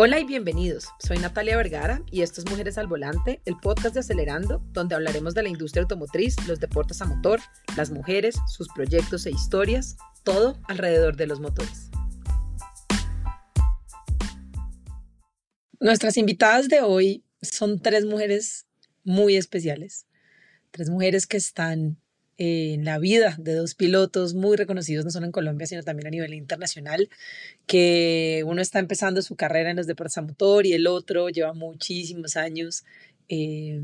[0.00, 0.86] Hola y bienvenidos.
[1.00, 5.34] Soy Natalia Vergara y esto es Mujeres al Volante, el podcast de Acelerando, donde hablaremos
[5.34, 7.40] de la industria automotriz, los deportes a motor,
[7.76, 11.90] las mujeres, sus proyectos e historias, todo alrededor de los motores.
[15.80, 18.68] Nuestras invitadas de hoy son tres mujeres
[19.02, 20.06] muy especiales,
[20.70, 22.00] tres mujeres que están
[22.38, 26.10] en la vida de dos pilotos muy reconocidos, no solo en Colombia, sino también a
[26.10, 27.10] nivel internacional,
[27.66, 31.52] que uno está empezando su carrera en los deportes a motor y el otro lleva
[31.52, 32.84] muchísimos años
[33.28, 33.80] eh,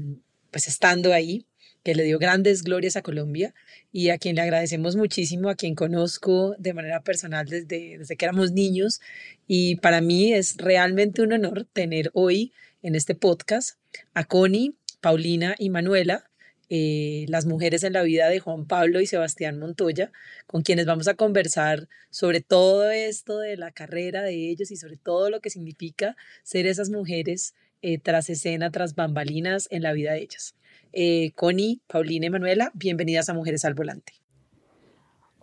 [0.53, 1.47] pues estando ahí,
[1.83, 3.55] que le dio grandes glorias a Colombia
[3.93, 8.25] y a quien le agradecemos muchísimo, a quien conozco de manera personal desde, desde que
[8.25, 9.01] éramos niños.
[9.49, 13.79] Y para mí es realmente un honor tener hoy en este podcast
[14.15, 16.31] a Connie, Paulina y Manuela,
[16.69, 20.13] eh, las mujeres en la vida de Juan Pablo y Sebastián Montoya,
[20.47, 24.97] con quienes vamos a conversar sobre todo esto de la carrera de ellos y sobre
[24.97, 30.13] todo lo que significa ser esas mujeres eh, tras escena, tras bambalinas en la vida
[30.13, 30.55] de ellas.
[30.93, 34.15] Eh, Connie, Paulina y Manuela, bienvenidas a Mujeres al Volante.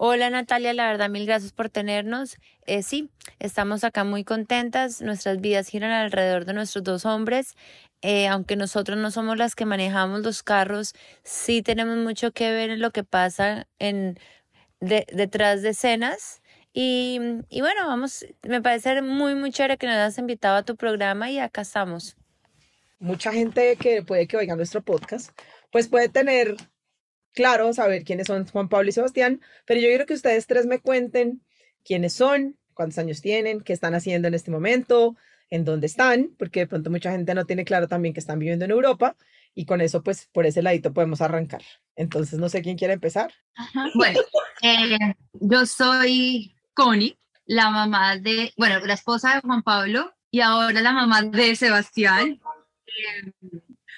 [0.04, 2.38] Hola Natalia, la verdad mil gracias por tenernos.
[2.66, 5.00] Eh, sí, estamos acá muy contentas.
[5.00, 7.56] Nuestras vidas giran alrededor de nuestros dos hombres.
[8.02, 12.72] Eh, aunque nosotros no somos las que manejamos los carros, sí tenemos mucho que ver
[12.72, 14.20] en lo que pasa en
[14.80, 16.42] detrás de escenas.
[16.74, 20.76] Y, y bueno, vamos, me parece muy, muy chévere que nos hayas invitado a tu
[20.76, 22.16] programa y acá estamos.
[23.00, 25.32] Mucha gente que puede que oiga nuestro podcast,
[25.72, 26.56] pues puede tener
[27.34, 30.80] claro saber quiénes son Juan Pablo y Sebastián, pero yo quiero que ustedes tres me
[30.80, 31.42] cuenten
[31.84, 35.16] quiénes son, cuántos años tienen, qué están haciendo en este momento,
[35.52, 38.66] en dónde están, porque de pronto mucha gente no tiene claro también que están viviendo
[38.66, 39.16] en Europa
[39.54, 41.62] y con eso pues por ese ladito podemos arrancar.
[41.96, 43.32] Entonces no sé quién quiere empezar.
[43.94, 44.20] Bueno,
[44.64, 50.82] eh, yo soy Connie, la mamá de, bueno, la esposa de Juan Pablo y ahora
[50.82, 52.40] la mamá de Sebastián.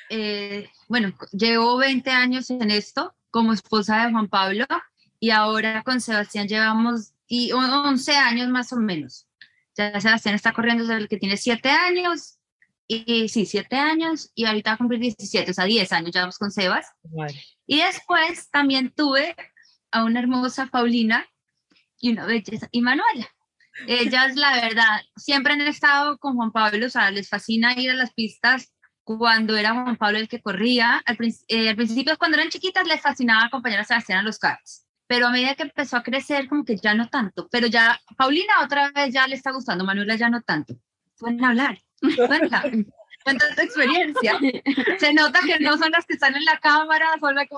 [0.09, 4.65] Eh, bueno, llevo 20 años en esto como esposa de Juan Pablo
[5.19, 9.27] y ahora con Sebastián llevamos y 11 años más o menos.
[9.75, 12.37] Ya Sebastián está corriendo desde el que tiene 7 años
[12.87, 16.21] y, sí, 7 años y ahorita va a cumplir 17, o sea, 10 años ya
[16.21, 16.87] vamos con Sebas.
[17.65, 19.35] Y después también tuve
[19.91, 21.25] a una hermosa Paulina
[21.99, 23.27] y una belleza y Manuela.
[23.87, 27.95] Ellas, la verdad, siempre han estado con Juan Pablo, o sea, les fascina ir a
[27.95, 28.71] las pistas
[29.03, 31.01] cuando era Juan Pablo el que corría.
[31.05, 31.17] Al,
[31.47, 34.82] eh, al, principio, cuando eran chiquitas, les fascinaba acompañar a Sebastián a los carros.
[35.13, 37.47] Pero a medida que empezó a crecer, como que ya no tanto.
[37.51, 40.73] Pero ya, Paulina otra vez ya le está gustando, Manuela ya no tanto.
[41.19, 41.77] Pueden hablar.
[42.01, 42.63] Cuenta,
[43.23, 44.39] cuenta tu experiencia.
[44.97, 47.55] Se nota que no son las que están en la cámara, son las que...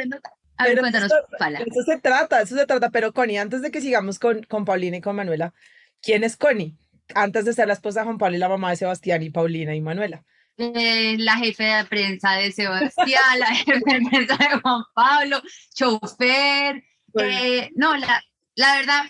[0.00, 0.32] Se nota.
[0.56, 2.88] A ver, cuéntanos, eso, eso se trata, eso se trata.
[2.88, 5.52] Pero Connie, antes de que sigamos con, con Paulina y con Manuela,
[6.00, 6.74] ¿quién es Connie?
[7.14, 9.74] Antes de ser la esposa de Juan Pablo y la mamá de Sebastián y Paulina
[9.74, 10.24] y Manuela.
[10.60, 15.40] Eh, la jefe de prensa de Sebastián, la jefe de prensa de Juan Pablo,
[15.72, 16.82] chofer.
[17.14, 18.20] Eh, no, la,
[18.56, 19.04] la verdad,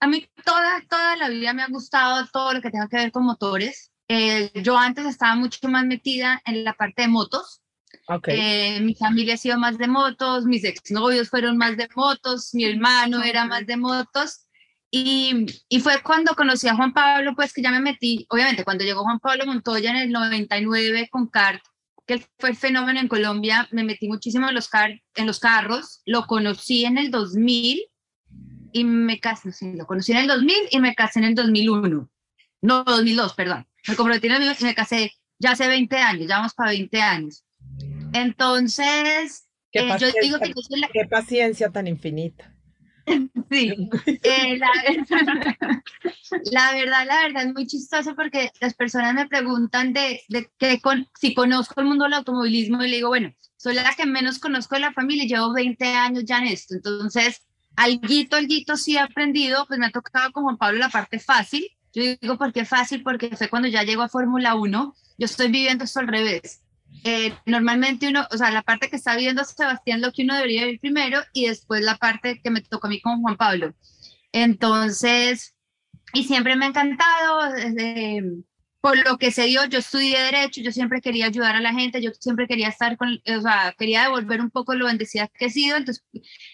[0.00, 3.12] a mí toda, toda la vida me ha gustado todo lo que tenga que ver
[3.12, 3.92] con motores.
[4.08, 7.62] Eh, yo antes estaba mucho más metida en la parte de motos.
[8.10, 8.80] Okay.
[8.80, 13.22] mi familia ha sido más de motos, mis exnovios fueron más de motos, mi hermano
[13.22, 14.47] era más de motos.
[14.90, 18.84] Y, y, fue cuando conocí a Juan Pablo, pues que ya me metí, obviamente cuando
[18.84, 21.60] llegó Juan Pablo Montoya en el 99 con CART,
[22.06, 26.00] que fue el fenómeno en Colombia, me metí muchísimo en los, car en los carros,
[26.06, 27.82] lo conocí en el 2000
[28.72, 32.08] y me casé, sí, lo conocí en el 2000 y me casé en el 2001,
[32.62, 36.36] no, 2002, perdón, me convertí en el y me casé ya hace 20 años, ya
[36.38, 37.44] vamos para 20 años.
[38.14, 40.52] Entonces, eh, yo digo que
[40.92, 42.54] qué paciencia tan infinita.
[43.50, 44.58] Sí, eh,
[46.52, 50.50] la, verdad, la verdad es muy chistoso porque las personas me preguntan de, de
[51.18, 54.74] si conozco el mundo del automovilismo y le digo, bueno, soy la que menos conozco
[54.74, 57.40] de la familia llevo 20 años ya en esto, entonces,
[57.74, 61.66] alguito, alguito sí he aprendido, pues me ha tocado con Juan Pablo la parte fácil,
[61.94, 63.02] yo digo, ¿por qué fácil?
[63.02, 66.60] Porque fue cuando ya llego a Fórmula 1, yo estoy viviendo esto al revés
[67.04, 70.66] eh, normalmente uno, o sea, la parte que está viendo Sebastián, lo que uno debería
[70.66, 73.74] ver primero y después la parte que me tocó a mí con Juan Pablo.
[74.32, 75.54] Entonces,
[76.12, 77.52] y siempre me ha encantado,
[78.80, 82.00] por lo que se dio, yo estudié Derecho, yo siempre quería ayudar a la gente,
[82.02, 85.50] yo siempre quería estar con, o sea, quería devolver un poco lo bendecida que he
[85.50, 86.04] sido, entonces,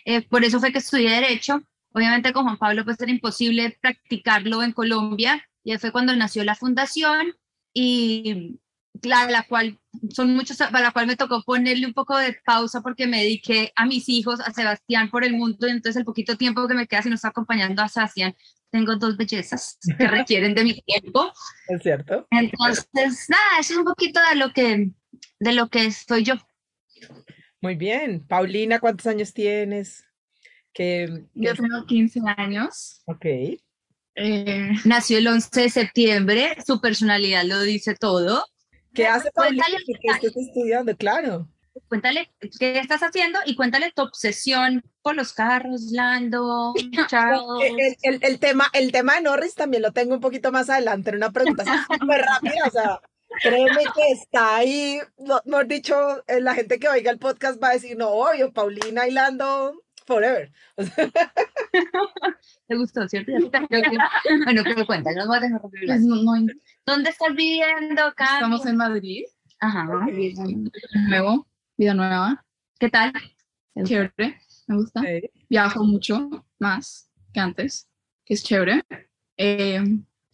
[0.05, 1.63] eh, por eso fue que estudié Derecho.
[1.93, 6.55] Obviamente con Juan Pablo pues era imposible practicarlo en Colombia, y fue cuando nació la
[6.55, 7.35] fundación
[7.73, 8.59] y,
[9.03, 9.79] la, la cual
[10.11, 13.73] son muchos, para la cual me tocó ponerle un poco de pausa porque me dediqué
[13.77, 16.87] a mis hijos, a Sebastián por el mundo, y entonces el poquito tiempo que me
[16.87, 18.35] queda si no está acompañando a Sebastián,
[18.71, 21.33] tengo dos bellezas que requieren de mi tiempo.
[21.69, 22.27] Es cierto.
[22.31, 24.91] Entonces, nada, eso es un poquito de lo que,
[25.39, 26.35] de lo que soy yo.
[27.61, 28.27] Muy bien.
[28.27, 30.05] Paulina, ¿cuántos años tienes?
[30.73, 33.01] ¿Qué, Yo tengo 15 años.
[33.07, 33.25] Ok.
[34.17, 38.45] Eh, Nació el 11 de septiembre, su personalidad lo dice todo.
[38.95, 39.65] ¿Qué hace Paulina?
[39.87, 40.97] ¿Qué estás estudiando?
[40.97, 41.49] Claro.
[41.89, 42.31] Cuéntale
[42.61, 46.73] qué estás haciendo y cuéntale tu obsesión por los carros, Lando,
[47.09, 47.43] Charles.
[48.03, 51.11] El, el- el tema, el tema de Norris también lo tengo un poquito más adelante
[51.11, 51.65] en una pregunta
[52.01, 52.65] súper rápida.
[52.67, 53.01] O sea,
[53.43, 55.01] créeme que está ahí.
[55.47, 59.09] Mejor dicho, eh, la gente que oiga el podcast va a decir, no, obvio, Paulina
[59.09, 60.51] y Lando forever.
[62.69, 63.33] ¿Te gustó, cierto?
[63.33, 63.99] Ya te creo que-
[64.45, 66.47] Bueno, pero cuéntale, no voy a dejar pues no, no-
[66.87, 68.31] ¿Dónde estás viviendo, Cami?
[68.35, 69.25] estamos en Madrid,
[69.61, 69.85] Ajá.
[71.09, 71.47] nuevo,
[71.77, 72.45] vida nueva,
[72.79, 73.13] ¿Qué tal?
[73.85, 75.03] chévere, me gusta.
[75.49, 76.29] Viajo mucho
[76.59, 77.89] más que antes,
[78.25, 78.85] que es chévere.
[79.37, 79.83] Eh,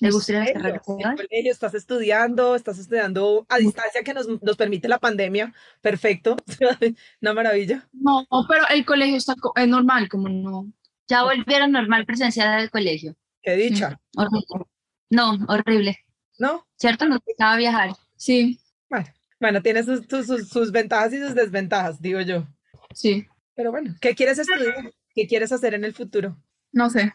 [0.01, 0.83] ¿Te gustaría ¿En las serio?
[0.87, 1.11] carreras?
[1.21, 2.57] ¿En colegio estás estudiando?
[2.57, 5.53] ¿Estás estudiando a distancia que nos, nos permite la pandemia?
[5.81, 6.37] Perfecto.
[7.21, 7.89] Una maravilla.
[7.93, 10.73] no, pero el colegio está es normal, como no.
[11.09, 13.15] Ya volvieron normal presencial del colegio.
[13.43, 14.01] Qué dicha.
[14.17, 14.67] Horrible.
[15.11, 15.99] No, horrible.
[16.39, 16.67] ¿No?
[16.77, 17.05] ¿Cierto?
[17.07, 17.91] Nos tocaba viajar.
[18.17, 18.59] Sí,
[18.89, 19.07] Bueno,
[19.41, 22.47] bueno, tiene sus, sus, sus- sus ventajas y sus desventajas, digo yo.
[22.95, 24.93] sí, Pero bueno, ¿qué quieres estudiar?
[25.15, 26.37] ¿Qué quieres hacer en el futuro?
[26.73, 27.13] no sé,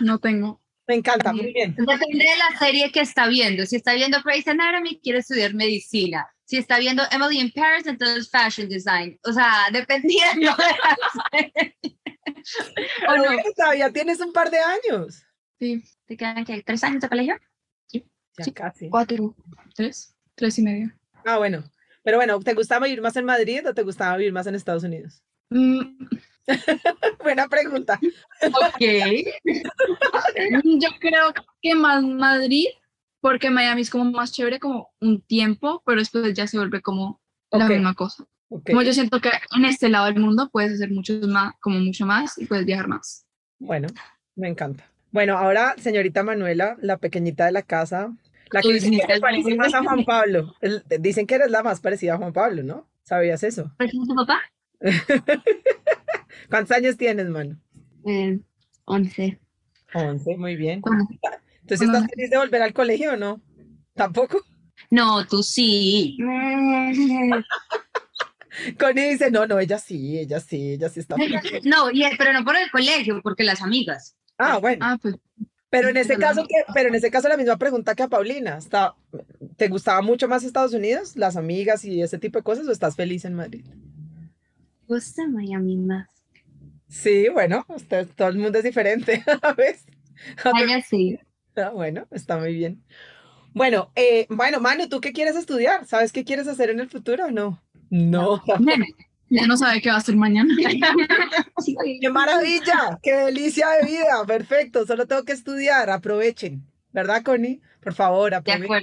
[0.00, 0.60] no tengo.
[0.90, 1.76] Me encanta, muy bien.
[1.76, 3.64] Depende de la serie que está viendo.
[3.64, 6.26] Si está viendo Grey's Anatomy, quiere estudiar medicina.
[6.44, 9.16] Si está viendo Emily in Paris, entonces fashion design.
[9.22, 11.76] O sea, dependiendo de la serie.
[13.08, 13.24] ¿O no?
[13.56, 15.22] todavía tienes un par de años.
[15.60, 17.36] Sí, ¿Te quedan qué, tres años de colegio?
[17.92, 18.50] Ya Sí.
[18.52, 18.88] casi.
[18.88, 19.36] cuatro,
[19.76, 20.90] tres, tres y medio.
[21.24, 21.62] Ah, bueno.
[22.02, 24.82] Pero bueno, ¿te gustaba vivir más en Madrid o te gustaba vivir más en Estados
[24.82, 25.22] Unidos?
[25.50, 25.82] Mm,
[27.22, 27.98] Buena pregunta.
[28.42, 28.80] Ok.
[30.64, 31.32] Yo creo
[31.62, 32.66] que más Madrid,
[33.20, 37.20] porque Miami es como más chévere como un tiempo, pero después ya se vuelve como
[37.50, 38.24] la misma cosa.
[38.48, 38.70] ok.
[38.70, 42.06] Como yo siento que en este lado del mundo puedes hacer mucho más, como mucho
[42.06, 43.26] más y puedes viajar más.
[43.58, 43.88] Bueno,
[44.36, 44.84] me encanta.
[45.12, 48.12] Bueno, ahora, señorita Manuela, la pequeñita de la casa,
[48.52, 50.54] la que dicen que pareces muy más a Juan Pablo.
[51.00, 52.86] Dicen que eres la más parecida a Juan Pablo, ¿no?
[53.02, 53.72] ¿Sabías eso?
[53.76, 54.40] ¿Pero es tu papá?
[56.48, 57.56] ¿Cuántos años tienes, mano?
[58.06, 58.38] Eh,
[58.86, 59.38] 11.
[59.94, 60.80] 11, muy bien.
[60.80, 61.06] ¿Cómo?
[61.62, 62.08] Entonces, ¿estás Ah.
[62.14, 63.40] feliz de volver al colegio o no?
[63.94, 64.40] ¿Tampoco?
[64.90, 66.16] No, tú sí.
[68.78, 71.40] Connie dice, no, no, ella sí, ella sí, ella sí está feliz.
[71.64, 74.16] No, y- pero no por el colegio, porque las amigas.
[74.38, 74.84] Ah, bueno.
[74.84, 75.14] Ah, pues
[75.68, 78.56] Pero en ese caso, que, pero en ese caso la misma pregunta que a Paulina.
[78.58, 78.94] ¿Está,
[79.56, 82.96] ¿Te gustaba mucho más Estados Unidos, las amigas y ese tipo de cosas, o estás
[82.96, 83.64] feliz en Madrid?
[84.90, 86.08] Gusta Miami más.
[86.88, 89.22] Sí, bueno, usted- todo el mundo es diferente,
[89.56, 89.84] ¿ves?
[90.44, 91.18] Vaya sí.
[91.56, 92.82] Ah, bueno, está muy bien.
[93.54, 95.86] Bueno, eh, bueno, Manu, ¿tú qué quieres estudiar?
[95.86, 97.62] ¿Sabes qué quieres hacer en el futuro o no?
[97.90, 98.42] No,
[99.30, 100.54] ya no sabe qué va a hacer mañana.
[102.00, 107.60] qué maravilla, qué delicia de vida, perfecto, solo tengo que estudiar, aprovechen, ¿verdad, Connie?
[107.82, 108.82] Por favor, aprovechen.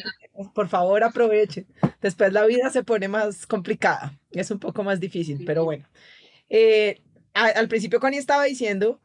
[0.54, 1.68] Por favor, aprovechen.
[2.02, 5.86] Después la vida se pone más complicada, es un poco más difícil, pero bueno.
[6.50, 7.02] Eh,
[7.34, 9.00] a- al principio Connie estaba diciendo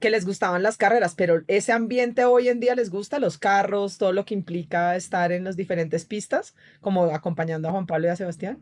[0.00, 3.96] que les gustaban las carreras, pero ese ambiente hoy en día les gusta, los carros,
[3.98, 8.10] todo lo que implica estar en las diferentes pistas, como acompañando a Juan Pablo y
[8.10, 8.58] a Sebastián.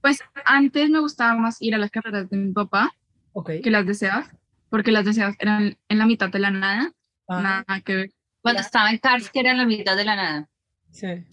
[0.00, 2.92] Pues antes me gustaba más ir a las carreras de mi papá
[3.32, 3.50] Ok.
[3.64, 4.28] que las de Sebas,
[4.70, 6.92] porque las de Sebas eran en la mitad de la nada,
[7.28, 8.10] Ah, nada que ver.
[8.46, 10.48] Cuando estaba en Cars, que era en la mitad de la nada.
[10.92, 11.24] sí.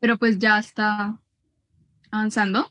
[0.00, 1.16] Pero pues ya está
[2.10, 2.70] avanzando,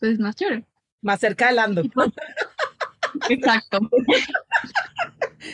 [0.00, 0.66] pues más chévere.
[1.00, 1.82] Más cerca de Lando.
[3.30, 3.78] Exacto.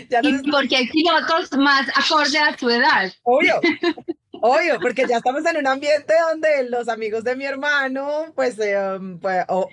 [0.08, 3.12] Ya no Y porque hay pilotos más acorde a su edad.
[3.22, 3.60] Obvio,
[4.40, 8.96] obvio, porque ya estamos en un ambiente donde los amigos de mi hermano, pues, eh,
[8.96, 9.68] um, pues, oh,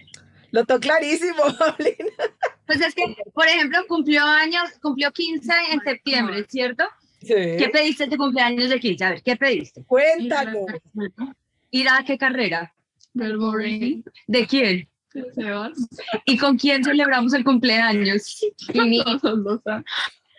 [0.51, 2.11] lo tengo clarísimo, Paulina.
[2.67, 6.83] Pues es que, por ejemplo, cumplió años, cumplió 15 en septiembre, ¿cierto?
[7.19, 9.03] ¿Qué pediste de cumpleaños de 15?
[9.05, 9.83] A ver, ¿qué pediste?
[9.85, 10.65] cuéntalo.
[11.71, 12.73] ¿Ir a qué carrera?
[13.13, 14.87] Berboring, ¿De quién?
[15.33, 15.73] Sebas.
[16.25, 18.39] ¿Y con quién celebramos el cumpleaños?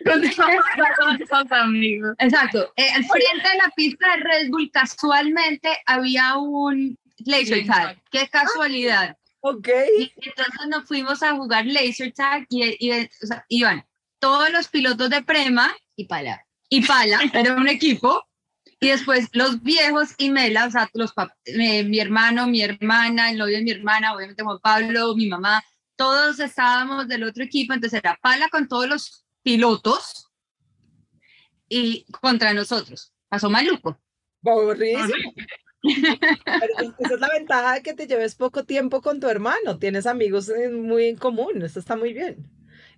[0.05, 2.15] Con todos los amigos.
[2.17, 2.73] Exacto.
[2.75, 8.01] Eh, al frente de la pista de Red Bull, casualmente había un laser Sí, tag.
[8.09, 9.17] Qué casualidad.
[9.41, 13.85] Ok, Y entonces nos fuimos a jugar laser tag y, y, o sea, iban
[14.19, 16.45] todos los pilotos de Prema y Pala.
[16.73, 18.25] Y Pala era un equipo
[18.79, 23.29] Y después los viejos y Mela, o sea, los pap- eh, mi hermano, mi hermana,
[23.29, 25.61] el novio de mi hermana, obviamente Juan Pablo, mi mamá,
[25.95, 30.29] todos estábamos del otro equipo, entonces era pala con todos los pilotos
[31.69, 33.13] y contra nosotros.
[33.29, 33.99] Pasó maluco.
[34.43, 35.33] Aburridísimo.
[35.83, 39.77] Pero esa es la ventaja de que te lleves poco tiempo con tu hermano.
[39.77, 41.61] Tienes amigos en- muy en común.
[41.61, 42.49] Esto está muy bien.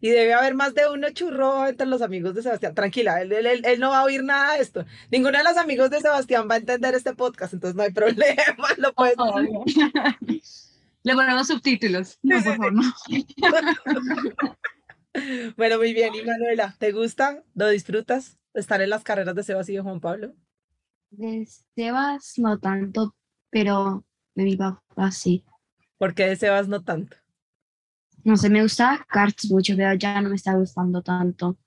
[0.04, 2.76] Y debe haber más de uno churro entre los amigos de Sebastián.
[2.76, 4.84] Tranquila, él, él- él- él no va a oír nada de esto.
[5.10, 8.44] Ninguno de los amigos de Sebastián va a entender este podcast, entonces no hay problema.
[8.80, 10.42] Lo puedes decir.
[11.04, 12.20] Le ponemos subtítulos.
[12.22, 12.82] No, por favor, no.
[15.56, 16.14] Bueno, muy bien.
[16.16, 17.44] Y Manuela, ¿te gusta?
[17.56, 18.38] ¿Lo disfrutas?
[18.54, 20.34] ¿Estar en las carreras de Sebastián y de Juan Pablo?
[21.12, 23.16] De Sebas no tanto,
[23.52, 24.04] pero
[24.36, 25.46] de mi papá sí.
[25.98, 27.16] ¿Por qué de Sebas no tanto?
[28.24, 31.58] No sé, me gusta karts mucho, pero ya no me está gustando tanto.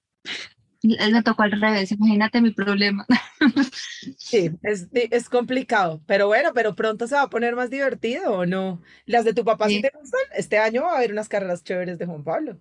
[0.83, 3.05] Él me tocó al revés, imagínate mi problema.
[4.19, 8.47] Sí, es, es complicado, pero bueno, pero pronto se va a poner más divertido, ¿o
[8.47, 8.81] no?
[9.05, 9.83] ¿Las de tu papá sí Sí.
[9.83, 10.21] te gustan?
[10.35, 12.59] Este año va a haber unas carreras chéveres de Juan Pablo.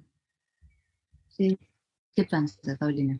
[1.27, 1.57] Sí.
[2.15, 3.19] ¿Qué piensas, Paulina?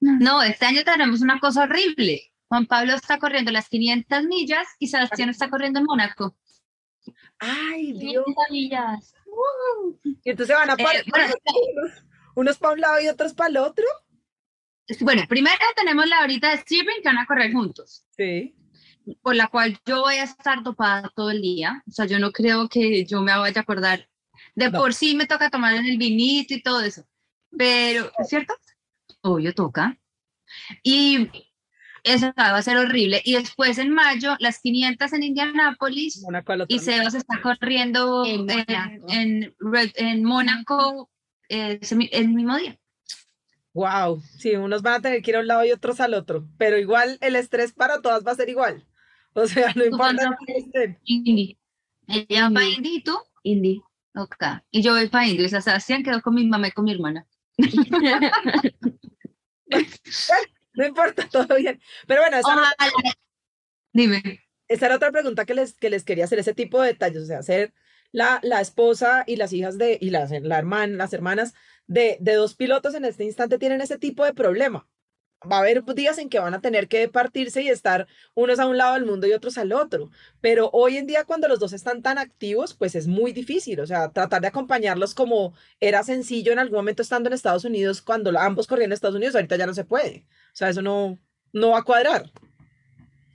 [0.00, 2.32] No, este año tenemos una cosa horrible.
[2.48, 6.36] Juan Pablo está corriendo las 500 millas y Sebastián está corriendo en Mónaco.
[7.38, 8.24] ay, Dios.
[8.26, 9.14] 500 millas.
[10.24, 11.34] Y entonces van a Eh, parar bueno,
[12.36, 13.84] unos, para un lado y otros para el otro.
[15.00, 18.54] Bueno, primero tenemos la horita de Steven que van a correr juntos, Sí.
[19.22, 21.82] por la cual yo voy a estar topada todo el día.
[21.88, 24.08] O sea, yo no creo que yo me vaya a acordar.
[24.54, 24.78] De No.
[24.78, 27.04] por sí me toca tomar en el vinito y todo eso.
[27.56, 28.54] Pero, ¿es cierto?
[29.22, 29.98] Obvio, toca.
[30.82, 31.30] Y
[32.04, 33.22] eso va a ser horrible.
[33.24, 36.22] Y después en mayo, las 500 en Indianápolis
[36.68, 38.46] y Sebas está corriendo En
[39.08, 39.92] en, Mónaco.
[39.96, 41.10] en, Mónaco
[41.48, 41.80] eh,
[42.12, 42.78] el mismo día.
[43.72, 46.46] Wow, sí, unos van a tener que ir a un lado y otros al otro,
[46.58, 48.86] pero igual el estrés para todas va a ser igual.
[49.36, 50.96] O sea, no importa cómo estén.
[51.02, 51.58] Indy.
[52.06, 52.68] Ella va para.
[52.68, 53.18] Indy y tú.
[53.42, 53.82] Indy.
[54.14, 54.36] Ok.
[54.70, 55.44] Y yo voy para Indy.
[55.46, 57.26] O sea, Sebastián quedó con mi mamá y con mi hermana.
[60.94, 61.80] Importa, todo bien.
[62.06, 63.12] Pero bueno, esa, era- Ojalá.
[63.92, 64.22] Dime.
[64.68, 67.26] esa era otra pregunta que les, que les quería hacer, ese tipo de detalles, o
[67.26, 67.72] sea, ser
[68.12, 71.54] la, la esposa y las hijas de, y las, la hermana, las hermanas
[71.86, 74.88] de, de dos pilotos en este instante tienen ese tipo de problema.
[75.50, 78.66] Va a haber días en que van a tener que partirse y estar unos a
[78.66, 80.10] un lado del mundo y otros al otro.
[80.40, 83.80] Pero hoy en día, cuando los dos están tan activos, pues es muy difícil.
[83.80, 88.00] O sea, tratar de acompañarlos como era sencillo en algún momento estando en Estados Unidos,
[88.02, 90.24] cuando ambos corrían en Estados Unidos, ahorita ya no se puede.
[90.52, 91.18] O sea, eso no,
[91.52, 92.30] no va a cuadrar.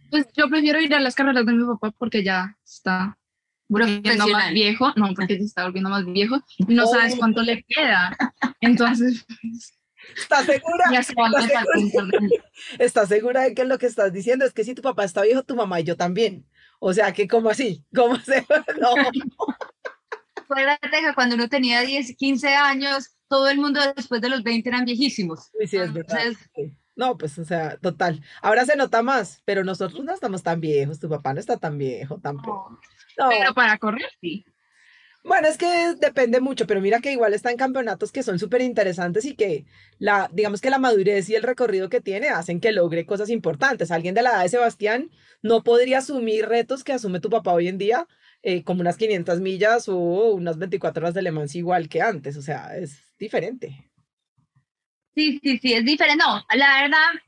[0.09, 3.17] Pues yo prefiero ir a las carreras de mi papá porque ya está
[3.67, 4.91] volviendo más viejo.
[4.95, 7.17] No, porque se está volviendo más viejo y no sabes Oh.
[7.19, 8.17] cuánto le queda.
[8.61, 9.23] Entonces,
[10.17, 10.85] ¿Estás segura?
[10.91, 11.39] ¿Estás segura?
[12.79, 15.43] ¿Estás segura de que lo que estás diciendo es que si tu papá está viejo,
[15.43, 16.45] tu mamá y yo también?
[16.79, 18.45] O sea, que como así, ¿cómo se
[18.79, 18.93] No,
[20.35, 24.67] Acuérdate que cuando uno tenía 10, 15 años, todo el mundo después de los 20
[24.67, 25.51] eran viejísimos.
[25.59, 26.17] uy, sí, es verdad.
[26.19, 26.73] Entonces, sí.
[26.95, 28.21] No, pues, o sea, total.
[28.41, 31.77] Ahora se nota más, pero nosotros no estamos tan viejos, tu papá no está tan
[31.77, 32.77] viejo tampoco.
[33.17, 34.43] No, Pero para correr, sí.
[35.23, 38.61] Bueno, es que depende mucho, pero mira que igual está en campeonatos que son súper
[38.61, 39.65] interesantes y que
[39.97, 43.91] la, digamos que la madurez y el recorrido que tiene hacen que logre cosas importantes.
[43.91, 45.11] Alguien de la edad de Sebastián
[45.41, 48.07] no podría asumir retos que asume tu papá hoy en día,
[48.43, 52.37] eh, como unas 500 millas o unas 24 horas de Le Mans igual que antes,
[52.37, 53.91] o sea, es diferente.
[55.15, 56.23] Sí, sí, sí, es diferente.
[56.25, 57.21] No, la verdad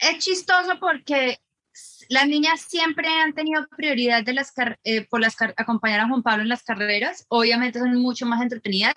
[0.00, 1.38] es chistoso porque
[2.10, 4.52] las niñas siempre han tenido prioridad de las
[4.84, 7.24] eh, por las acompañar a Juan Pablo en las carreras.
[7.28, 8.94] Obviamente son mucho más entretenidas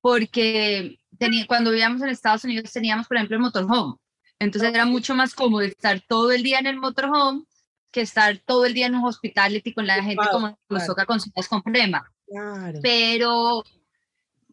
[0.00, 0.98] porque
[1.46, 3.96] cuando vivíamos en Estados Unidos teníamos, por ejemplo, el motorhome.
[4.38, 7.44] Entonces era mucho más cómodo estar todo el día en el motorhome
[7.92, 10.86] que estar todo el día en un hospitality con la gente como nos claro.
[10.86, 12.78] toca con con problema Claro.
[12.82, 13.62] pero,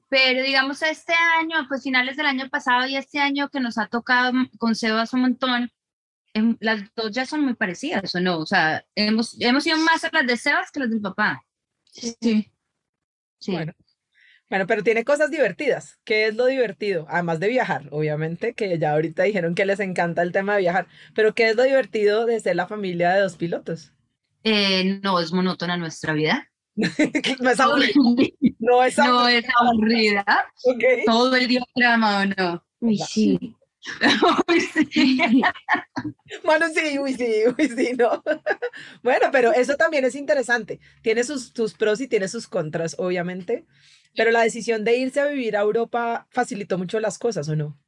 [0.09, 3.87] pero digamos este año, pues finales del año pasado y este año que nos ha
[3.87, 5.71] tocado m- con Sebas un montón,
[6.33, 8.39] em, las dos ya son muy parecidas, ¿o no?
[8.39, 11.43] O sea, hemos, hemos ido más a las de Sebas que las del papá.
[11.91, 12.15] Sí.
[13.39, 13.51] Sí.
[13.51, 13.73] Bueno.
[14.49, 15.99] Bueno, pero tiene cosas divertidas.
[16.03, 17.05] ¿Qué es lo divertido?
[17.07, 20.87] Además de viajar, obviamente, que ya ahorita dijeron que les encanta el tema de viajar,
[21.13, 23.93] pero ¿qué es lo divertido de ser la familia de dos pilotos?
[24.43, 26.51] Eh, no es monótona nuestra vida.
[27.41, 27.93] No es aburrido,
[28.59, 30.25] no es No aburrido, es aburrida.
[31.05, 32.63] Todo el día trama, ¿o no?
[32.79, 33.55] Uy, sí.
[34.47, 35.19] Uy, sí.
[36.43, 38.23] Bueno, sí, uy, sí, uy, sí, no.
[39.03, 40.79] Bueno, pero eso también es interesante.
[41.01, 43.65] Tiene sus, sus pros y tiene sus contras, obviamente.
[44.15, 47.79] Pero la decisión de irse a vivir a Europa facilitó mucho las cosas, ¿o no?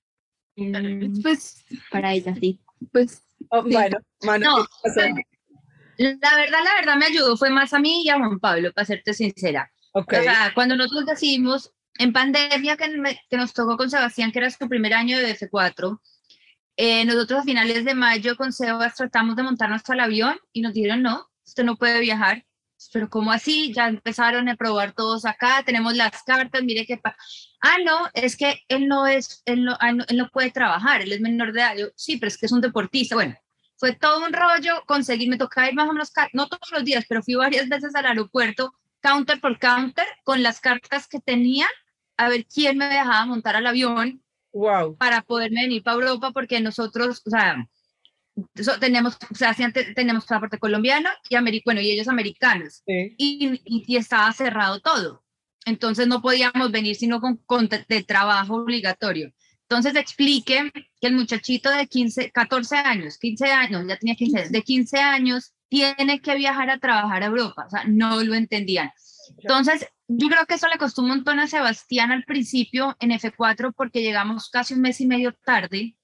[0.56, 2.60] Mm, Pues Para ella, sí.
[2.92, 5.02] Pues Oh, bueno, Manu, No, ¿qué pasó?
[5.98, 8.86] La verdad, la verdad me ayudó, fue más a mí y a Juan Pablo, para
[8.86, 9.72] serte sincera.
[9.94, 14.32] Ok, O sea, cuando nosotros decidimos, en pandemia que, me- que nos tocó con Sebastián,
[14.32, 16.02] que era su primer año de F4,
[16.78, 20.74] eh, nosotros a finales de mayo con Sebas tratamos de montarnos al avión y nos
[20.74, 22.46] dijeron, no, usted no puede viajar.
[22.92, 23.72] Pero ¿cómo así?
[23.74, 27.16] Ya empezaron a probar todos acá, tenemos las cartas, mire qué pa
[27.62, 31.12] Ah, no, es que él no es, él ah, no- él no puede trabajar, él
[31.12, 31.76] es menor de edad.
[31.78, 33.14] Yo, sí, pero es que es un deportista.
[33.16, 33.36] Bueno,
[33.78, 37.06] fue todo un rollo conseguir, me tocaba ir más o menos, no todos los días,
[37.08, 41.68] pero fui varias veces al aeropuerto, counter por counter, con las cartas que tenía,
[42.18, 44.22] a ver quién me dejaba montar al avión
[44.54, 44.96] wow.
[44.98, 47.68] para poderme venir para Europa, porque nosotros, o sea,
[48.56, 52.84] so- tenemos, o sea, sí, ante- tenemos pasaporte colombiano y, ameri- bueno, y ellos americanos,
[52.86, 53.16] Sí.
[53.18, 55.24] y, y, y estaba cerrado todo.
[55.66, 59.32] Entonces no podíamos venir sino con, con de, de trabajo obligatorio.
[59.70, 64.62] Entonces explique que el muchachito de 15, 14 años, 15 años, ya tenía 15, de
[64.64, 67.66] 15 años, tiene que viajar a trabajar a Europa.
[67.68, 68.92] O sea, no lo entendían.
[69.38, 69.88] Entonces,
[70.18, 74.02] yo creo que eso le costó un montón a Sebastián al principio en F4 porque
[74.02, 75.96] llegamos casi un mes y medio tarde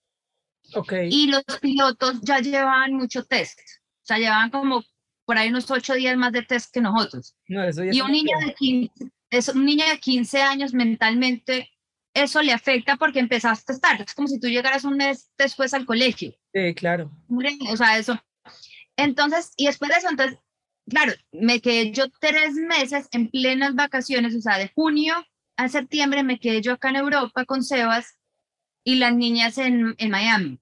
[0.73, 0.93] Ok.
[1.09, 3.59] y los pilotos ya llevaban mucho test.
[3.59, 4.83] O sea, llevaban como
[5.25, 7.35] por ahí unos ocho días más de test que nosotros.
[7.47, 8.91] No, eso ya Y un niño de 15,
[9.29, 11.69] es un niño de 15 años mentalmente,
[12.13, 14.05] eso le afecta porque empezaste tarde.
[14.07, 16.33] Es como si tú llegaras un mes después al colegio.
[16.53, 17.11] Sí, claro.
[17.69, 18.17] O sea, eso.
[18.95, 20.39] Entonces, y después de eso, entonces,
[20.89, 25.15] claro, me quedé yo tres meses en plenas vacaciones, o sea, de junio
[25.57, 28.17] a septiembre me quedé yo acá en Europa con Sebas
[28.83, 30.59] y las niñas en, en Miami.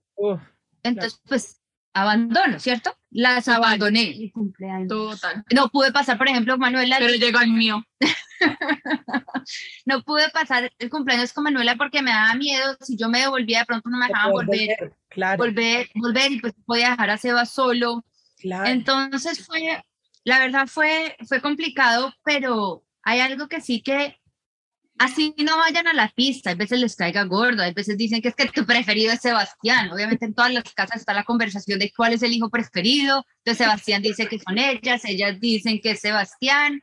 [0.84, 1.62] Entonces, pues,
[1.94, 2.98] abandono, ¿cierto?
[3.12, 4.16] Las abandoné.
[4.18, 4.88] Mi cumpleaños.
[4.88, 5.44] Total.
[5.54, 7.84] No pude pasar, por ejemplo, Manuela, Pero llegó el mío.
[9.86, 13.60] no pude pasar el cumpleaños con Manuela porque me daba miedo, si yo me devolvía
[13.60, 17.18] de pronto no me dejaban volver, volver, Claro, volver, volver y pues podía dejar a
[17.18, 18.04] Sebas solo.
[18.38, 18.70] claro.
[18.70, 19.84] Entonces fue,
[20.26, 24.20] la verdad fue, fue complicado, pero hay algo que sí que
[24.98, 28.30] así no vayan a la pista, a veces les caiga gordo, a veces dicen que
[28.30, 31.92] es que tu preferido es Sebastián, obviamente en todas las casas está la conversación de
[31.96, 36.00] cuál es el hijo preferido, entonces Sebastián dice que son ellas, ellas dicen que es
[36.00, 36.82] Sebastián,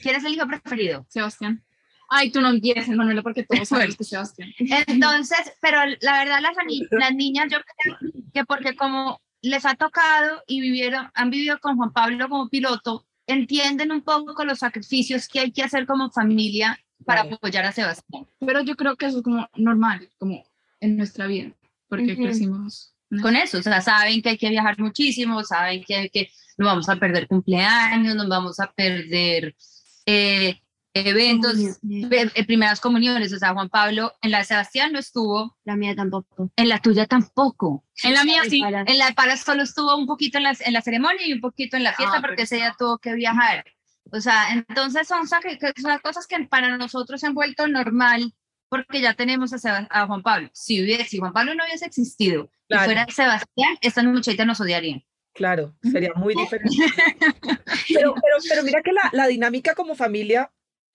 [0.00, 1.04] ¿quién es el hijo preferido?
[1.08, 1.64] Sebastián.
[2.08, 4.50] Ay, tú no empieces, Manuela, porque todos sabemos que es Sebastián.
[4.86, 6.54] Entonces, pero la verdad las,
[6.92, 7.98] las niñas yo creo
[8.32, 13.06] que porque como les ha tocado y vivieron, han vivido con Juan Pablo como piloto,
[13.26, 17.36] entienden un poco los sacrificios que hay que hacer como familia para Claro.
[17.36, 18.26] apoyar a Sebastián.
[18.40, 20.42] Pero yo creo que eso es como normal, como
[20.80, 21.52] en nuestra vida,
[21.88, 22.22] porque Ujú.
[22.22, 22.94] crecimos.
[23.22, 26.66] Con eso, o sea, saben que hay que viajar muchísimo, saben que, hay que no
[26.66, 29.54] vamos a perder cumpleaños, no vamos a perder
[30.06, 30.60] eh,
[30.94, 35.76] eventos, eh, primeras comuniones, o sea, Juan Pablo en la de Sebastián no estuvo, La
[35.76, 36.50] mía tampoco.
[36.56, 37.84] en la tuya tampoco.
[38.02, 38.60] En la mía sí.
[38.60, 41.32] Para- En la de Paras solo estuvo un poquito en la, en la ceremonia y
[41.32, 42.56] un poquito en la fiesta Ah, porque ese perfecto.
[42.56, 43.64] día tuvo que viajar.
[44.12, 45.40] O sea, entonces son, son
[46.02, 48.32] cosas que para nosotros se han vuelto normal
[48.68, 50.50] porque ya tenemos a, Seba- a Juan Pablo.
[50.52, 52.82] Si, hubiese, si Juan Pablo no hubiese existido Claro.
[52.82, 55.02] y fuera Sebastián, estas muchachitas nos odiarían.
[55.32, 56.70] Claro, sería muy diferente.
[57.88, 60.50] Pero, pero, pero mira que la, la dinámica como familia,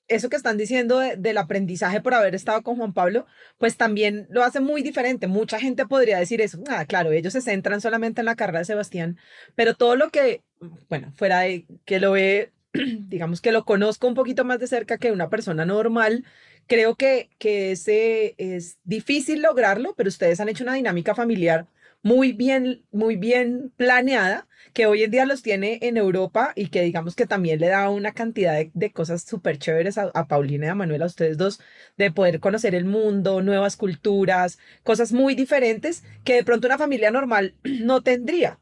[0.10, 3.26] eso que están diciendo de- del aprendizaje por haber estado con Juan Pablo,
[3.58, 5.28] pues también lo hace muy diferente.
[5.28, 6.62] Mucha gente podría decir eso.
[6.69, 9.17] Ah, claro, ellos se centran solamente en la carrera de Sebastián,
[9.56, 10.43] pero todo lo que,
[10.89, 14.98] bueno, fuera de que lo ve, digamos que lo conozco un poquito más de cerca
[14.98, 16.26] que una persona normal,
[16.67, 21.67] creo que, que ese es difícil lograrlo, pero ustedes han hecho una dinámica familiar
[22.01, 26.81] muy bien, muy bien planeada, que hoy en día los tiene en Europa y que
[26.81, 30.69] digamos que también le da una cantidad de, cosas súper chéveres a, a Paulina y
[30.69, 31.59] a Manuela, a ustedes dos,
[31.97, 37.12] de poder conocer el mundo, nuevas culturas, cosas muy diferentes que de pronto una familia
[37.12, 38.59] normal no tendría.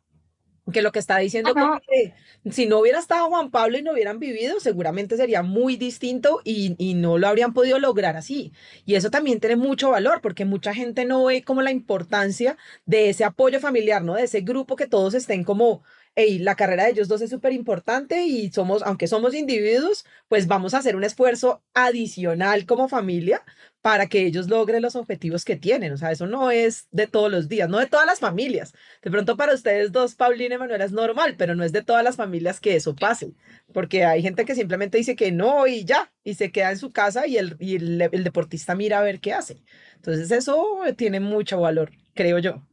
[0.72, 2.14] Que lo que está diciendo como que
[2.52, 6.76] si no hubiera estado Juan Pablo y no hubieran vivido, seguramente sería muy distinto y,
[6.78, 8.52] y no lo habrían podido lograr así.
[8.86, 13.10] Y eso también tiene mucho valor porque mucha gente no ve como la importancia de
[13.10, 14.16] ese apoyo familiar, ¿no?
[14.16, 15.84] De ese grupo que todos estén como,
[16.18, 20.48] hey, la carrera de ellos dos es súper importante y somos, aunque somos individuos, pues
[20.48, 23.44] vamos a hacer un esfuerzo adicional como familia
[23.82, 25.94] para que ellos logren los objetivos que tienen.
[25.94, 28.74] O sea, eso no es de todos los días, no de todas las familias.
[29.04, 32.04] De pronto para ustedes dos, Paulina y Manuela, es normal, pero no es de todas
[32.04, 33.36] las familias que eso pase,
[33.72, 36.92] porque hay gente que simplemente dice que no y ya, y se queda en su
[36.92, 39.62] casa y el, y el, el deportista mira a ver qué hace.
[39.98, 40.66] Entonces eso
[40.98, 42.64] tiene mucho valor, creo yo.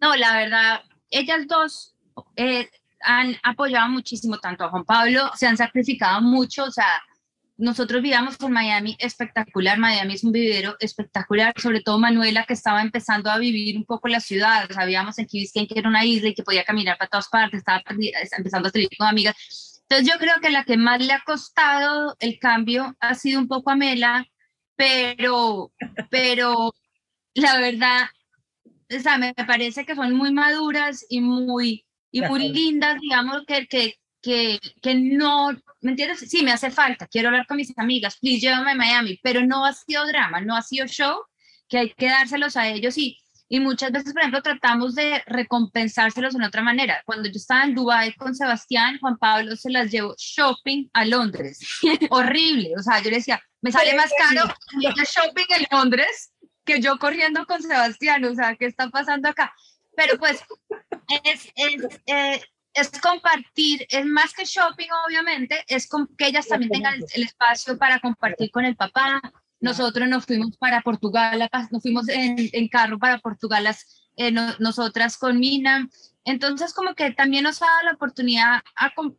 [0.00, 1.89] No, la verdad, ellas dos
[2.36, 2.68] eh,
[3.00, 7.02] han apoyado muchísimo tanto a Juan Pablo, se han sacrificado mucho, o sea,
[7.60, 12.80] nosotros vivíamos en Miami espectacular, Miami es un vivero espectacular, sobre todo Manuela que estaba
[12.80, 16.34] empezando a vivir un poco la ciudad, sabíamos en Key que era una isla y
[16.34, 19.82] que podía caminar para todas partes, estaba empezando a salir con amigas.
[19.82, 23.48] Entonces yo creo que la que más le ha costado el cambio ha sido un
[23.48, 24.26] poco a Mela,
[24.76, 25.70] pero,
[26.08, 26.72] pero
[27.34, 28.06] la verdad,
[28.64, 33.66] o sea, me parece que son muy maduras y muy, y muy lindas, digamos, que,
[33.66, 36.20] que, que, que no, ¿me entiendes?
[36.20, 39.64] Sí, me hace falta, quiero hablar con mis amigas, please llévame a Miami, pero no
[39.64, 41.16] ha sido drama, no ha sido show,
[41.68, 43.18] que hay que dárselos a ellos y,
[43.48, 47.02] y muchas veces, por ejemplo, tratamos de recompensárselos de otra manera.
[47.04, 51.60] Cuando yo estaba en Dubai con Sebastián, Juan Pablo se las llevó shopping a Londres.
[52.10, 56.32] Horrible, o sea, yo le decía, me sale más caro ir shopping en Londres
[56.64, 59.52] que yo corriendo con Sebastián, o sea, ¿qué está pasando acá?
[60.00, 60.42] Pero pues
[61.24, 62.40] es, es, eh,
[62.72, 67.76] es compartir, es más que shopping, obviamente, es con, que ellas también tengan el, espacio
[67.76, 69.20] para compartir con el papá.
[69.60, 75.18] Nosotros nos fuimos para Portugal, nos fuimos en, en carro para Portugal, las, eh, nosotras
[75.18, 75.86] con Mina.
[76.24, 78.62] Entonces, como que también nos ha dado la oportunidad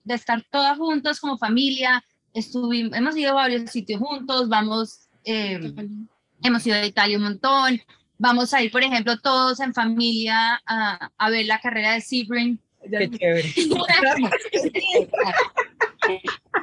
[0.04, 2.04] de estar todas juntas como familia.
[2.34, 5.60] Estuvimos, hemos ido a varios sitios juntos, vamos, eh,
[6.42, 7.80] hemos ido a Italia un montón.
[8.22, 12.62] Vamos a ir, por ejemplo, todos en familia a, a ver la carrera de Sebring
[12.84, 13.48] Qué chévere.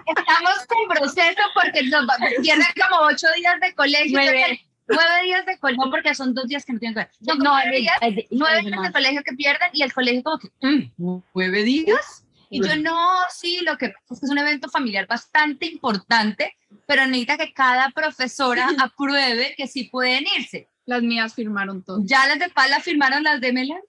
[0.06, 2.06] Estamos en proceso porque nos
[2.40, 4.20] pierden como ocho días de colegio.
[4.20, 4.60] Nueve.
[4.86, 7.10] Nueve días de colegio, no porque son dos días que no tienen que ver.
[7.20, 7.96] No, nueve, días,
[8.30, 10.92] nueve días de colegio que pierden y el colegio como que, mm,
[11.34, 12.24] ¿nueve días?
[12.50, 16.56] Y yo no, sí, lo que pasa es que es un evento familiar bastante importante,
[16.86, 20.68] pero necesita que cada profesora apruebe que sí pueden irse.
[20.88, 22.00] Las mías firmaron todo.
[22.02, 23.82] ¿Ya las de Pala firmaron las de Melan?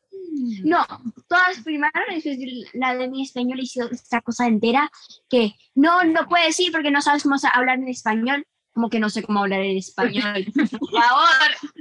[0.65, 0.85] No,
[1.29, 2.03] todas firmaron,
[2.73, 4.91] la de mi español hizo esta cosa entera
[5.29, 8.45] que no, no puedes ir porque no sabes cómo hablar en español.
[8.73, 10.45] Como que no sé cómo hablar en español.
[10.53, 11.71] Por favor.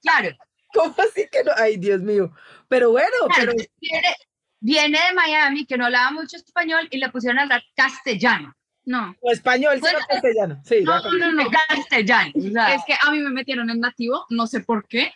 [0.00, 0.34] Claro.
[0.72, 1.52] ¿Cómo así que no?
[1.54, 2.32] Ay, Dios mío.
[2.68, 3.52] Pero bueno, pero...
[3.78, 4.14] Viene,
[4.58, 8.54] viene, de Miami, que no hablaba mucho español, y le pusieron a hablar castellano.
[8.84, 9.14] No.
[9.20, 10.60] O español, bueno, castellano.
[10.64, 12.32] Sí, no, no, no, no, castellano.
[12.34, 15.12] Es que a mí me metieron en nativo, no sé por qué,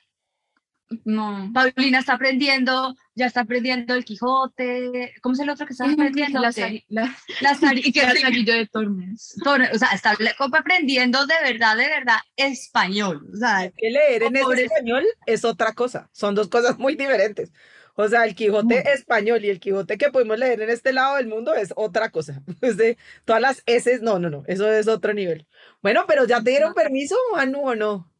[1.05, 1.51] no.
[1.53, 5.15] Paulina está aprendiendo, ya está aprendiendo el Quijote.
[5.21, 6.41] ¿Cómo es el otro que está aprendiendo?
[6.41, 6.53] La,
[6.89, 9.37] la, la, de Tormes.
[9.45, 10.17] O sea, está
[10.53, 13.27] aprendiendo de verdad, de verdad, español.
[13.33, 16.09] O sea, que leer en español es otra cosa.
[16.13, 17.53] Son dos cosas muy diferentes.
[17.97, 21.27] O sea, el Quijote español y el Quijote que podemos leer en este lado del
[21.27, 22.43] mundo es otra cosa.
[22.61, 25.47] Es de todas las S, no, no, no, eso es otro nivel.
[25.83, 28.13] Bueno, pero ¿ya te dieron permiso, Manu, o no?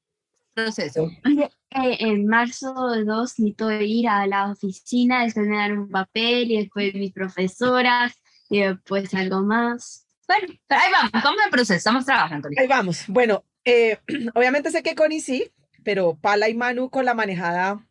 [0.55, 1.11] Proceso.
[1.25, 6.59] Eh, en marzo 2 necesito ir a la oficina, después me dan un papel y
[6.59, 8.15] después mis profesoras
[8.49, 10.07] y después algo más.
[10.27, 12.49] Bueno, ahí vamos, vamos en proceso, estamos trabajando.
[12.57, 13.05] Ahí vamos.
[13.09, 13.99] Bueno, eh,
[14.35, 15.53] obviamente sé que Connie sí,
[15.85, 17.86] pero Pala y Manu con la manejada,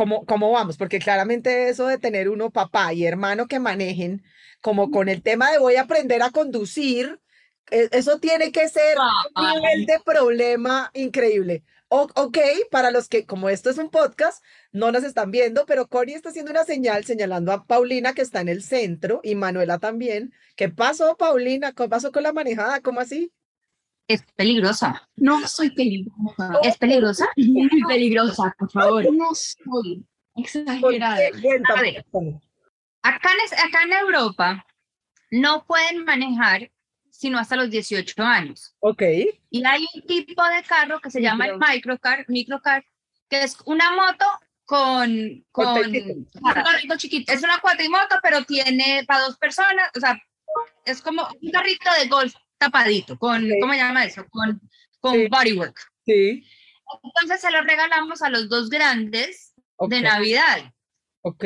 [0.00, 0.78] ¿cómo, ¿cómo vamos?
[0.78, 4.22] Porque claramente eso de tener uno papá y hermano que manejen,
[4.62, 7.20] como con el tema de voy a aprender a conducir,
[7.70, 8.96] e, eso tiene que ser
[9.36, 12.38] un nivel de problema increíble ok,
[12.70, 16.28] para los que, como esto es un podcast, no nos están viendo, pero Connie está
[16.28, 20.32] haciendo una señal señalando a Paulina que está en el centro y Manuela también.
[20.54, 21.72] ¿Qué pasó, Paulina?
[21.72, 22.80] ¿Qué pasó con la manejada?
[22.80, 23.32] ¿Cómo así?
[24.08, 25.08] Es peligrosa.
[25.16, 26.58] No soy peligrosa.
[26.62, 27.28] ¿Es peligrosa?
[27.36, 29.04] Muy peligrosa, por favor.
[29.14, 30.04] No soy
[30.36, 31.18] exagerada.
[33.02, 33.30] acá
[33.64, 34.66] acá en Europa
[35.30, 36.70] no pueden manejar
[37.20, 38.74] sino hasta los 18 años.
[38.80, 39.02] Ok.
[39.50, 42.82] Y hay un tipo de carro que se llama el microcar, microcar,
[43.28, 44.24] que es una moto
[44.64, 46.28] con, con un
[46.64, 47.30] carrito chiquito.
[47.30, 50.18] Es una cuatrimoto, pero tiene para dos personas, o sea,
[50.86, 54.24] es como un carrito de golf tapadito, con, ¿cómo se llama eso?
[54.30, 54.60] Con,
[55.00, 55.76] con bodywork.
[56.04, 56.44] Sí.
[57.02, 59.54] Entonces se lo regalamos a los dos grandes
[59.88, 60.72] de Navidad.
[61.22, 61.44] Ok.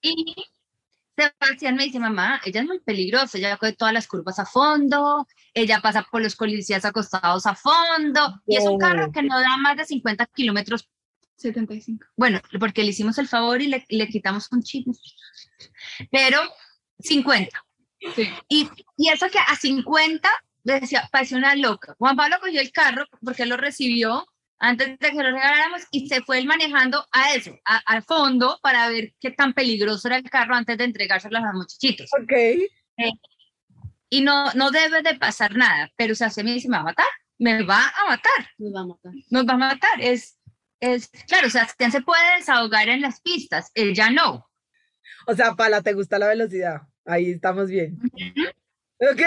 [0.00, 0.34] Y
[1.16, 5.26] Sebastián me dice, mamá, ella es muy peligrosa, ella coge todas las curvas a fondo,
[5.52, 9.56] ella pasa por los policías acostados a fondo, y es un carro que no da
[9.58, 10.88] más de 50 kilómetros.
[11.36, 12.06] 75.
[12.16, 14.86] Bueno, porque le hicimos el favor y le, le quitamos un chip,
[16.10, 16.38] pero
[17.00, 17.65] 50.
[18.14, 18.28] Sí.
[18.48, 20.28] Y, y eso que a 50,
[20.62, 21.94] decía, parecía una loca.
[21.98, 24.26] Juan Pablo cogió el carro porque lo recibió
[24.58, 28.88] antes de que lo regaláramos y se fue él manejando a eso, al fondo, para
[28.88, 32.10] ver qué tan peligroso era el carro antes de entregárselo a los muchachitos.
[32.20, 32.32] Ok.
[32.32, 33.10] Eh,
[34.08, 36.82] y no, no debe de pasar nada, pero o sea, se me dice, me va
[36.82, 37.06] a matar,
[37.38, 38.50] me va a matar.
[38.58, 39.12] Nos va a matar.
[39.30, 40.00] Nos va a matar.
[40.00, 40.38] Es,
[40.80, 43.70] es, claro, o sea, ¿quién se puede desahogar en las pistas?
[43.74, 44.48] Él ya no.
[45.26, 46.82] O sea, Pala, ¿te gusta la velocidad?
[47.06, 47.98] Ahí estamos bien.
[49.00, 49.20] Ok.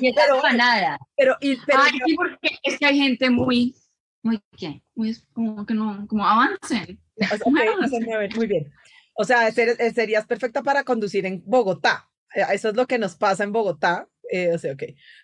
[0.00, 0.98] Y Pero- empanada.
[1.16, 3.74] Pero, y, pero Ay, sí, porque es que hay gente muy,
[4.22, 4.82] Muy bien.
[4.94, 7.00] muy, como que no, como avancen.
[7.16, 8.70] o sea, ok, no muy bien.
[9.14, 12.08] O sea, ser- eh, serías perfecta para conducir en Bogotá.
[12.34, 14.08] Eh, Eso es lo que nos pasa en Bogotá.
[14.30, 14.82] eh, o sea, ok.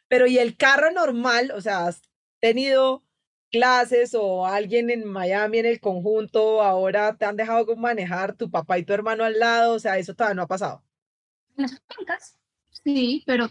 [0.09, 1.53] Pero ¿y el carro normal?
[1.55, 2.01] O sea, ¿has
[2.41, 3.05] tenido
[3.55, 6.61] clases o alguien en Miami en el conjunto?
[6.61, 9.75] Ahora te han dejado como manejar tu papá y tu hermano al lado.
[9.75, 10.83] O sea, eso todavía no ha pasado.
[11.57, 12.37] En las fincas.
[12.71, 13.49] Sí, pero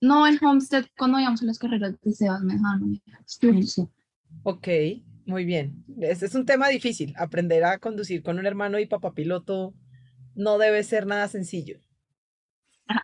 [0.00, 3.00] no en Homestead, cuando íbamos a las carreras de Sebas me dejaron.
[4.42, 4.68] Ok,
[5.26, 5.84] muy bien.
[6.00, 7.14] Este es un tema difícil.
[7.16, 9.74] Aprender a conducir con un hermano y papá piloto
[10.34, 11.80] no debe ser nada sencillo.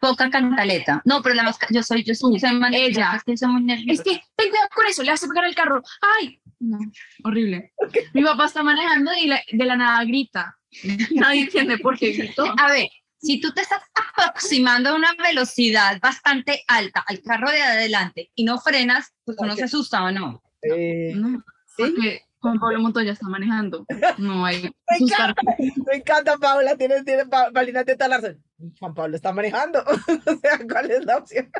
[0.00, 1.02] Poca cantaleta.
[1.04, 3.14] No, pero la más, yo soy, yo soy, soy man- Ella.
[3.16, 3.92] es que soy muy nerviosa.
[3.92, 5.82] Es que, ten cuidado con eso, le a pegar el carro.
[6.20, 6.40] ¡Ay!
[6.60, 6.78] No,
[7.24, 7.72] horrible.
[8.14, 10.56] Mi papá está manejando y la- de la nada grita.
[11.14, 12.44] Nadie entiende por qué gritó.
[12.58, 12.88] A ver,
[13.20, 13.82] si tú te estás
[14.16, 19.52] aproximando a una velocidad bastante alta al carro de adelante y no frenas, pues uno
[19.52, 19.58] Ok.
[19.58, 20.42] se asusta o no.
[20.62, 21.74] Eh, No, ¿sí?
[21.76, 23.87] porque Juan Pablo Montoya está manejando.
[24.18, 25.42] No hay Me encanta,
[25.87, 26.76] me encanta, Paula.
[26.76, 28.42] Tienes, Pa- Paulina, tiene razón.
[28.78, 29.83] Juan Pablo está manejando.
[30.26, 31.50] o sea, ¿cuál es la opción?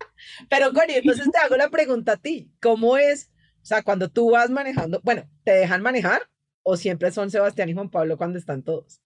[0.50, 2.50] Pero, Connie, entonces te hago la pregunta a ti.
[2.60, 3.30] ¿Cómo es?
[3.62, 6.28] O sea, cuando tú vas manejando, bueno, ¿te dejan manejar
[6.64, 9.00] o siempre son Sebastián y Juan Pablo cuando están todos?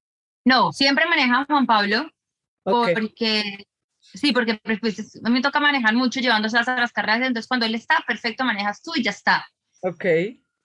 [0.44, 2.10] No, siempre maneja Juan Pablo
[2.62, 3.66] porque,
[4.00, 7.46] sí, porque pues, pues, a mí me toca manejar mucho llevándose a las carreras, entonces
[7.46, 9.46] cuando él está, perfecto, manejas tú y ya está.
[9.82, 10.04] ok.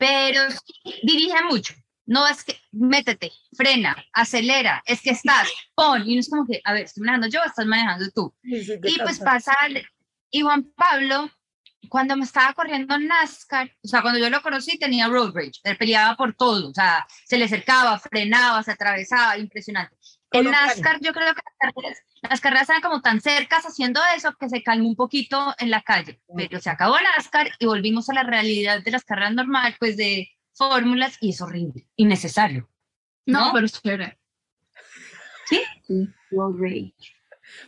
[0.02, 1.76] Pero sí, dirige mucho.
[2.08, 6.60] No es que métete, frena, acelera, es que estás, pon, y no es como que,
[6.64, 8.34] a ver, estoy manejando yo, estás manejando tú.
[8.42, 9.54] Sí, Y pues pasa,
[10.32, 11.30] y Juan Pablo,
[11.88, 15.60] cuando me estaba corriendo en NASCAR, o sea, cuando yo lo conocí tenía road rage,
[15.64, 19.96] él peleaba por todo, o sea, se le acercaba, frenaba, se atravesaba, impresionante.
[20.32, 20.50] En.
[20.50, 24.50] NASCAR yo creo que las carreras, las carreras eran como tan cercas haciendo eso que
[24.50, 28.24] se calmó un poquito en la calle, pero se acabó NASCAR y volvimos a la
[28.24, 32.70] realidad de las carreras normales, pues de fórmulas y es horrible, innecesario.
[33.26, 33.54] No, ¿no?
[33.54, 34.18] pero es chévere.
[36.32, 36.94] Rage.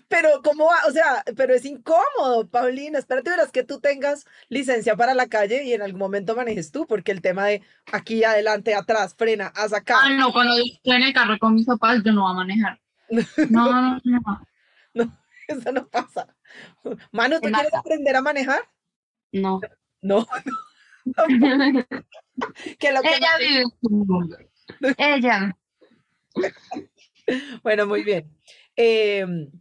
[0.07, 0.87] Pero, ¿cómo va?
[0.87, 2.99] O sea, pero es incómodo, Paulina.
[2.99, 6.85] Espérate, verás que tú tengas licencia para la calle y en algún momento manejes tú,
[6.87, 7.61] porque el tema de
[7.91, 9.97] aquí, adelante, atrás, frena, haz acá.
[10.01, 12.82] Ah, no, cuando estoy en el carro con mis papás, yo no voy a manejar.
[13.09, 14.01] No, no,
[14.93, 15.19] no.
[15.47, 16.35] Eso no pasa.
[17.11, 18.61] Manu, ¿tú Es quieres aprender a manejar?
[19.31, 19.59] No.
[20.01, 20.25] No,
[22.79, 24.37] que lo que Ella vive en su mundo.
[24.97, 25.57] Ella.
[27.61, 28.29] Bueno, muy bien.
[28.75, 29.51] Em,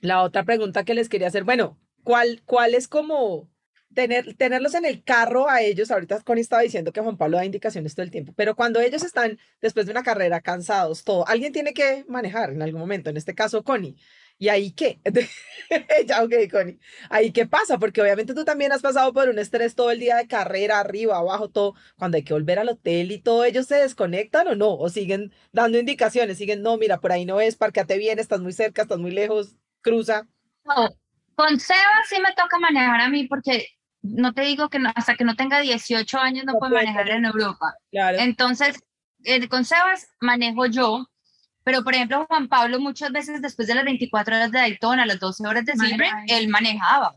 [0.00, 3.50] la otra pregunta que les quería hacer, bueno, ¿cuál, cuál es como
[3.94, 5.90] tener, tenerlos en el carro a ellos?
[5.90, 9.02] Ahorita Connie estaba diciendo que Juan Pablo da indicaciones todo el tiempo, pero cuando ellos
[9.02, 13.16] están después de una carrera cansados, todo, alguien tiene que manejar en algún momento, en
[13.16, 13.96] este caso Connie.
[14.40, 15.00] ¿Y ahí qué?
[15.98, 16.78] Ella, ok, Connie.
[17.10, 17.78] ¿Ahí qué pasa?
[17.78, 21.18] Porque obviamente tú también has pasado por un estrés todo el día de carrera, arriba,
[21.18, 21.74] abajo, todo.
[21.96, 24.74] Cuando hay que volver al hotel y todo, ¿ellos se desconectan o no?
[24.74, 26.38] ¿O siguen dando indicaciones?
[26.38, 29.56] Siguen, no, mira, por ahí no es, parqueate bien, estás muy cerca, estás muy lejos,
[29.80, 30.28] cruza.
[30.64, 30.88] No,
[31.34, 33.66] con Seba sí me toca manejar a mí porque
[34.02, 36.84] no te digo que no- hasta que no tenga 18 años no, No puedo puede
[36.86, 37.74] manejar en Europa.
[37.90, 38.18] Claro.
[38.20, 38.82] Entonces,
[39.24, 41.06] eh, con Sebas manejo yo,
[41.64, 45.18] pero por ejemplo Juan Pablo muchas veces después de las 24 horas de Daytona, las
[45.20, 46.48] 12 horas de Sebring, él.
[46.48, 47.16] manejaba.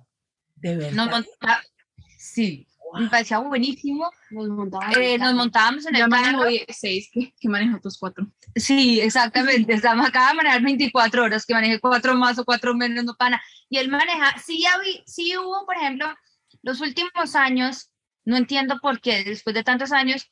[0.56, 0.92] De verdad.
[0.94, 1.62] Nos montaba,
[2.18, 2.68] sí,
[3.00, 4.12] me parecía buenísimo.
[4.32, 4.48] Nos.
[4.98, 6.50] Eh, nos montábamos en Ya el manejo carro.
[6.50, 8.28] 16, que, que manejo otros cuatro.
[8.56, 9.74] Sí, exactamente.
[9.74, 13.42] Estamos acá de manejar 24 horas, que maneje cuatro más o cuatro menos, no pana.
[13.70, 16.14] Y él maneja, sí, habí- sí hubo, por ejemplo,
[16.64, 17.90] los últimos años,
[18.26, 20.32] no entiendo por qué, después de tantos años,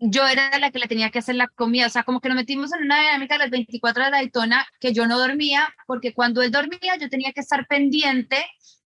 [0.00, 1.86] yo era la que le tenía que hacer la comida.
[1.86, 4.66] O sea, como que nos metimos en una dinámica de las 24 horas de Daytona
[4.80, 8.36] que yo no dormía, porque cuando él dormía yo tenía que estar pendiente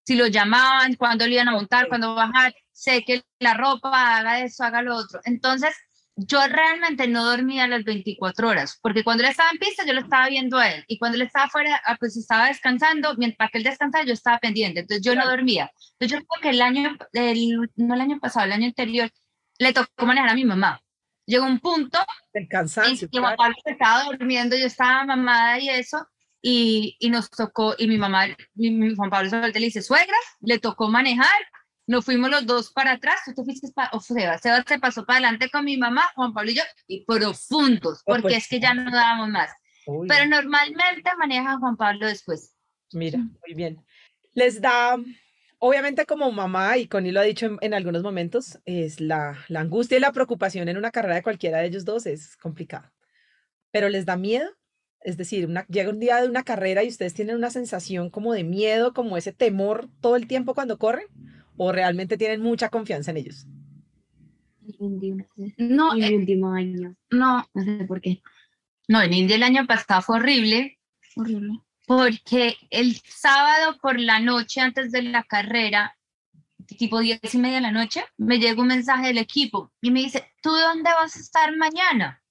[0.04, 4.40] si lo llamaban, cuándo lo iban a montar, cuándo bajar, sé que la ropa, haga
[4.40, 5.20] eso, haga lo otro.
[5.24, 5.74] Entonces,
[6.16, 10.00] yo realmente no dormía las 24 horas, porque cuando él estaba en pista yo lo
[10.00, 13.58] estaba viendo a él, y cuando él estaba afuera, ah, pues estaba descansando, mientras que
[13.58, 15.70] él descansaba yo estaba pendiente, entonces yo no dormía.
[15.98, 19.10] Entonces yo creo que el año, el, no el año pasado, el año anterior,
[19.58, 20.80] le tocó manejar a mi mamá.
[21.26, 21.98] Llegó un punto
[22.32, 23.08] El en cansancio.
[23.10, 23.54] que Juan claro.
[23.64, 26.06] Estaba durmiendo, yo estaba mamada y eso,
[26.42, 30.16] y, y nos tocó, y mi mamá, mi, mi Juan Pablo Solte le dice, suegra,
[30.40, 31.40] le tocó manejar,
[31.86, 35.04] nos fuimos los dos para atrás, tú te fuiste para, o Sebas, Sebas se pasó
[35.04, 38.48] para adelante con mi mamá, Juan Pablo y yo, y profundos, Oh, porque pues, es
[38.48, 39.50] que ya no dábamos más.
[39.86, 42.54] Uy, Pero normalmente maneja Juan Pablo después.
[42.92, 43.84] Mira, muy bien.
[44.32, 44.96] Les da,
[45.58, 49.60] obviamente como mamá, y Connie lo ha dicho en, en algunos momentos, es la, la
[49.60, 52.92] angustia y la preocupación en una carrera de cualquiera de ellos dos es complicada.
[53.70, 54.48] Pero les da miedo
[55.00, 58.32] Es decir, una, llega un día de una carrera y ustedes tienen una sensación como
[58.32, 61.06] de miedo, como ese temor todo el tiempo cuando corren,
[61.56, 63.46] o realmente tienen mucha confianza en ellos.
[65.58, 66.94] No, el eh, último año.
[67.10, 68.22] no, No sé por qué.
[68.88, 70.78] no, en India el año pasado fue horrible
[71.16, 71.60] Horrible.
[71.86, 75.96] porque el sábado por la noche antes de la carrera,
[76.78, 80.00] tipo diez y media de la noche, me llega un mensaje del equipo y me
[80.00, 82.22] dice, ¿tú dónde vas a estar mañana?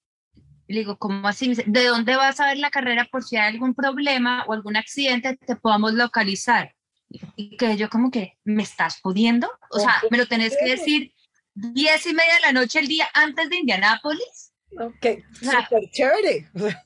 [0.66, 1.44] Y le digo, ¿cómo así?
[1.44, 4.54] Me dice, ¿De dónde vas a ver la carrera por si hay algún problema o
[4.54, 6.73] algún accidente te podamos localizar?
[7.36, 9.50] Y que yo como que, ¿me estás jodiendo?
[9.70, 11.12] O sea, me lo tenés que decir
[11.54, 14.52] diez y media de la noche el día antes de Indianápolis.
[14.80, 15.06] Ok,
[15.40, 16.48] O sea, súper chévere.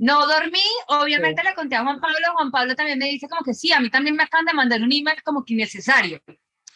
[0.00, 3.52] No dormí, obviamente le conté a Juan Pablo, Juan Pablo también me dice como que
[3.52, 6.22] sí, a mí también me acaban de mandar un email como que innecesario.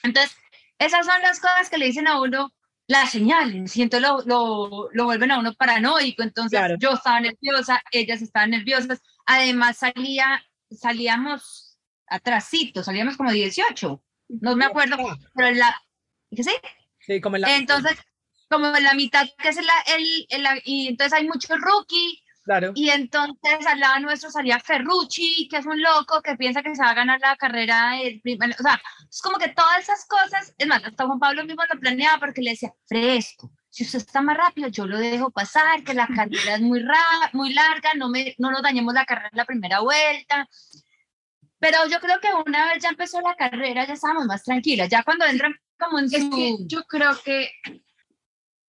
[0.02, 0.36] Entonces,
[0.76, 2.52] esas son las cosas que le dicen a uno
[2.88, 6.74] las señales, entonces lo, lo, lo vuelven a uno paranoico, entonces Claro.
[6.80, 11.71] yo estaba nerviosa, ellas estaban nerviosas, además salía, salíamos
[12.12, 14.02] atrasito, salíamos como 18,
[14.40, 14.96] no me acuerdo,
[15.34, 15.74] pero en la,
[16.30, 16.52] ¿qué sí?
[17.00, 17.56] Sí, como en la...
[17.56, 17.98] Entonces,
[18.48, 22.72] como en la mitad, que es la, el, el- y entonces hay mucho rookie, Claro.
[22.74, 26.82] y entonces al lado nuestro salía Ferrucci, que es un loco que piensa que se
[26.82, 28.00] va a ganar la carrera.
[28.02, 31.62] El o sea, es como que todas esas cosas, es más, hasta Juan Pablo mismo
[31.72, 35.84] lo planeaba porque le decía, fresco, si usted está más rápido, yo lo dejo pasar,
[35.84, 39.28] que la carrera es muy, ra muy larga, no, me, no nos dañemos la carrera
[39.32, 40.48] en la primera vuelta.
[41.62, 44.88] Pero yo creo que una vez ya empezó la carrera, ya estábamos más tranquilas.
[44.88, 46.30] Ya cuando entran como en Es su...
[46.30, 47.48] que yo creo que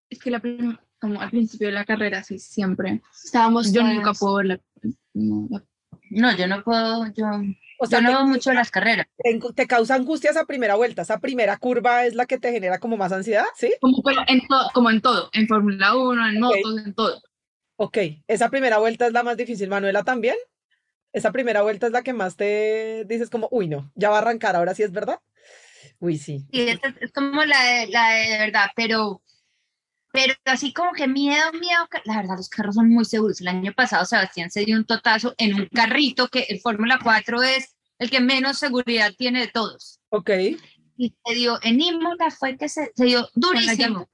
[0.09, 3.01] es que la prim- como al principio de la carrera, sí, siempre.
[3.25, 4.59] Estábamos Yo todas- nunca puedo ver la,
[5.15, 5.63] no, la-
[6.11, 7.25] No, yo no puedo, yo,
[7.79, 9.07] O sea, yo no veo mucho las carreras.
[9.17, 12.77] te, te causa angustia esa primera vuelta, esa primera curva es la que te genera
[12.79, 13.73] como más ansiedad, ¿sí?
[13.81, 16.55] como, pero en to- como en todo, en Fórmula 1, en Ok.
[16.55, 17.21] motos, en todo.
[17.75, 20.35] Ok, esa primera vuelta es la más difícil, Manuela también.
[21.13, 24.21] Esa primera vuelta es la que más te dices como, uy, no, ya va a
[24.21, 25.19] arrancar, ahora sí es verdad.
[25.99, 26.45] Uy, sí.
[26.51, 29.21] Sí, es, es como la de, la de verdad, pero,
[30.11, 33.39] pero así como que miedo, miedo, la verdad los carros son muy seguros.
[33.41, 37.43] El año pasado Sebastián se dio un totazo en un carrito que el Fórmula 4
[37.43, 39.99] es el que menos seguridad tiene de todos.
[40.09, 40.31] Ok.
[40.97, 44.09] Y se dio en Imola, fue que se, se dio la durísimo.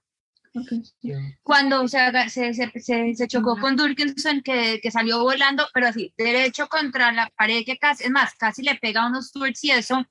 [1.44, 6.68] Cuando se, se, se, se, chocó con Durkinson, que, que salió volando, pero así, derecho
[6.68, 10.06] contra la pared, que casi, es más, casi le pega unos stewards y eso.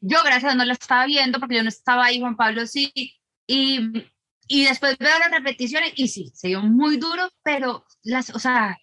[0.00, 2.66] Yo, gracias a Dios, no lo estaba viendo porque yo no estaba ahí, Juan Pablo
[2.66, 2.92] sí.
[3.46, 3.80] Y,
[4.46, 8.78] y después veo las repeticiones y sí, se dio muy duro, pero las, o sea,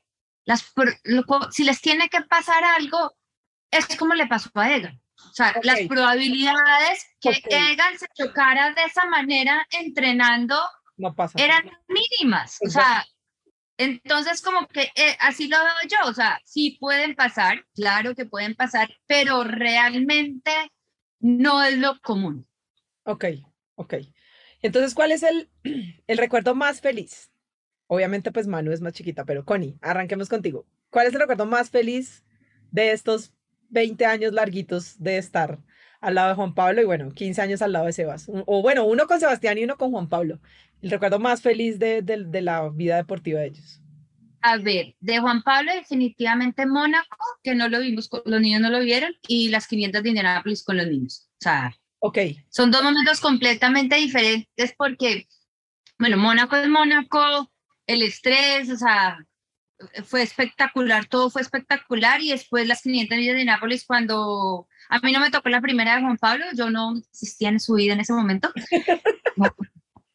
[0.46, 0.72] las,
[1.04, 3.15] lo si les tiene que pasar algo,
[3.72, 5.02] es como le pasó a Egan.
[5.30, 5.88] O sea, las Ok.
[5.88, 7.48] probabilidades que Ok.
[7.50, 10.60] Egan se chocara de esa manera entrenando
[10.98, 11.40] No pasa.
[11.40, 12.58] eran mínimas.
[12.66, 13.06] O sea,
[13.78, 16.10] entonces como que eh, así lo veo yo.
[16.10, 20.52] O sea, sí pueden pasar, claro que pueden pasar, pero realmente
[21.20, 22.48] no es lo común.
[23.04, 23.26] Ok,
[23.76, 23.96] ok.
[24.62, 25.50] Entonces, ¿cuál es el,
[26.08, 27.32] el recuerdo más feliz?
[27.88, 30.68] Obviamente, pues Manu es más chiquita, pero Connie, arranquemos contigo.
[30.90, 32.26] ¿Cuál es el recuerdo más feliz
[32.72, 33.34] de estos
[33.70, 35.60] 20 años larguitos de estar
[36.08, 38.28] al lado de Juan Pablo y bueno, 15 años al lado de Sebas?
[38.46, 40.39] O bueno, uno con Sebastián y uno con Juan Pablo.
[40.82, 43.82] El recuerdo más feliz de, de- de la vida deportiva de ellos.
[44.41, 48.80] A ver, de Juan Pablo definitivamente Mónaco, que no lo vimos, los niños no lo
[48.80, 51.28] vieron, y las 500 de Indianapolis con los niños.
[51.34, 55.28] O sea, Ok, son dos momentos completamente diferentes porque,
[56.00, 57.52] bueno, Mónaco es Mónaco,
[57.88, 59.17] el estrés, o sea,
[60.06, 65.12] fue espectacular, todo fue espectacular y después las 500 millas de Nápoles cuando a mí
[65.12, 68.00] no me tocó la primera de Juan Pablo, yo no existía en su vida en
[68.02, 68.52] ese momento.
[69.38, 69.45] No,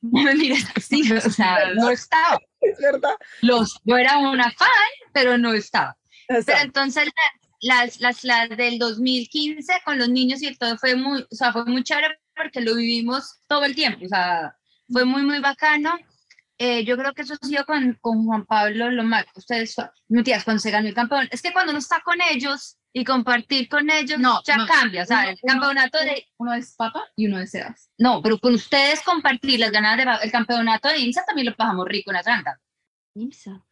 [0.02, 2.36] no me mires así, o sea, no estaba.
[2.60, 3.14] es verdad.
[3.40, 4.68] Los, yo era una fan,
[5.12, 5.96] pero no estaba.
[6.26, 6.64] Pero Exacto.
[6.64, 11.34] entonces la- las, las, las del 2015 con los niños y todo fue muy, o
[11.34, 14.56] sea, fue muy chévere porque lo vivimos todo el tiempo, o sea,
[14.90, 15.96] fue muy, muy bacano.
[16.58, 19.76] Eh, yo creo que eso ha sido con, con Juan Pablo lo más, ustedes,
[20.08, 23.68] mentiras, cuando se ganó el campeón, es que cuando uno está con ellos y compartir
[23.68, 26.74] con ellos, No, ya no, cambia, o sea, uno- el uno- campeonato de, Uno es
[26.76, 27.90] Papa y uno es Sebas.
[27.98, 31.86] no, pero con ustedes compartir las ganadas de, el campeonato de INSA también lo pasamos
[31.88, 32.60] rico en Atlanta.
[33.14, 33.64] IMSA.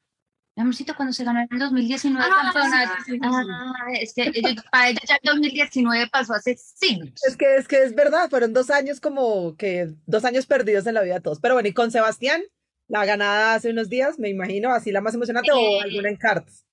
[0.57, 3.19] Mi amorcito, cuando se ganó en el 2019 el Ah, campeonato, sí, sí, sí.
[3.23, 7.13] Ah, es que ellos- para ellos ya el 2019 pasó hace siglos.
[7.27, 10.95] Es que, es que es verdad, fueron dos años como que, dos años perdidos en
[10.95, 11.41] la vida de todos.
[11.41, 12.43] Pero bueno, y con Sebastián,
[12.89, 16.17] la ganada hace unos días, me imagino, así la más emocionante, o Eh, alguna en
[16.17, 16.67] karts.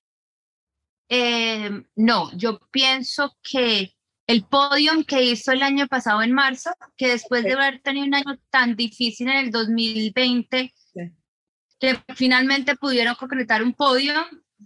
[1.08, 3.94] Eh, no, yo pienso que
[4.26, 7.60] el podium que hizo el año pasado en marzo, que después de Ok.
[7.60, 11.00] haber tenido un año tan difícil en el 2020, Sí.
[11.80, 14.12] que finalmente pudieron concretar un podio,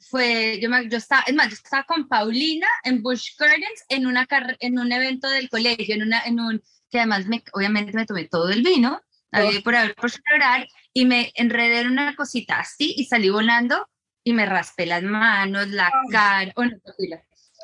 [0.09, 4.07] fue, yo, me, yo estaba, es más, yo estaba con Paulina en Busch Gardens en,
[4.07, 4.27] una,
[4.59, 8.27] en un evento del colegio, en, una, en un, que además me, obviamente me tomé
[8.27, 12.95] todo el vino, había por haber por celebrar, y me enredé en una cosita así
[12.97, 13.87] y salí volando
[14.25, 16.77] y me raspé las manos, la cara, bueno,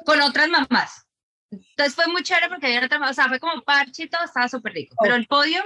[0.04, 1.06] con otras mamás.
[1.50, 4.48] Entonces fue muy chévere porque había otra, o sea, fue como parche y todo, estaba
[4.48, 4.96] súper rico.
[5.00, 5.62] Pero el podio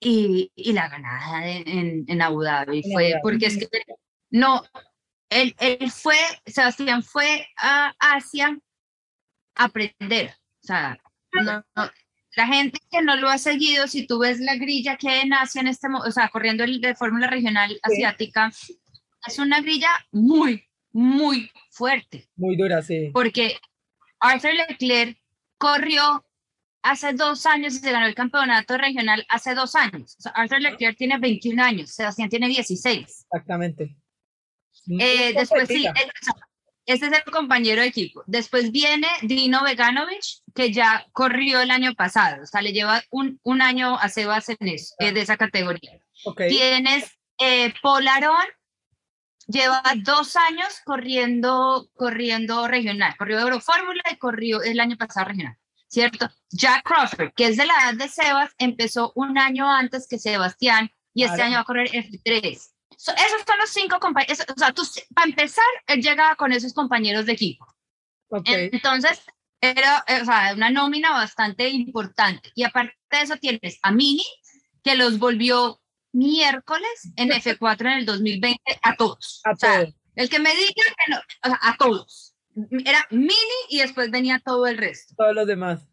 [0.00, 3.68] y, y la ganada en, en, Abu Dhabi fue, porque es que
[4.30, 4.62] no,
[5.30, 8.58] él, él fue, Sebastián fue a Asia
[9.56, 10.34] a aprender.
[10.62, 10.98] O sea,
[11.32, 11.90] no- no,
[12.36, 15.34] la gente que no lo ha seguido, si tú ves la grilla que hay en
[15.34, 18.50] Asia en este, o sea, corriendo el de Fórmula Regional Asiática,
[19.26, 23.10] es una grilla muy, muy fuerte Muy dura, sí.
[23.12, 23.58] porque
[24.20, 25.18] Arthur Leclerc
[25.58, 26.24] corrió
[26.82, 30.16] hace dos años y se ganó el campeonato regional hace dos años.
[30.18, 33.00] O sea, Arthur Leclerc tiene 21 años, Sebastián tiene 16.
[33.00, 33.96] Exactamente.
[35.00, 35.86] Eh, después sí,
[36.86, 38.22] este es el compañero de equipo.
[38.26, 42.42] Después viene Dino Veganovic, que ya corrió el año pasado.
[42.42, 45.98] O sea, le lleva un, un año a Sebas en eso, eh, de esa categoría.
[46.24, 46.42] Ok.
[46.48, 48.44] Tienes eh, Paul Aron,
[49.46, 53.14] lleva dos años corriendo, corriendo regional.
[53.16, 55.56] Corrió Eurofórmula y corrió el año pasado regional,
[55.88, 56.28] ¿cierto?
[56.50, 60.90] Jack Crawford, que es de la edad de Sebas, empezó un año antes que Sebastián
[61.12, 62.70] y este año va a correr F3.
[62.96, 64.44] So, esos son los cinco compañeros.
[64.54, 64.82] O sea, tú,
[65.14, 67.66] para empezar, él llegaba con esos compañeros de equipo.
[68.28, 68.46] ok.
[68.48, 69.20] Entonces,
[69.60, 72.50] era eh, o sea, una nómina bastante importante.
[72.54, 74.24] Y aparte de eso, tienes a Mini,
[74.82, 75.80] que los volvió
[76.14, 79.40] miércoles en F4 en el 2020 a todos.
[79.44, 79.94] A o sea, todos.
[80.14, 82.34] el que me diga que no, o sea, a todos.
[82.84, 83.34] Era Mini
[83.68, 85.14] y después venía todo el resto.
[85.16, 85.88] Todos los demás.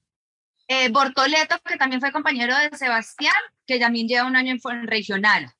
[0.67, 3.33] Eh, Bortoleto, que también fue compañero de Sebastián,
[3.65, 5.51] que también lleva un año en, regional.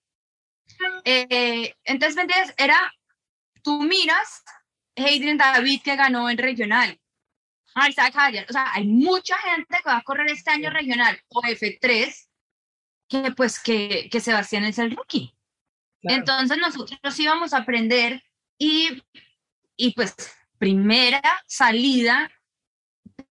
[1.03, 2.53] Eh, entonces, ¿me entiendes?
[2.57, 2.93] Era,
[3.63, 4.43] tú miras,
[4.95, 6.97] Hayden David que ganó en regional.
[7.89, 11.41] Isaac Hayer, o sea, hay mucha gente que va a correr este año regional o
[11.41, 12.27] F3
[13.11, 15.35] que pues que, que Sebastián es el rookie.
[16.01, 16.17] Claro.
[16.19, 18.23] Entonces nosotros íbamos a aprender
[18.57, 19.03] y,
[19.75, 20.15] y pues
[20.57, 22.31] primera salida,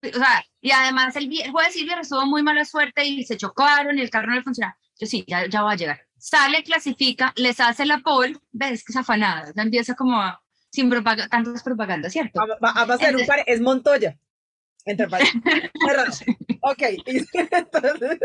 [0.03, 3.25] o sea, y además el, el jueves y el viernes tuvo muy mala suerte y
[3.25, 4.77] se chocaron y el carro no le funcionaba.
[4.99, 6.01] Yo sí, ya, ya va a llegar.
[6.19, 10.91] Sale, clasifica, les hace la pole, ves que es afanada, ya empieza como a- sin
[10.91, 12.39] propaga- tantas propagandas, ¿cierto?
[12.39, 14.17] Va, va- va a ser un pare- es Montoya.
[14.85, 15.43] Entre paréntesis.
[16.63, 16.83] Ok.
[17.07, 18.19] Entonces,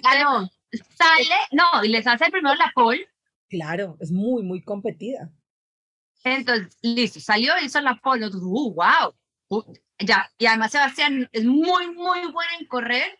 [0.00, 0.48] Claro,
[0.96, 3.06] sale, no, y les hace primero la pole,
[3.48, 5.30] claro, es muy, muy competida.
[6.24, 9.14] Entonces, listo, salió, hizo la pole, uh, wow,
[9.48, 9.62] uh,
[9.98, 13.18] ya, y además Sebastián es muy, muy bueno en correr,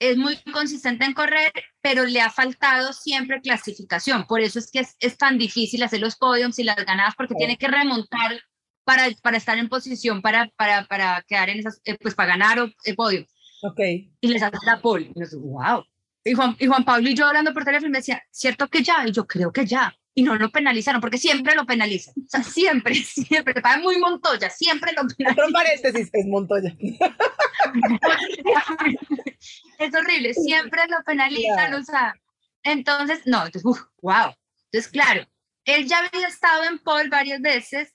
[0.00, 1.52] es muy consistente en correr,
[1.82, 6.00] pero le ha faltado siempre clasificación, por eso es que es, es tan difícil hacer
[6.00, 8.40] los podiums y las ganadas, porque tiene que remontar
[8.84, 12.58] para, para estar en posición, para, para, para quedar en esas, eh, pues para ganar
[12.60, 13.26] o- el podio,
[13.62, 13.80] Ok.
[14.20, 15.84] y les hace la pole, y nosotros, wow.
[16.24, 19.06] Y Juan, y Juan Pablo y yo hablando por teléfono me decía, ¿cierto que ya?
[19.06, 19.94] Y yo creo que ya.
[20.12, 22.14] Y no lo penalizaron, porque siempre lo penalizan.
[22.16, 23.54] O sea, siempre, siempre.
[23.54, 25.44] Pagan muy Montoya, siempre lo penalizan.
[25.44, 26.76] Otro paréntesis, es Montoya.
[29.78, 31.54] es horrible, siempre lo penalizan.
[31.54, 31.78] Claro.
[31.78, 32.14] O sea,
[32.62, 34.34] entonces, no, entonces, uf, wow.
[34.70, 35.26] Entonces, claro,
[35.64, 37.94] él ya había estado en pole varias veces,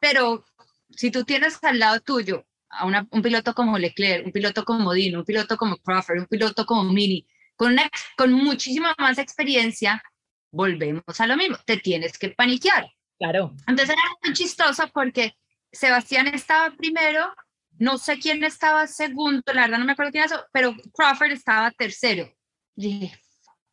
[0.00, 0.44] pero
[0.90, 4.92] si tú tienes al lado tuyo a una- un piloto como Leclerc, un piloto como
[4.92, 10.02] Dino, un piloto como Crawford, un piloto como Mini, con, una, con muchísima más experiencia,
[10.50, 12.90] volvemos a lo mismo, te tienes que paniquear.
[13.18, 13.54] Claro.
[13.68, 15.34] Entonces era muy chistoso porque
[15.70, 17.32] Sebastián estaba primero,
[17.78, 21.30] no sé quién estaba segundo, la verdad no me acuerdo quién era, eso, pero Crawford
[21.32, 22.30] estaba tercero.
[22.76, 23.20] Y dije,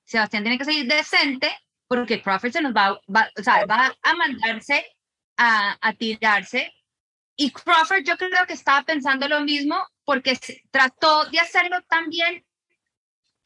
[0.05, 1.49] Sebastián tiene que seguir decente
[1.87, 4.85] porque Crawford se nos va, va- o sea, va a mandarse
[5.37, 6.71] a, a tirarse.
[7.41, 10.37] Y Crawford yo creo que estaba pensando lo mismo porque
[10.71, 12.45] trató de hacerlo tan bien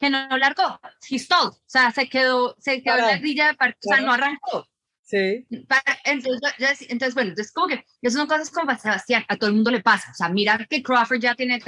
[0.00, 0.80] que no lo largó.
[1.08, 1.52] He stalled.
[1.52, 4.66] O sea, se quedó, se quedó en la grilla de par- o sea, no arrancó.
[5.00, 5.46] Sí.
[5.68, 6.40] Para- entonces,
[6.88, 9.80] entonces, bueno, entonces como que esas son cosas como Sebastián, a todo el mundo le
[9.80, 11.60] pasa, o sea, mirar que Crawford ya tiene,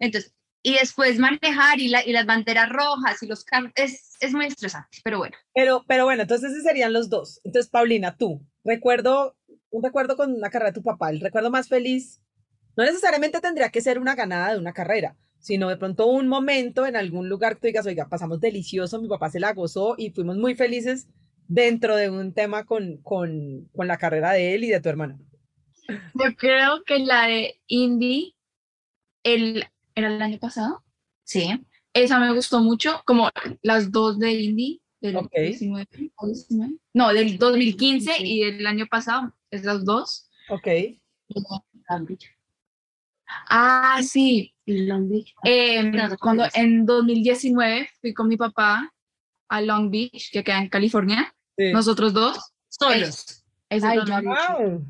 [0.00, 0.34] entonces,
[0.64, 4.46] y después manejar y, la, y las banderas rojas y los carros, es, es muy
[4.46, 5.36] estresante, pero bueno.
[5.54, 7.40] Pero, pero bueno, entonces esos serían los dos.
[7.44, 9.36] Entonces, Paulina, tú, recuerdo,
[9.72, 12.22] un recuerdo con una carrera de tu papá, el recuerdo más feliz,
[12.76, 16.86] no necesariamente tendría que ser una ganada de una carrera, sino de pronto un momento
[16.86, 20.10] en algún lugar que tú digas, oiga, pasamos delicioso, mi papá se la gozó y
[20.10, 21.08] fuimos muy felices
[21.48, 25.18] dentro de un tema con, con, con la carrera de él y de tu hermano.
[26.14, 28.36] Yo creo que la de Indy,
[29.24, 29.64] el,
[29.94, 30.84] ¿era el año pasado?
[31.24, 31.48] Sí,
[31.94, 33.30] Esa me gustó mucho, como
[33.62, 35.32] las dos de Indy, del Ok.
[35.34, 39.34] 19, o 19, no, del 2015 y del año pasado.
[39.52, 40.28] Esas dos.
[40.48, 40.66] Ok.
[41.88, 42.26] Long Beach.
[43.48, 44.54] Ah, sí.
[44.66, 45.34] En Long Beach.
[45.44, 48.92] Eh, No, no cuando en 2019 fui con mi papá
[49.48, 51.34] a Long Beach, que queda en California.
[51.56, 51.72] Sí.
[51.72, 52.38] Nosotros dos.
[52.68, 53.44] Solos.
[53.68, 54.86] Ese Ay, también, Wow.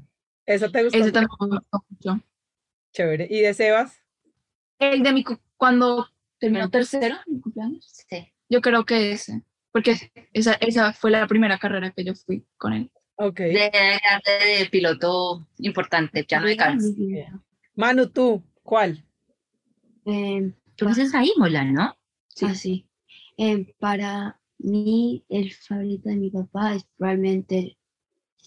[0.46, 0.98] Eso te gustó.
[0.98, 2.24] ese también me gustó mucho.
[2.92, 3.26] Chévere.
[3.30, 3.96] ¿Y de Sebas?
[4.78, 6.08] El de mi cu- cuando
[6.38, 7.86] terminó tercero, mi cumpleaños.
[8.08, 8.32] Sí.
[8.48, 9.42] Yo creo que ese.
[9.72, 12.90] Porque esa, esa fue la primera carrera que yo fui con él.
[13.16, 13.38] Ok.
[13.38, 16.84] De, de, de piloto importante, ya no de carros.
[17.74, 19.04] Manu, tú, ¿cuál?
[20.06, 21.96] Eh, Tú dices ahí, Mola, ¿no?
[22.28, 22.46] Sí.
[22.48, 22.86] Ah, sí.
[23.36, 27.76] Eh, para mí, el favorito de mi papá es probablemente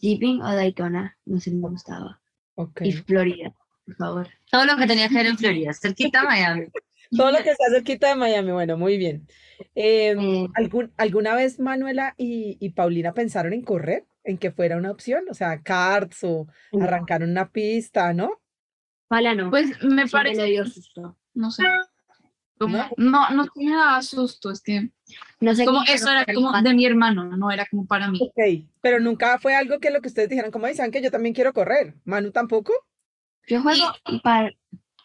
[0.01, 1.17] Shipping o Daytona.
[1.25, 2.19] No sé, me gustaba.
[2.55, 2.81] Ok.
[2.83, 3.53] Y Florida,
[3.85, 4.27] por favor.
[4.51, 6.65] Todo lo que tenía que ver en Florida, cerquita de Miami.
[7.15, 8.51] Todo lo que está cerquita de Miami.
[8.51, 9.27] Bueno, muy bien.
[9.75, 14.05] Eh, Eh, ¿algún- ¿Alguna vez Manuela y, y Paulina pensaron en correr?
[14.25, 15.23] ¿En que fuera una opción?
[15.29, 16.47] O sea, karts o
[16.81, 18.41] arrancar una pista, ¿no?
[19.07, 19.49] Pala no.
[19.51, 21.17] Pues me parece, le dio susto.
[21.33, 21.63] no sé.
[22.57, 22.89] Como, ¿No?
[22.97, 24.89] no, no, me daba susto, es que
[25.41, 28.17] No sé como eso era como de mi hermano, no era como para mí.
[28.21, 28.65] Ok.
[28.81, 31.53] Pero nunca fue algo que lo que ustedes dijeran, como dicen que yo también quiero
[31.53, 31.95] correr.
[32.05, 32.73] ¿Manu tampoco?
[33.47, 34.51] Yo juego para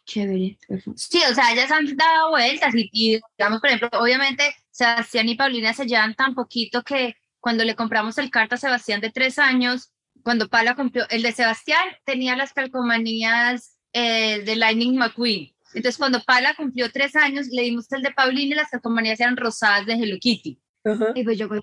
[0.05, 0.59] chévere.
[0.97, 5.35] Sí, o sea, ellas han dado vueltas y, y, digamos, por ejemplo, obviamente Sebastián y
[5.35, 9.38] Paulina se llevan tan poquito que cuando le compramos el carta a Sebastián de tres
[9.38, 15.55] años, cuando Pala cumplió, el de Sebastián tenía las calcomanías eh, de Lightning McQueen.
[15.72, 19.36] Entonces, cuando Pala cumplió tres años, le dimos el de Paulina y las calcomanías eran
[19.36, 20.59] rosadas de Hello Kitty.
[20.84, 21.12] Ajá.
[21.14, 21.61] Y pues yo con.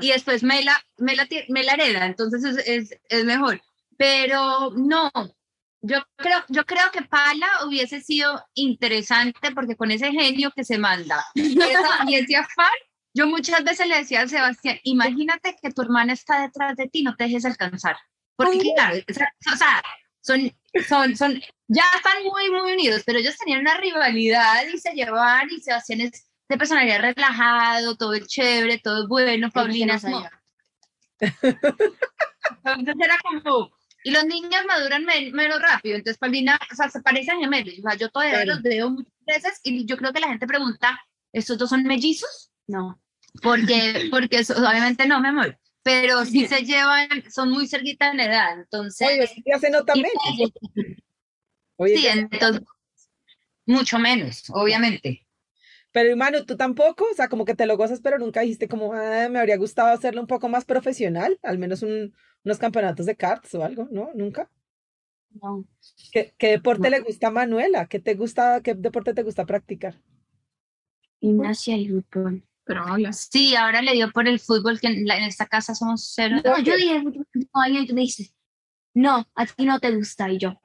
[0.00, 3.60] Y después me la, me la, ti- me la hereda, entonces es, es, es mejor.
[3.96, 5.10] Pero no,
[5.82, 10.78] yo creo, yo creo que Pala hubiese sido interesante porque con ese genio que se
[10.78, 12.70] manda esa- y ese afán,
[13.14, 17.02] yo muchas veces le decía a Sebastián, imagínate que tu hermana está detrás de ti,
[17.02, 17.96] no te dejes alcanzar.
[18.36, 18.72] Porque Ay.
[18.74, 18.96] claro,
[19.52, 19.82] o sea,
[20.20, 20.50] son,
[20.88, 25.48] son, son, ya están muy, muy unidos, pero ellos tenían una rivalidad y se llevaban
[25.50, 30.28] y Sebastián es de personalidad relajado, todo es chévere, todo es bueno, Paulina es como-
[32.64, 33.70] entonces era como,
[34.04, 37.82] y los niños maduran men- menos rápido, entonces Paulina, o sea, se parecen gemelos, o
[37.82, 38.54] sea, yo todavía Claro.
[38.54, 41.00] los veo muchas veces y yo creo que la gente pregunta,
[41.32, 42.51] ¿estos dos son mellizos?
[42.66, 43.00] No.
[43.42, 48.20] Porque, porque eso- obviamente no, mi amor, pero sí se llevan, son muy cerquita en
[48.20, 50.52] edad, entonces, Oye, sí, ya se nota menos.
[51.76, 52.62] Oye, sí, entonces,
[53.66, 55.26] mucho menos, obviamente.
[55.92, 58.92] Pero Manu, tú tampoco, o sea, como que te lo gozas, pero nunca dijiste como,
[58.94, 63.16] ah, me habría gustado hacerlo un poco más profesional, al menos un- unos campeonatos de
[63.16, 64.10] karts o algo, ¿no?
[64.14, 64.50] Nunca.
[65.40, 65.64] No.
[66.12, 66.96] ¿Qué, qué deporte No.
[66.96, 67.86] le gusta a Manuela?
[67.86, 69.98] ¿Qué te gusta, qué deporte te gusta practicar?
[71.20, 72.42] Gimnasia y fútbol.
[72.64, 72.84] Pero.
[73.12, 76.36] Sí, ahora le dio por el fútbol, que en, la- en esta casa somos cero.
[76.44, 77.02] No, yo dije.
[77.02, 78.34] No, y tú me dices,
[78.94, 80.30] no, a ti no te gusta.
[80.30, 80.60] Y yo,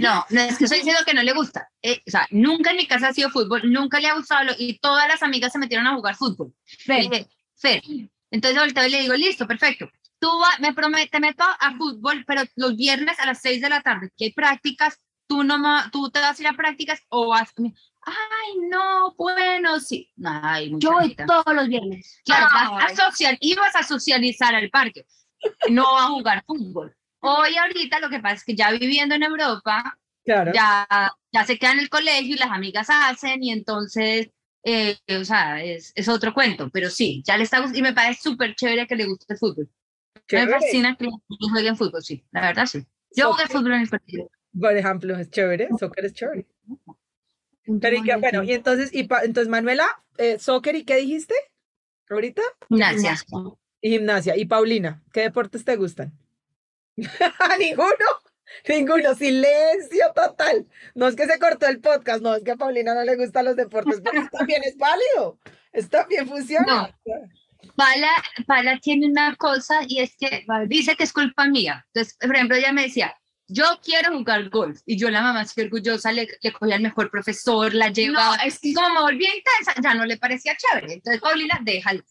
[0.00, 1.68] No, no es que estoy diciendo que no le gusta.
[1.80, 4.52] Eh, o sea, nunca en mi casa ha sido fútbol, nunca le ha gustado lo-
[4.58, 6.52] y todas las amigas se metieron a jugar fútbol.
[6.66, 7.82] Fer, dije, Fer.
[8.30, 9.90] Entonces volteo y le digo, listo, perfecto.
[10.18, 13.68] Tú va- me promete, te meto a fútbol, pero los viernes a las 6 de
[13.70, 15.56] la tarde, que hay prácticas, tú no
[15.90, 17.50] tú te vas a ir a prácticas o vas.
[18.04, 20.10] Ay, no, bueno, sí.
[20.24, 22.20] Ay, yo voy todos los viernes.
[22.24, 25.06] Claro, vas a social, ibas a socializar al parque,
[25.70, 26.94] no a jugar fútbol.
[27.20, 30.52] Hoy ahorita lo que pasa es que ya viviendo en Europa, Claro.
[30.52, 30.86] ya,
[31.32, 34.30] ya se queda en el colegio y las amigas hacen y entonces,
[34.64, 38.22] eh, o sea, es, es otro cuento, pero sí, ya le está y me parece
[38.22, 39.68] súper chévere que le guste el fútbol.
[40.14, 40.52] Me Chévere.
[40.52, 41.08] fascina que
[41.52, 42.84] jueguen fútbol, sí, la verdad sí.
[43.16, 44.30] Yo jugué Soccer, fútbol en el partido.
[44.60, 46.46] Por ejemplo, es chévere, soccer es chévere.
[47.80, 49.86] Pero y que, bueno, y entonces, y pa- entonces Manuela,
[50.18, 51.34] eh, soccer y qué dijiste
[52.10, 52.42] ahorita?
[52.68, 53.16] Gimnasia.
[53.80, 54.36] Y gimnasia.
[54.36, 56.12] Y Paulina, ¿qué deportes te gustan?
[57.58, 57.88] Ninguno,
[58.68, 60.66] ninguno, silencio total.
[60.94, 63.46] No es que se cortó el podcast, no, es que a Paulina no le gustan
[63.46, 65.38] los deportes, pero también es válido,
[65.72, 66.94] está bien funciona.
[67.76, 68.10] Pala,
[68.46, 71.86] Pala tiene una cosa y es que dice que es culpa mía.
[71.94, 73.16] Entonces, por ejemplo, ella me decía,
[73.48, 74.80] yo quiero jugar golf.
[74.86, 78.36] Y yo, la mamá, así orgullosa, le, le cogía al mejor profesor, la llevaba.
[78.38, 80.94] No, es que como volví intensa, ya no le parecía chévere.
[80.94, 82.02] Entonces, Paulina, déjalo.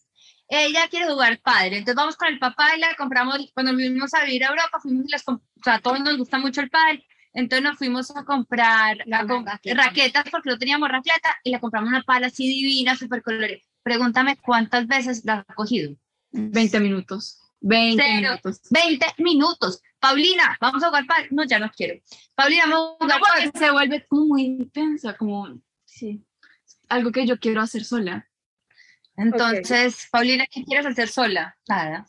[0.48, 1.78] Ella quiere jugar padre.
[1.78, 3.38] Entonces, vamos con el papá y la compramos.
[3.54, 6.38] Cuando fuimos a vivir a Europa, fuimos y las o sea, a todos nos gusta
[6.38, 7.06] mucho el padre.
[7.32, 9.74] Entonces, nos fuimos a comprar a Una com- raqueta.
[9.82, 13.58] raquetas porque no teníamos raqueta y le compramos una pala así divina, súper colorida.
[13.82, 15.94] Pregúntame cuántas veces la ha cogido.
[16.32, 17.38] 20 minutos.
[17.62, 18.16] 20 Cero.
[18.30, 18.60] minutos.
[18.70, 19.80] 20 minutos.
[19.98, 21.28] Paulina, vamos a jugar padre.
[21.30, 22.00] No, ya no quiero.
[22.34, 23.44] Paulina, vamos a No, jugar padre.
[23.50, 26.24] porque se vuelve como muy intensa, como Sí.
[26.88, 28.28] algo que yo quiero hacer sola.
[29.16, 31.56] Entonces, Paulina, ¿qué quieres hacer sola?
[31.68, 32.06] Nada.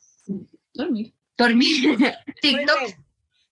[0.73, 1.13] Dormir.
[1.37, 1.97] Dormir.
[1.97, 2.79] Muy TikTok.
[2.79, 3.05] bien.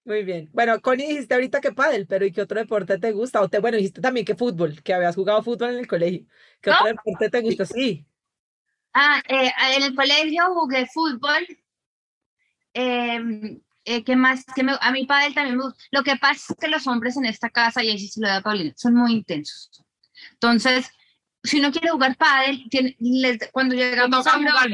[0.04, 0.50] Muy bien.
[0.54, 3.40] Bueno, Connie, dijiste ahorita que pádel, pero ¿y qué otro deporte te gusta?
[3.42, 6.26] O te, bueno, dijiste también que fútbol, que habías jugado fútbol en el colegio.
[6.60, 7.66] ¿Qué otro deporte te gusta?
[7.66, 8.06] Sí.
[8.94, 11.46] Ah, eh, en el colegio jugué fútbol.
[12.74, 14.46] Eh, eh, ¿qué más?
[14.56, 15.84] Que me- a mi padre también me gusta.
[15.92, 18.28] Lo que pasa es que los hombres en esta casa, y ahí sí se lo
[18.28, 19.84] da a Paulina, son muy intensos.
[20.34, 20.90] Entonces,
[21.44, 24.70] si uno quiere jugar pádel, tiene, les- cuando llegamos a jugar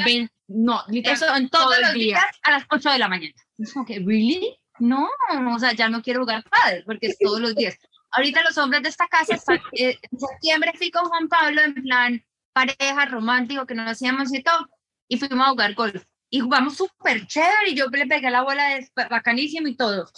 [0.47, 2.03] No, literal, eso en todos todo los día.
[2.17, 3.33] días a las 8 de la mañana.
[3.57, 4.57] Es como que, ¿really?
[4.79, 5.09] No,
[5.53, 7.77] o sea, ya no quiero jugar pádel porque es todos los días.
[8.11, 11.73] Ahorita los hombres de esta casa, están, eh, en septiembre fui con Juan Pablo en
[11.73, 12.23] plan
[12.53, 14.67] pareja romántico que no hacíamos y todo,
[15.07, 16.03] y fuimos a jugar golf.
[16.29, 20.09] Y jugamos súper chévere y yo le pegué la bola de bacanísimo y todo.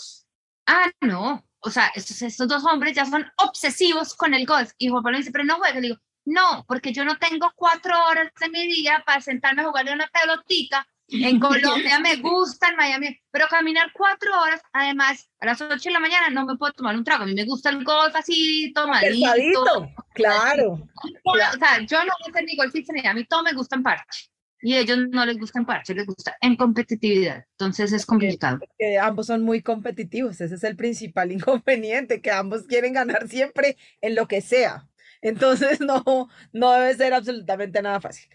[0.65, 4.71] Ah, no, o sea, estos, estos dos hombres ya son obsesivos con el golf.
[4.77, 5.75] Y Juan Pablo dice, pero no juegas.
[5.75, 9.65] Le digo, no, porque yo no tengo cuatro horas de mi día para sentarme a
[9.65, 10.87] jugarle una pelotica.
[11.07, 15.91] En Colombia me gusta, en Miami, pero caminar cuatro horas, además, a las ocho de
[15.91, 17.23] la mañana no me puedo tomar un trago.
[17.23, 19.33] A mí me gusta el golf así, tomadito.
[19.33, 20.87] Pesadito, claro.
[21.23, 23.75] O sea, yo no voy a ser ni golfista ni a mí todo me gusta
[23.75, 24.28] en parche.
[24.61, 27.45] Y a ellos no les gusta en parche, les gusta en competitividad.
[27.51, 28.59] Entonces es complicado.
[28.77, 33.77] Que ambos son muy competitivos, ese es el principal inconveniente, que ambos quieren ganar siempre
[34.01, 34.87] en lo que sea.
[35.21, 38.29] Entonces no, no debe ser absolutamente nada fácil.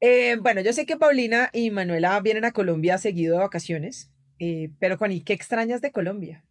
[0.00, 4.70] Eh, bueno, yo sé que Paulina y Manuela vienen a Colombia seguido de vacaciones, eh,
[4.78, 6.44] pero Connie, ¿qué extrañas de Colombia?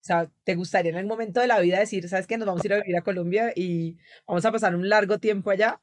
[0.00, 2.62] O sea, ¿te gustaría en algún momento de la vida decir, sabes que nos vamos
[2.62, 5.80] a ir a vivir a Colombia y vamos a pasar un largo tiempo allá?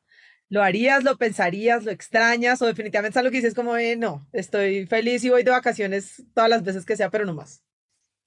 [0.51, 4.27] ¿Lo harías, lo pensarías, lo extrañas o definitivamente es algo que dices como, eh, no,
[4.33, 7.63] estoy feliz y voy de vacaciones todas las veces que sea, pero no más?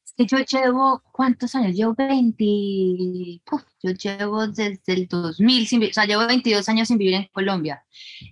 [0.07, 1.77] Es que yo llevo, ¿cuántos años?
[1.77, 6.97] Llevo 20, puf, yo llevo desde el 2000, sin o sea, llevo 22 años sin
[6.97, 7.85] vivir en Colombia.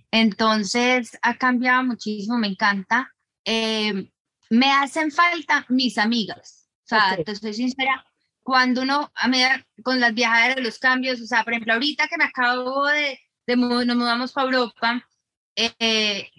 [0.09, 3.13] Entonces, ha cambiado muchísimo, me encanta.
[3.45, 4.09] Eh,
[4.49, 6.67] me hacen falta mis amigas.
[6.85, 7.25] O sea, Ok.
[7.25, 8.03] te soy sincera,
[8.41, 12.17] cuando uno, a medida con las viajaderas, los cambios, o sea, por ejemplo, ahorita que
[12.17, 15.07] me acabo de, de nos mudamos para Europa,
[15.55, 16.29] eh,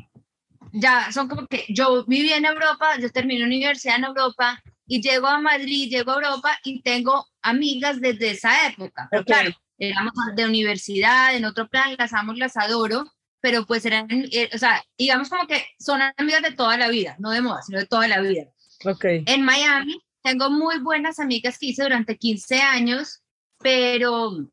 [0.72, 5.26] ya son como que yo viví en Europa, yo terminé universidad en Europa y llego
[5.26, 9.09] a Madrid, llego a Europa y tengo amigas desde esa época.
[9.11, 9.26] Pero Ok.
[9.26, 13.05] claro, éramos de universidad, en otro plan, las amo, las adoro,
[13.40, 17.16] pero pues eran, eh, o sea, digamos como que son amigas de toda la vida,
[17.18, 18.44] no de moda, sino de toda la vida.
[18.84, 23.22] Ok, En Miami tengo muy buenas amigas que hice durante 15 años,
[23.59, 24.48] pero,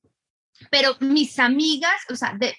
[0.70, 2.56] pero mis amigas, o sea, de,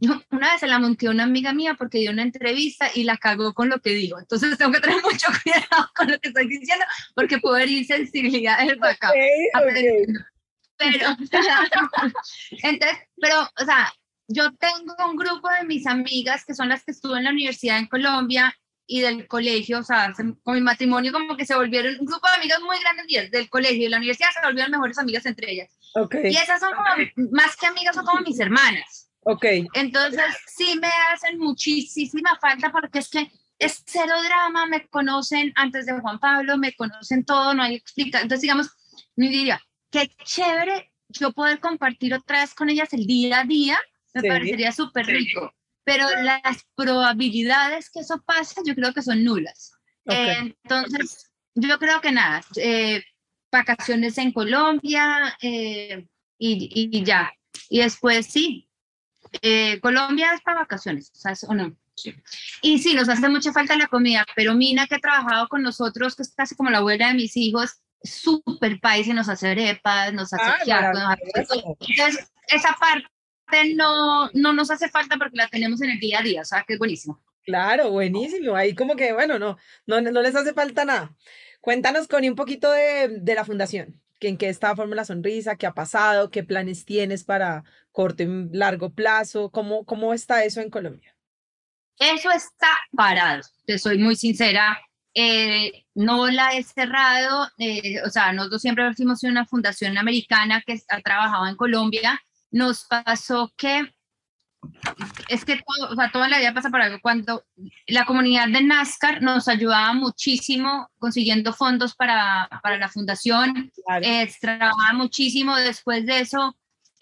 [0.00, 3.16] una vez se la monté a una amiga mía porque dio una entrevista y la
[3.16, 4.18] cagó con lo que dijo.
[4.18, 8.72] Entonces tengo que tener mucho cuidado con lo que estoy diciendo porque puedo herir sensibilidades
[8.80, 9.10] acá.
[9.10, 9.62] ok, ok.
[9.62, 10.20] aprendiendo.
[10.76, 11.08] Pero,
[12.62, 13.92] entonces, pero, o sea,
[14.28, 17.78] yo tengo un grupo de mis amigas que son las que estuve en la universidad
[17.78, 18.54] en Colombia
[18.90, 22.26] y del colegio, o sea, se- con mi matrimonio como que se volvieron un grupo
[22.26, 25.26] de amigas muy grandes mías, del colegio y de la universidad se volvieron mejores amigas
[25.26, 25.68] entre ellas.
[25.94, 29.10] Ok, Y esas son como, más que amigas, son como mis hermanas.
[29.24, 35.52] ok, Entonces, sí me hacen muchísima falta porque es que es cero drama, me conocen
[35.56, 38.22] antes de Juan Pablo, me conocen todo, no hay explicación.
[38.24, 38.70] Entonces, digamos,
[39.16, 39.60] me diría,
[39.90, 43.78] qué chévere yo poder compartir otra vez con ellas el día a día,
[44.14, 44.28] me Sí.
[44.28, 45.52] parecería súper rico.
[45.88, 49.72] Pero las probabilidades que eso pase, yo creo que son nulas.
[50.06, 50.14] ok.
[50.14, 53.02] Eh, entonces, yo creo que nada, eh,
[53.50, 56.06] vacaciones en Colombia eh,
[56.38, 57.32] y, y ya.
[57.70, 58.68] Y después sí,
[59.42, 61.44] eh, Colombia es para vacaciones, ¿sabes?
[61.44, 61.76] ¿O no?
[62.62, 66.14] Y sí, nos hace mucha falta la comida, pero Mina, que ha trabajado con nosotros,
[66.14, 70.12] que es casi como la abuela de mis hijos, súper país y nos hace arepas,
[70.12, 71.64] nos hace Ah, nos hace.
[71.80, 73.08] Entonces, esa parte
[73.76, 76.64] no, no nos hace falta porque la tenemos en el día a día, o sea,
[76.66, 77.22] que es buenísimo.
[77.44, 78.54] Claro, buenísimo.
[78.56, 81.16] Ahí como que, bueno, no, no, no les hace falta nada.
[81.60, 84.02] Cuéntanos, Connie, un poquito de, de la fundación.
[84.18, 85.56] que ¿En qué está Fórmula Sonrisa?
[85.56, 86.30] ¿Qué ha pasado?
[86.30, 89.50] ¿Qué planes tienes para corto y largo plazo?
[89.50, 91.16] ¿Cómo, cómo está eso en Colombia?
[91.98, 94.78] Eso está parado, te soy muy sincera.
[95.14, 100.80] eh, no la he cerrado, eh, o sea, nosotros siempre fuimos una fundación americana que
[100.88, 102.20] ha trabajado en Colombia.
[102.50, 103.92] Nos pasó que,
[105.28, 106.98] es que todo, o sea, toda la vida pasa por algo.
[107.00, 107.44] Cuando
[107.86, 114.04] la comunidad de NASCAR nos ayudaba muchísimo consiguiendo fondos para, para la fundación, Claro.
[114.06, 115.56] eh, trabajaba muchísimo.
[115.56, 116.56] Después de eso,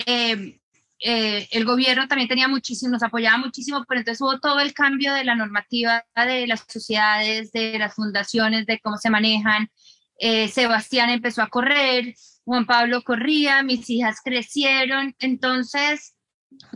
[0.04, 0.58] eh,
[1.00, 5.12] eh, el gobierno también tenía muchísimo, nos apoyaba muchísimo, pero entonces hubo todo el cambio
[5.14, 9.70] de la normativa de las sociedades, de las fundaciones, de cómo se manejan.
[10.18, 12.14] Eh, Sebastián empezó a correr,
[12.46, 16.14] Juan Pablo corría, mis hijas crecieron, entonces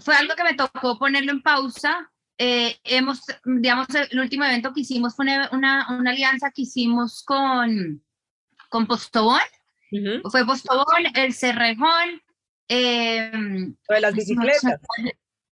[0.03, 2.11] fue algo que me tocó ponerlo en pausa.
[2.39, 7.23] eh, hemos, digamos, el último evento que hicimos fue una, una, una alianza que hicimos
[7.25, 8.03] con,
[8.68, 9.41] con Postobón.
[10.31, 12.21] Fue Postobón, el Cerrejón.
[12.68, 14.81] em, Lo de las bicicletas.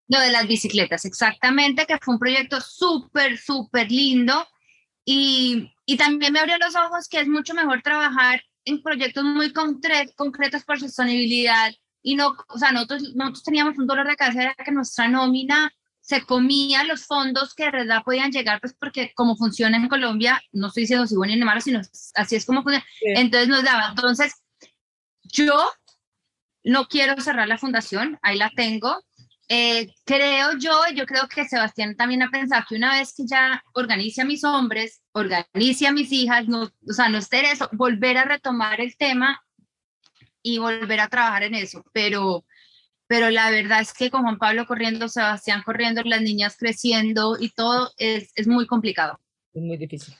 [0.08, 4.46] Lo de las bicicletas, exactamente, que fue un proyecto súper, súper lindo.
[5.04, 9.52] Y, y también me abrió los ojos que es mucho mejor trabajar en proyectos muy
[9.52, 11.72] concre- concretos por sostenibilidad.
[12.02, 15.72] Y no, o sea, nosotros, nosotros teníamos un dolor de cabeza, era que nuestra nómina
[16.00, 20.40] se comía los fondos que de verdad podían llegar, pues porque como funciona en Colombia,
[20.52, 21.80] no estoy diciendo si bueno ni malo, sino
[22.14, 22.86] así es como funciona.
[22.98, 23.06] Sí.
[23.08, 23.90] Entonces nos daba.
[23.90, 24.32] Entonces,
[25.24, 25.68] yo
[26.64, 29.02] no quiero cerrar la fundación, ahí la tengo.
[29.50, 33.62] Eh, creo yo, yo creo que Sebastián también ha pensado que una vez que ya
[33.72, 38.18] organice a mis hombres, organice a mis hijas, no, o sea, no esté eso, volver
[38.18, 39.40] a retomar el tema
[40.42, 41.82] y volver a trabajar en eso.
[41.92, 42.44] Pero,
[43.06, 47.48] pero la verdad es que con Juan Pablo corriendo, Sebastián corriendo, las niñas creciendo y
[47.50, 49.18] todo es, es muy complicado.
[49.54, 50.14] Es muy difícil.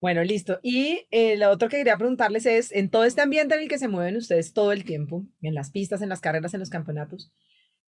[0.00, 0.58] Bueno, listo.
[0.64, 3.78] Y eh, lo otro que quería preguntarles es, en todo este ambiente en el que
[3.78, 7.32] se mueven ustedes todo el tiempo, en las pistas, en las carreras, en los campeonatos,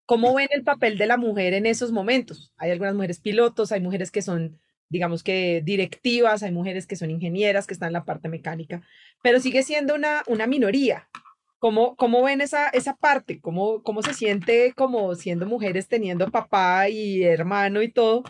[0.06, 2.52] ¿cómo ven el papel de la mujer en esos momentos?
[2.56, 7.10] Hay algunas mujeres pilotos, hay mujeres que son, digamos que directivas, hay mujeres que son
[7.10, 8.82] ingenieras, que están en la parte mecánica,
[9.22, 11.08] pero sigue siendo una, una minoría.
[11.58, 13.40] ¿Cómo, cómo ven esa, esa parte?
[13.40, 18.22] ¿Cómo, ¿Cómo se siente como siendo mujeres teniendo papá y hermano y todo?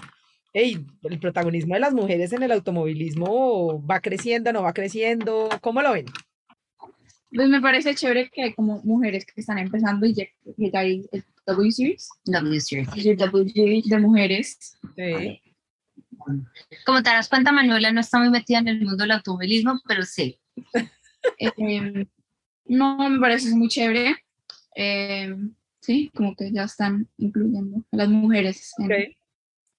[0.52, 5.82] Ey, el protagonismo de las mujeres en el automovilismo va creciendo, no va creciendo, ¿cómo
[5.82, 6.06] lo ven?
[7.34, 10.24] Pues me parece chévere que hay como mujeres que están empezando y ya,
[10.56, 13.06] que ya hay el W Series, W Series.
[13.06, 14.78] el W Series de mujeres.
[14.96, 15.40] Sí.
[16.86, 20.04] Como te das cuenta, Manuela no está muy metida en el mundo del automovilismo, pero
[20.04, 20.38] sí.
[21.38, 22.06] Eh,
[22.66, 24.14] no, me parece muy chévere.
[24.76, 25.34] Eh,
[25.80, 29.14] sí, como que ya están incluyendo a las mujeres en,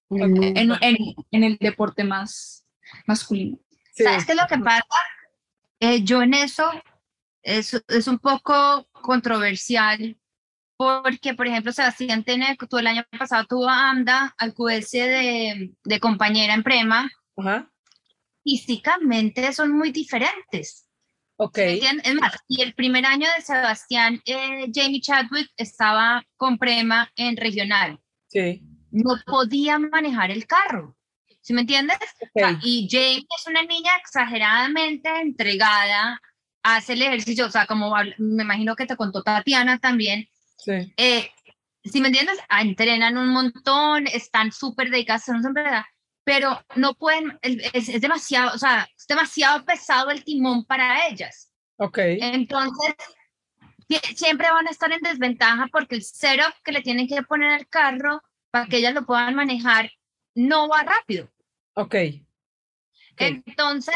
[0.08, 0.20] Ok,
[0.56, 0.96] en, en-
[1.30, 2.66] en el deporte más
[3.06, 3.60] masculino.
[3.92, 4.82] sí, ¿Sabes qué es lo que pasa?
[5.78, 6.64] Eh, yo en eso
[7.46, 10.18] es, es un poco controversial
[10.76, 15.72] porque, por ejemplo, Sebastián tiene, tú el año pasado tuvo a AMDA, al QS de,
[15.84, 17.70] de compañera en Prema, Ajá,
[18.44, 20.86] físicamente son muy diferentes.
[21.36, 21.58] ok.
[21.58, 27.36] Es más, y el primer año de Sebastián, eh, Jamie Chadwick estaba con Prema en
[27.36, 27.98] regional.
[28.28, 30.94] sí, No podía manejar el carro.
[31.40, 31.96] ¿Sí me entiendes?
[32.20, 36.20] O sea, y Jane es una niña exageradamente entregada,
[36.74, 41.30] hace el ejercicio, o sea, como me imagino que te contó Tatiana también, sí, eh,
[41.84, 45.84] si me entiendes, Ah, entrenan un montón, están súper dedicadas, son súper
[46.24, 51.52] pero no pueden, es, es demasiado, o sea, es demasiado pesado el timón para ellas.
[51.76, 52.94] ok, Entonces,
[53.88, 57.52] sie- siempre van a estar en desventaja porque el setup que le tienen que poner
[57.52, 59.90] al carro para que ellas lo puedan manejar
[60.34, 61.30] no va rápido.
[61.74, 61.94] ok,
[63.12, 63.94] ok, Entonces,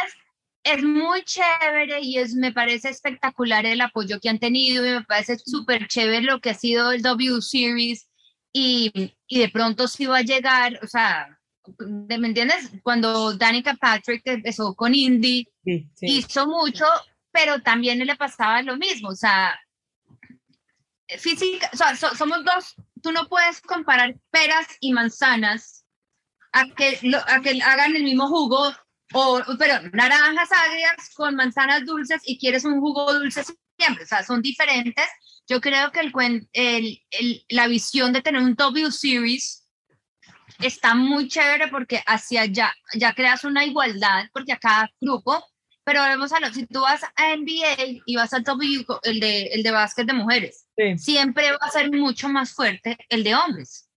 [0.63, 5.05] es muy chévere y es, me parece espectacular el apoyo que han tenido y me
[5.05, 8.09] parece súper chévere lo que ha sido el W Series
[8.53, 11.39] y, y de pronto sí va a llegar, o sea,
[11.79, 12.71] ¿me entiendes?
[12.83, 16.85] Cuando Danica Patrick empezó con Indy, sí, sí, hizo mucho,
[17.31, 19.59] pero también le pasaba lo mismo, o sea,
[21.19, 25.85] física, o sea, so- somos dos, tú no puedes comparar peras y manzanas
[26.53, 28.73] a que, lo- a que hagan el mismo jugo,
[29.13, 33.43] o, pero naranjas agrias con manzanas dulces y quieres un jugo dulce
[33.79, 35.07] siempre, o sea, son diferentes.
[35.49, 36.13] Yo creo que el,
[36.53, 39.67] el, el- la visión de tener un W Series
[40.61, 45.45] está muy chévere porque hacia allá ya creas una igualdad, porque a cada grupo
[45.83, 49.45] pero vamos a lo, si tú vas a NBA y vas a W, el de,
[49.47, 53.35] el de básquet de mujeres, sí, siempre va a ser mucho más fuerte el de
[53.35, 53.89] hombres.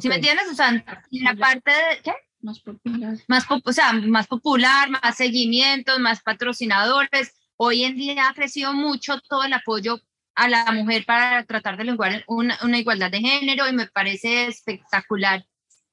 [0.00, 0.48] ¿Sí me entiendes?
[0.50, 0.84] O sea, en
[1.24, 2.12] la parte de, ¿qué?
[2.40, 3.16] Más popular.
[3.28, 7.34] Más, o sea, más popular, más seguimientos, más patrocinadores.
[7.56, 10.00] Hoy en día ha crecido mucho todo el apoyo
[10.34, 14.46] a la mujer para tratar de lograr una, una igualdad de género y me parece
[14.46, 15.44] espectacular.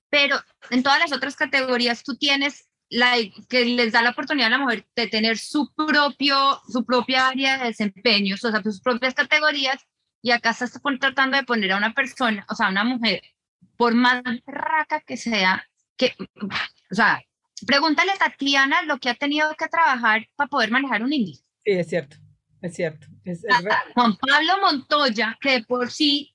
[0.10, 0.38] Pero
[0.70, 3.16] en todas las otras categorías tú tienes la,
[3.50, 7.58] que les da la oportunidad a la mujer de tener su, propio, su propia área
[7.58, 9.86] de desempeño, o sea, sus propias categorías,
[10.22, 13.22] y acá estás tratando de poner a una persona, o sea, una mujer,
[13.76, 15.68] por más raca que sea,
[15.98, 16.14] que,
[16.92, 17.22] o sea,
[17.66, 21.36] pregúntale a Tatiana lo que ha tenido que trabajar para poder manejar un indie.
[21.36, 22.18] sí, es cierto,
[22.62, 26.34] es cierto, es, es re- Juan Pablo Montoya, que de por sí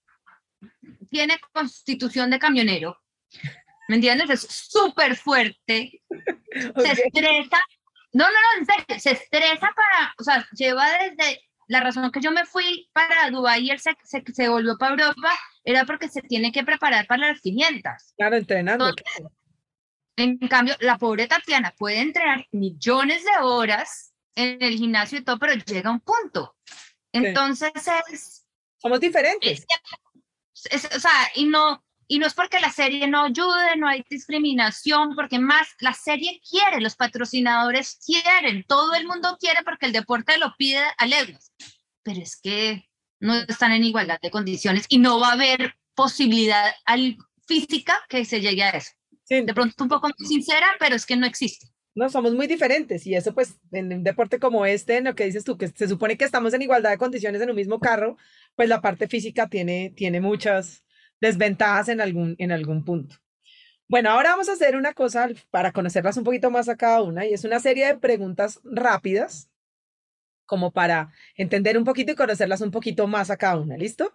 [1.10, 2.98] tiene constitución de camionero,
[3.88, 4.30] ¿me entiendes?
[4.30, 6.02] Es súper fuerte,
[6.76, 7.58] se estresa.
[8.14, 12.20] No, no, no, en serio, se estresa para, o sea, lleva desde la razón que
[12.20, 15.30] yo me fui para Dubái y él se, se, se volvió para Europa,
[15.64, 17.92] era porque se tiene que preparar para las 500.
[18.18, 18.88] Claro, entrenando.
[18.88, 19.26] Entonces.
[20.16, 25.38] En cambio, la pobre Tatiana puede entrenar millones de horas en el gimnasio y todo,
[25.38, 26.56] pero llega a un punto.
[27.12, 27.72] Entonces
[28.10, 28.46] es,
[28.78, 29.64] Somos diferentes.
[30.54, 33.88] es- es- o sea, y no, y no es porque la serie no ayude, no
[33.88, 39.86] hay discriminación, porque más la serie quiere, los patrocinadores quieren, todo el mundo quiere porque
[39.86, 41.52] el deporte lo pide a leguas.
[42.02, 42.88] Pero es que
[43.20, 48.24] no están en igualdad de condiciones y no va a haber posibilidad al- física que
[48.24, 48.92] se llegue a eso.
[49.32, 51.66] Sí, De pronto un poco más sincera, pero es que no existe.
[51.94, 55.24] no, somos muy diferentes y eso pues en un deporte como este, en lo que
[55.24, 58.18] dices tú, que se supone que estamos en igualdad de condiciones en un mismo carro,
[58.56, 60.84] pues la parte física tiene, tiene muchas
[61.18, 63.16] desventajas en algún, en algún punto.
[63.88, 67.24] Bueno, ahora vamos a hacer una cosa para conocerlas un poquito más a cada una
[67.26, 69.50] y es una serie de preguntas rápidas
[70.44, 74.12] como para entender un poquito y conocerlas un poquito más a cada una, ¿listo?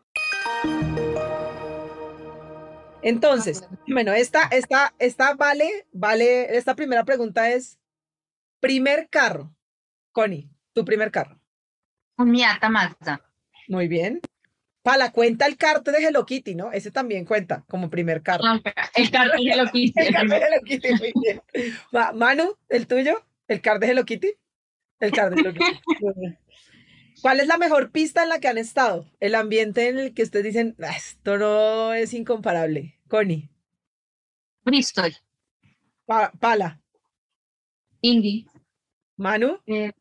[3.08, 7.80] Entonces, bueno, esta, esta, esta vale, vale, esta primera pregunta es,
[8.60, 9.56] primer carro,
[10.12, 11.40] Connie, tu primer carro.
[12.18, 13.22] Un Miata Mazda.
[13.70, 14.20] Muy bien.
[14.82, 16.74] Para cuenta el cartel de Hello Kitty, ¿no?
[16.74, 18.44] Ese también cuenta como primer carro.
[18.96, 21.42] El cartel de lo que El card de Hello Kitty, muy bien.
[21.94, 23.24] Ma- Manu, ¿el tuyo?
[23.48, 24.34] ¿El card de Hello Kitty?
[25.00, 25.80] El card de Hello Kitty.
[27.22, 29.06] ¿Cuál es la mejor pista en la que han estado?
[29.20, 33.00] El ambiente en el que ustedes dicen, "Ah, esto no es incomparable.
[33.08, 33.50] Connie,
[34.64, 35.14] Bristol.
[36.06, 36.82] Pa- Pala,
[38.02, 38.46] Indy.
[39.18, 39.92] Manu, Eh,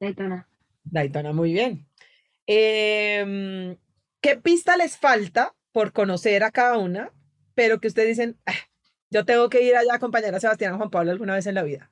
[0.00, 0.48] Daytona.
[0.84, 1.88] Daytona, muy bien.
[2.46, 3.76] Em,
[4.20, 7.10] ¿qué pista les falta por conocer a cada una,
[7.54, 8.52] pero que ustedes dicen, "Ah,
[9.10, 11.54] yo tengo que ir allá a acompañar a Sebastián o Juan Pablo alguna vez en
[11.54, 11.90] la vida?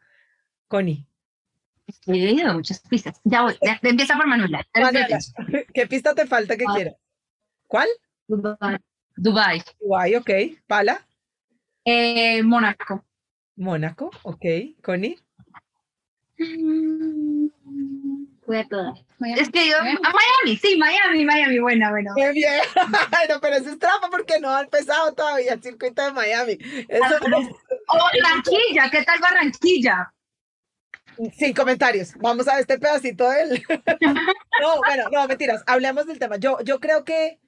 [0.68, 1.07] Connie.
[2.07, 3.20] He leído muchas pistas.
[3.24, 3.57] Ya voy.
[3.62, 4.66] ya- empieza por Manuela.
[4.74, 5.18] Manuela,
[5.74, 6.72] ¿qué pista te falta que Ah.
[6.74, 6.95] quieras?
[7.66, 7.88] ¿Cuál?
[8.28, 9.62] Dubai.
[9.80, 10.16] Dubai.
[10.16, 10.30] Ok.
[10.66, 11.05] Pala,
[11.84, 13.05] Eh, Mónaco.
[13.57, 14.45] Mónaco, ok.
[14.82, 15.18] Connie,
[18.45, 18.99] Fui a todas.
[19.36, 19.76] Es que yo.
[19.80, 19.99] Miami.
[20.05, 21.59] A Miami, sí, Miami, Miami.
[21.61, 22.12] Buena, bueno.
[22.16, 22.61] Muy bien.
[23.11, 26.59] Bueno, pero eso es trampa porque no ha empezado todavía el circuito de Miami.
[26.88, 27.14] Eso
[27.88, 28.90] O Barranquilla.
[28.90, 30.12] ¿Qué tal Barranquilla?
[31.37, 32.15] Sin comentarios.
[32.21, 33.63] Vamos a este pedacito del.
[34.61, 35.63] No, bueno, no, mentiras.
[35.67, 36.37] Hablemos del tema.
[36.37, 37.41] Yo, yo creo que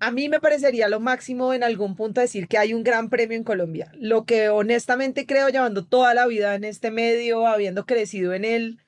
[0.00, 3.36] a mí me parecería lo máximo en algún punto decir que hay un gran premio
[3.36, 3.90] en Colombia.
[3.94, 8.78] Lo que honestamente creo, llevando toda la vida en este medio, habiendo crecido en él,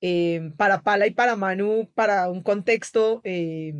[0.00, 3.74] eh, para Pala y para Manu, para un contexto, eh,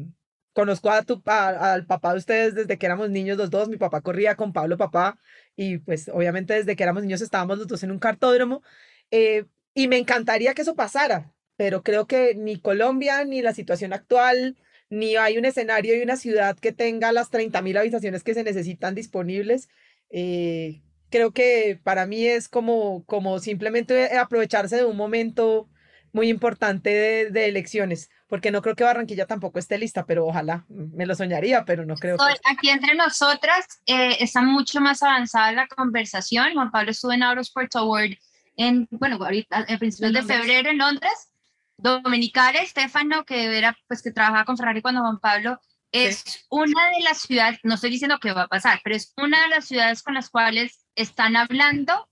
[0.53, 3.69] conozco a tu, a- al papá de ustedes desde que éramos niños los dos.
[3.69, 5.19] Mi papá corría con Pablo, papá,
[5.57, 8.63] y pues obviamente desde que éramos niños estábamos los dos en un cartódromo.
[9.11, 9.45] eh,
[9.75, 14.57] y me encantaría que eso pasara, pero creo que ni Colombia, ni la situación actual,
[14.91, 18.95] ni hay un escenario y una ciudad que tenga las 30.000 habitaciones que se necesitan
[18.95, 19.69] disponibles.
[20.11, 25.69] eh, creo que para mí es como, como simplemente aprovecharse de un momento
[26.13, 30.65] muy importante de, de elecciones, porque no creo que Barranquilla tampoco esté lista, pero ojalá,
[30.69, 32.25] me lo soñaría, pero no creo que...
[32.51, 36.53] Aquí entre nosotras eh, está mucho más avanzada la conversación.
[36.55, 38.15] Juan Pablo estuvo en Autosport Award
[38.57, 41.31] en, bueno, ahorita, a principios de febrero en Londres.
[41.77, 47.03] Dominicale, Estefano, que era, pues, que trabajaba con Ferrari cuando Juan Pablo, es una de
[47.03, 50.03] las ciudades, no estoy diciendo que va a pasar, pero es una de las ciudades
[50.03, 52.09] con las cuales están hablando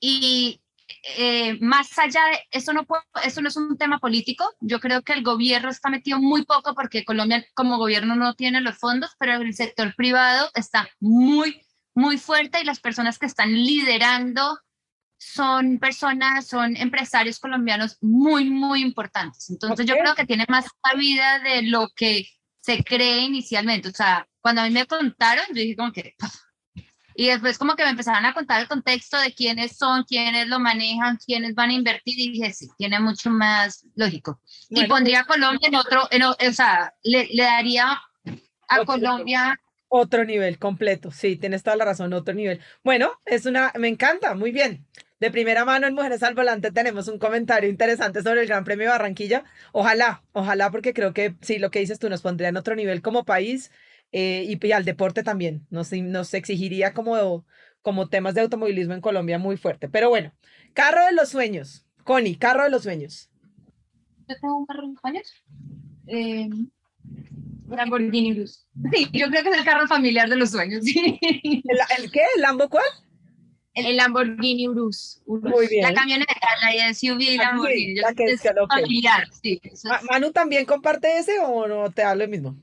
[0.00, 0.60] y
[1.16, 5.02] eh, más allá de, eso no, puedo- eso no es un tema político, yo creo
[5.02, 9.12] que el gobierno está metido muy poco porque Colombia como gobierno no tiene los fondos,
[9.18, 11.62] pero el sector privado está muy,
[11.94, 14.58] muy fuerte y las personas que están liderando
[15.24, 19.48] son personas, son empresarios colombianos muy, muy importantes.
[19.50, 20.00] Entonces yo Ok.
[20.00, 22.26] creo que tiene más cabida de lo que
[22.60, 23.88] se cree inicialmente.
[23.88, 26.14] O sea, cuando a mí me contaron, yo dije como que...
[27.14, 30.58] Y después como que me empezaron a contar el contexto de quiénes son, quiénes lo
[30.58, 34.40] manejan, quiénes van a invertir y dije, sí, tiene mucho más lógico.
[34.70, 38.00] y Bueno, pondría a Colombia en otro, en o, o sea, le, le daría
[38.68, 42.60] a Otro Colombia Otro nivel completo, sí, tienes toda la razón, otro nivel.
[42.82, 44.86] Bueno, es una, me encanta, muy bien.
[45.22, 48.86] De primera mano en Mujeres al Volante tenemos un comentario interesante sobre el Gran Premio
[48.86, 49.44] de Barranquilla.
[49.70, 53.02] Ojalá, ojalá, porque creo que sí, lo que dices tú nos pondría en otro nivel
[53.02, 53.70] como país
[54.10, 55.64] eh, y, y al deporte también.
[55.70, 57.46] Nos, nos exigiría como,
[57.82, 59.88] como temas de automovilismo en Colombia muy fuerte.
[59.88, 60.32] Pero bueno,
[60.74, 61.86] carro de los sueños.
[62.02, 63.30] Connie, carro de los sueños.
[64.28, 65.20] Yo tengo un carro en España.
[66.08, 66.48] Eh,
[67.68, 68.66] Lamborghini Urus.
[68.92, 70.82] Sí, yo creo que es el carro familiar de los sueños.
[70.84, 71.20] sí.
[71.22, 72.22] ¿El, el qué?
[72.34, 72.82] ¿El Lambo cuál?
[73.74, 75.22] El Lamborghini Urus.
[75.24, 75.50] Urus.
[75.50, 75.82] Muy bien.
[75.82, 77.84] La camioneta, la SUV, Ah, la Lamborghini.
[77.86, 79.60] sí, yo la que es familiar, sí.
[79.62, 82.56] es- ¿Manu también comparte ese o no te da lo mismo?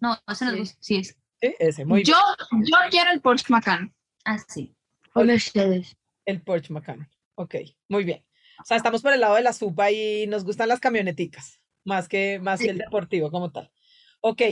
[0.00, 0.60] No, ese no Sí.
[0.60, 0.76] es.
[0.80, 1.16] Sí, es.
[1.40, 2.14] Sí, ese, muy Yo,
[2.50, 2.64] bien.
[2.66, 3.94] yo quiero el Porsche Macan.
[4.26, 4.74] Ah, sí.
[5.14, 5.96] O Mercedes.
[6.26, 7.08] El Porsche Macan.
[7.34, 7.54] Ok,
[7.88, 8.22] muy bien.
[8.60, 12.08] O sea, estamos por el lado de la suba y nos gustan las camioneticas, más
[12.08, 13.72] que, más que el deportivo como tal.
[14.20, 14.42] Ok,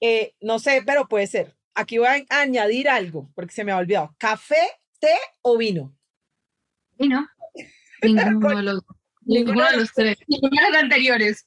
[0.00, 1.56] eh, no sé, pero puede ser.
[1.74, 4.14] Aquí voy a añadir algo, porque se me ha olvidado.
[4.18, 4.60] ¿Café,
[5.04, 5.94] té o vino?
[6.98, 7.26] ¿Y no?
[8.02, 8.82] Ninguno de los,
[9.22, 10.18] ninguno de los tres.
[10.28, 11.46] Ninguno de los anteriores.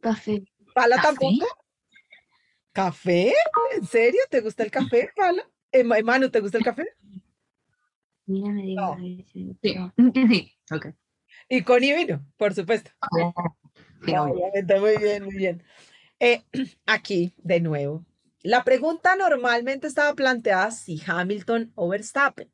[0.00, 0.44] Café.
[0.74, 1.08] ¿Pala ¿Café?
[1.08, 1.46] tampoco?
[2.72, 3.32] ¿Café?
[3.76, 4.20] ¿En serio?
[4.30, 5.42] ¿Te gusta el café, Pala?
[5.70, 6.86] Eh, Ma- Manu, ¿te gusta el café?
[8.26, 8.80] Mira, me digo.
[8.80, 9.04] No.
[9.04, 9.56] ese.
[9.62, 9.76] Sí.
[10.28, 10.52] Sí.
[10.72, 10.86] Ok.
[11.48, 12.90] Y con y vino, por supuesto.
[14.00, 15.62] Muy bien, muy bien.
[16.18, 16.42] Eh,
[16.86, 18.04] aquí, de nuevo,
[18.42, 22.50] la pregunta normalmente estaba planteada si Hamilton o Verstappen,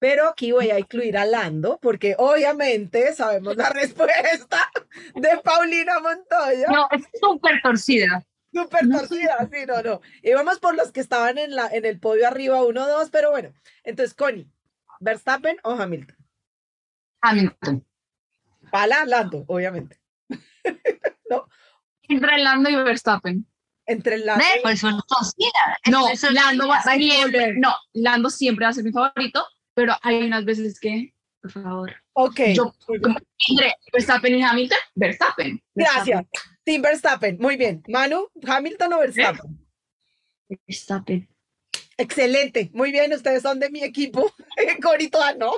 [0.00, 4.68] pero aquí voy a incluir a Lando porque obviamente sabemos la respuesta
[5.14, 6.66] de Paulina Montoya.
[6.68, 8.26] No, es súper torcida.
[8.52, 10.00] Súper torcida, sí, no, no.
[10.24, 13.52] Íbamos por los que estaban en, la, en el podio arriba, uno, dos, pero bueno.
[13.84, 14.50] Entonces, Connie,
[14.98, 16.16] ¿Verstappen o Hamilton?
[17.22, 17.86] Hamilton.
[18.72, 20.00] Pala, Lando, obviamente.
[22.08, 23.46] Entre Lando y Verstappen.
[23.86, 24.56] Entre Lando ¿Ves?
[24.58, 25.78] y- Por eso es torcida.
[25.90, 27.54] No, Lando va siempre.
[27.56, 29.44] No, Lando siempre va a ser mi favorito,
[29.80, 32.40] pero hay unas veces que, por favor, Ok.
[32.52, 33.16] yo bien.
[33.48, 35.62] entre Verstappen y Hamilton, Verstappen.
[35.74, 36.26] Gracias.
[36.64, 37.38] Team Verstappen.
[37.40, 37.82] Muy bien.
[37.88, 39.66] Manu, Hamilton o Verstappen.
[40.66, 41.28] Verstappen.
[41.96, 42.70] Excelente.
[42.74, 43.10] Muy bien.
[43.14, 44.30] Ustedes son de mi equipo.
[44.82, 45.50] Corito, ah, no.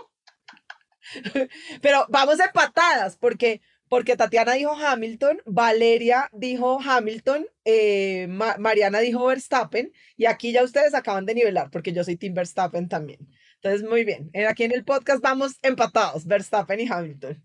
[1.80, 9.26] Pero vamos empatadas porque, porque Tatiana dijo Hamilton, Valeria dijo Hamilton, eh, Ma- Mariana dijo
[9.26, 13.18] Verstappen y aquí ya ustedes acaban de nivelar porque yo soy Team Verstappen también.
[13.62, 14.28] Entonces, muy bien.
[14.32, 17.40] Eh, Aquí en el podcast vamos empatados, Verstappen y Hamilton.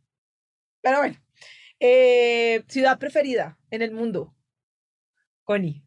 [0.82, 1.16] Pero bueno.
[1.80, 4.34] Eh, ciudad preferida en el mundo.
[5.44, 5.84] Connie.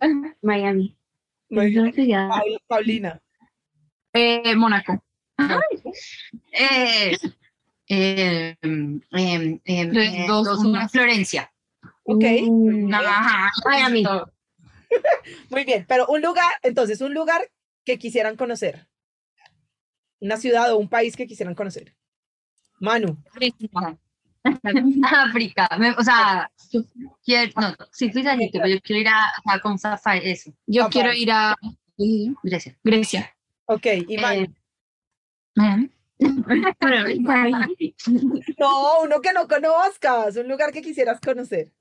[0.42, 0.96] Miami.
[2.66, 3.20] Paulina.
[4.12, 5.04] Eh, Mónaco.
[6.52, 7.16] Eh,
[7.88, 11.50] eh, em, em, eh, dos, una, Florencia.
[12.04, 12.22] Ok.
[12.46, 12.94] muy bien.
[12.94, 13.50] Ajá.
[13.64, 14.04] Miami.
[15.50, 17.50] Muy bien, pero un lugar, entonces, un lugar
[17.84, 18.89] que quisieran conocer.
[20.20, 21.94] Una ciudad o un país que quisieran conocer.
[22.78, 23.16] Manu.
[25.02, 25.68] África.
[25.78, 26.82] Me- o sea, yo
[27.24, 30.52] quiero, no, sí, fui allí, pero yo quiero ir a, a como safari, eso.
[30.66, 30.92] Yo Papá.
[30.92, 31.54] quiero ir a
[31.98, 32.78] eh, Grecia.
[32.82, 33.36] Grecia.
[33.66, 34.54] Ok, y Manu.
[35.56, 35.88] Eh,
[37.20, 37.94] Miami.
[38.58, 41.72] No, uno que no conozcas, un lugar que quisieras conocer.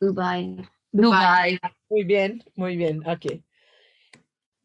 [0.00, 0.56] Dubai.
[0.92, 1.58] Dubai.
[1.88, 3.40] Muy bien, muy bien, ok.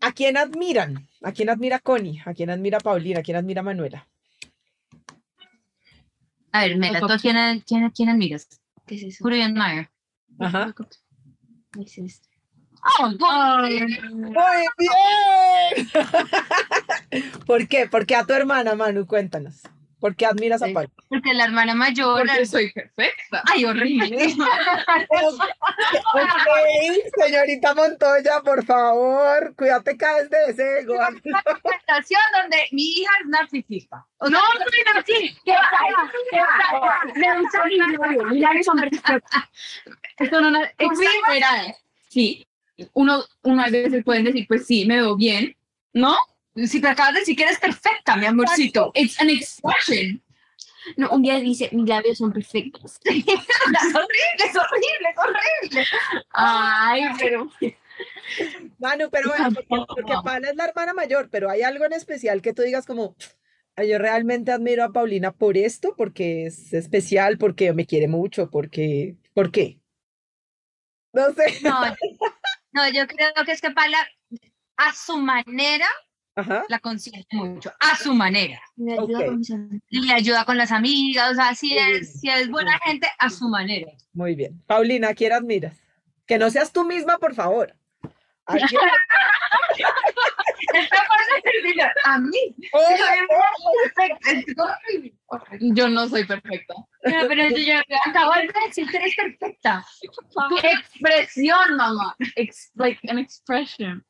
[0.05, 1.07] ¿A quién admiran?
[1.23, 2.21] ¿A quién admira Connie?
[2.25, 3.21] ¿A quién admira Paulina?
[3.21, 4.07] ¿A quién admira Manuela?
[6.51, 7.35] A ver, Mela, ¿tú a quién,
[7.65, 8.47] quién, quién admiras?
[8.85, 9.27] ¿Qué es eso?
[9.27, 9.89] You admire?
[10.37, 10.75] Ajá.
[11.71, 12.29] ¿Qué es esto?
[12.99, 13.79] Oh, Muy
[14.77, 15.89] bien.
[17.47, 17.87] ¿Por qué?
[17.87, 19.07] ¿Por qué a tu hermana, Manu?
[19.07, 19.63] Cuéntanos.
[20.05, 20.67] ¿Por qué admiras a.
[20.67, 20.87] Paula?
[21.09, 22.19] Porque la hermana mayor.
[22.27, 23.41] Porque soy perfecta.
[23.51, 24.35] Ay, horrible.
[26.13, 30.93] Ok, señorita Montoya, por favor, cuídate caes de ese ego.
[30.93, 31.09] Una
[31.63, 34.05] presentación donde mi hija es narcisista.
[34.17, 35.41] O No, sea, soy narcisista.
[35.43, 36.11] ¿Qué pasa?
[36.29, 37.13] ¿Qué pasa?
[37.15, 38.35] Me gusta mi.
[38.35, 39.41] Mira que son perfectos.
[40.19, 41.75] Esto no es exagerada.
[42.09, 42.47] Sí.
[42.93, 45.55] Uno, uno a veces pueden decir, pues sí, me veo bien,
[45.93, 46.15] ¿no?
[46.55, 48.91] Si te acabas de decir que eres perfecta, mi amorcito.
[48.95, 50.21] It's an expression.
[50.97, 52.99] No, un día dice, mis labios son perfectos.
[53.03, 55.85] es horrible, es horrible, es horrible.
[56.31, 57.49] Ay, pero
[58.79, 62.41] Manu, pero bueno, porque, porque Paula es la hermana mayor, pero hay algo en especial
[62.41, 63.15] que tú digas como,
[63.75, 68.49] "Ay, yo realmente admiro a Paulina por esto, porque es especial, porque me quiere mucho,
[68.49, 69.79] porque, ¿por qué?
[71.13, 71.61] No sé.
[71.63, 71.81] No,
[72.73, 73.97] no, yo creo que es que Paula,
[74.77, 75.87] a su manera,
[76.35, 76.63] Ajá.
[76.67, 77.71] la consiente mucho.
[77.79, 78.61] A su manera.
[78.75, 79.49] Me ayuda con mis
[79.89, 83.47] le ayuda con las amigas, o sea, si es, si es buena gente, a su
[83.47, 83.91] manera.
[84.13, 84.61] Muy bien.
[84.67, 85.77] Paulina, ¿a quién admiras?
[86.25, 87.75] Que no seas tú misma, por favor.
[88.47, 88.67] ¿A quién?
[92.05, 92.55] A mí.
[92.59, 95.13] Es horrible.
[95.73, 96.73] yo no soy perfecta.
[96.75, 99.85] No, pero yo ya acabo de decir que eres perfecta.
[100.63, 102.15] Expresión, mamá.
[102.35, 104.05] Ex- like an expression.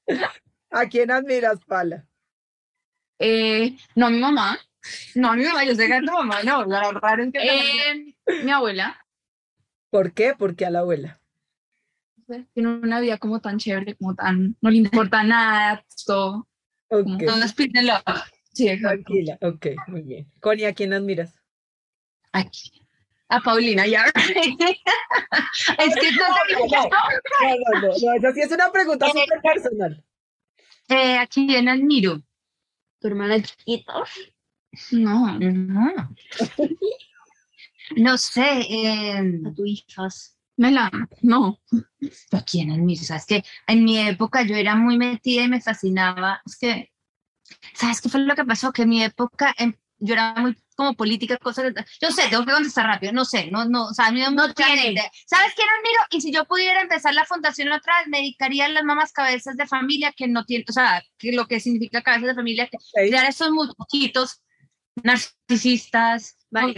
[0.71, 2.05] ¿A quién admiras, Paula?
[3.19, 4.57] Eh, no, mi mamá.
[5.15, 7.39] No, mi mamá, yo sé que es tu mamá, no, lo raro es que...
[7.39, 9.03] Eh, mi abuela.
[9.89, 10.33] ¿Por qué?
[10.37, 11.19] Porque a la abuela.
[12.53, 14.55] Tiene una vida como tan chévere, como tan.
[14.59, 16.47] No le importa nada, todo.
[16.87, 18.01] Ok, Todo es peace and love.
[18.51, 19.03] Sí, exacto.
[19.05, 19.37] tranquila.
[19.41, 20.27] Ok, muy bien.
[20.39, 21.35] Connie, ¿a quién admiras?
[22.31, 22.71] Aquí.
[23.29, 24.05] A Paulina, ya.
[24.15, 26.91] es que no te No, no,
[27.41, 30.03] no, no, no, esa sí es una pregunta súper personal.
[30.89, 32.21] eh, ¿A quién admiro?
[32.99, 33.93] Tu hermana chiquita.
[34.91, 35.39] No.
[35.39, 36.09] No.
[37.97, 40.37] No sé, eh, A tu hijas.
[40.57, 40.89] Mela,
[41.21, 41.59] no.
[42.31, 43.03] ¿a quién admiro?
[43.03, 46.41] Sabes que en mi época yo era muy metida y me fascinaba.
[46.45, 46.91] Es que,
[47.73, 48.71] ¿sabes qué fue lo que pasó?
[48.71, 51.73] Que en mi época em, yo era muy como política, cosas.
[52.01, 53.13] Yo sé, tengo que contestar rápido.
[53.13, 54.93] No sé, no, no, o sea, a mí no, No tiene.
[55.25, 55.99] ¿Sabes quién admiro?
[56.11, 59.55] Y si yo pudiera empezar la fundación otra vez, me dedicaría a las mamás cabezas
[59.55, 62.77] de familia que no tienen, o sea, que lo que significa cabezas de familia, que
[62.77, 64.41] Ok, crear esos muchachitos
[65.03, 66.37] narcisistas.
[66.49, 66.73] Vale.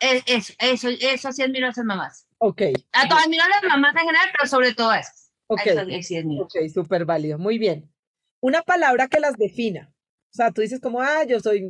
[0.00, 2.26] eh, Eso, eso, eso sí admiro a esas mamás.
[2.38, 2.62] ok,
[2.92, 5.32] A todas admiro a las mamás en general, pero sobre todo a esas.
[5.46, 6.44] ok, A esas sí admiro.
[6.44, 7.92] ok, súper válido, muy bien.
[8.40, 9.91] Una palabra que las defina.
[10.32, 11.68] O sea, tú dices como, ah, yo soy,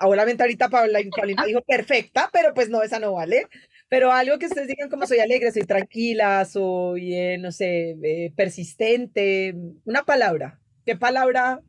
[0.00, 3.46] obviamente ahorita Paula, Paulina dijo perfecta, pero pues no, esa no vale.
[3.90, 8.32] Pero algo que ustedes digan como soy alegre, soy tranquila, soy, eh, no sé, eh,
[8.34, 9.54] persistente.
[9.84, 10.58] Una palabra.
[10.86, 11.60] ¿Qué palabra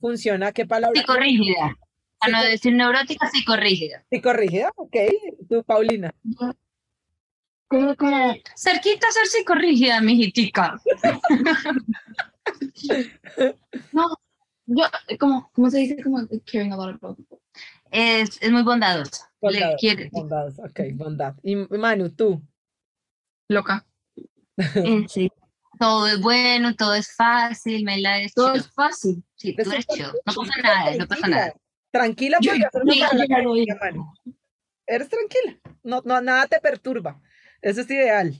[0.00, 0.50] funciona?
[0.50, 1.00] ¿Qué palabra?
[1.00, 1.76] Psicorrígida.
[2.20, 4.04] A no Psico- decir neurótica, psicorrígida.
[4.10, 4.96] Psicorrígida, ok.
[5.48, 6.12] Tú, Paulina.
[7.68, 10.80] Como como Cerquita a ser psicorrígida, mijitica.
[14.70, 14.84] Yo,
[15.18, 16.02] como, ¿cómo se dice?
[16.02, 17.38] Como caring a lot about people.
[17.90, 19.32] Es, es muy bondadosa.
[19.40, 21.34] Le Bondad, quiere- bondad, ok, bondad.
[21.42, 22.42] Y Manu, tú.
[23.48, 23.86] Loca.
[24.74, 25.30] eh, sí.
[25.78, 28.60] Todo es bueno, todo es fácil, me la es Todo chill.
[28.60, 29.24] es fácil.
[29.36, 30.06] Sí, tú eres chill.
[30.26, 31.54] No pasa nada, no pasa nada.
[31.90, 32.92] Tranquila, Yo- una yo- yo
[33.38, 33.54] digo.
[33.54, 34.12] diga Manu.
[34.86, 35.58] Eres tranquila.
[35.82, 37.20] No, no, nada te perturba.
[37.62, 38.34] Eso es ideal.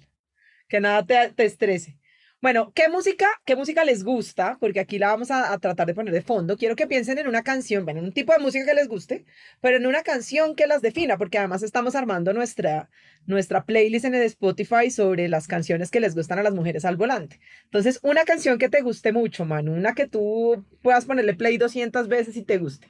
[0.69, 1.99] Que nada te, te estrese.
[2.41, 4.59] Bueno, ¿qué música, qué música les gusta?
[4.61, 6.57] Porque aquí la vamos a, a tratar de poner de fondo.
[6.57, 9.25] Quiero que piensen en una canción, bueno, en un tipo de música que les guste,
[9.61, 12.91] pero en una canción que las defina, porque además estamos armando nuestra,
[13.27, 16.97] nuestra playlist en el Spotify sobre las canciones que les gustan a las mujeres al
[16.97, 17.41] volante.
[17.65, 22.07] Entonces, una canción que te guste mucho, Manu, una que tú puedas ponerle play 200
[22.07, 22.87] veces y te guste.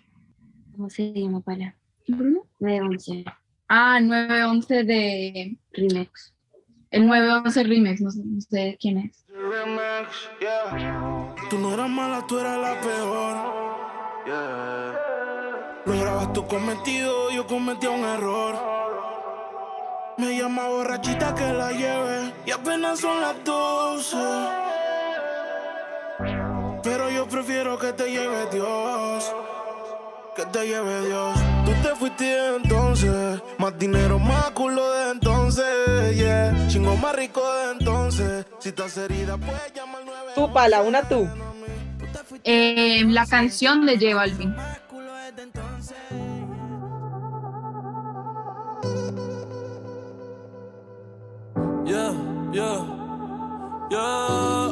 [0.72, 1.74] ¿Cómo se llama para?
[2.06, 2.46] Bruno.
[2.60, 3.24] 911
[3.68, 5.56] Ah, 911 de.
[5.72, 6.34] Remix.
[6.90, 9.24] El 911 Remix, no sé, no sé quién es.
[9.28, 11.34] Remix, yeah.
[11.50, 13.36] Tú no eras mala, tú eras la peor.
[14.24, 15.82] Yeah.
[15.84, 18.56] Lograbas tu cometido, yo cometí un error.
[20.16, 24.16] Me llama borrachita que la lleve y apenas son las 12.
[26.82, 29.34] Pero yo prefiero que te lleve Dios.
[30.38, 31.36] Que te lleve Dios.
[31.64, 33.42] Tú te fuiste entonces.
[33.58, 36.16] Más dinero, más culo de entonces.
[36.16, 36.68] Yeah.
[36.68, 38.46] Chingo más rico de entonces.
[38.60, 40.32] Si estás herida, puedes llamar al 9.
[40.36, 41.28] Tú, Pala, una tú.
[42.44, 44.54] Eh, la canción de J Balvin.
[51.84, 52.12] Yeah,
[52.52, 52.86] yeah,
[53.90, 54.70] yeah.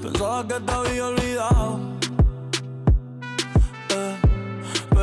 [0.00, 1.97] Pensaba que te había olvidado.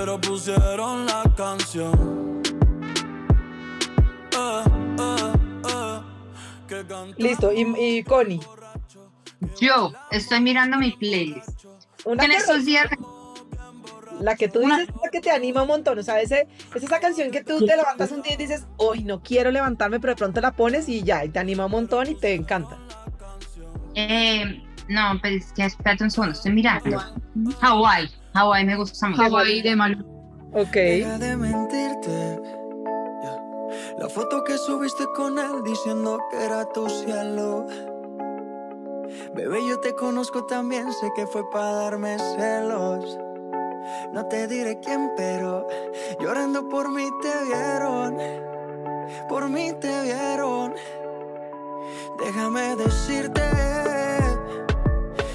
[0.05, 2.39] Pero pusieron la canción.
[4.37, 4.63] Eh,
[4.99, 5.33] eh,
[5.67, 5.99] eh,
[6.67, 6.85] que
[7.17, 8.39] Listo, y, y Connie.
[9.59, 11.65] Yo estoy mirando mi playlist.
[12.03, 12.85] Una En que- estos días
[14.19, 16.47] La que tú Una- dices es la que te anima un montón, o sea, ese,
[16.75, 19.99] es esa canción que tú te levantas un día y dices, hoy no quiero levantarme,
[19.99, 22.77] pero de pronto la pones y ya, y te anima un montón y te encanta.
[23.95, 27.01] Eh, no, pero es que espérate un segundo, estoy mirando.
[27.59, 29.23] Hawaii, Hawaii me gusta mucho.
[29.23, 30.05] Hawaii de Malú.
[30.53, 32.39] Ok, de mentirte.
[33.97, 37.65] La foto que subiste con él diciendo que era tu cielo.
[39.33, 43.17] Bebé, yo te conozco también, sé que fue para darme celos.
[44.11, 45.65] No te diré quién, pero
[46.19, 48.17] llorando por mí te vieron.
[49.29, 50.73] Por mí te vieron.
[52.19, 53.41] Déjame decirte.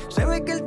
[0.08, 0.64] Se ve que él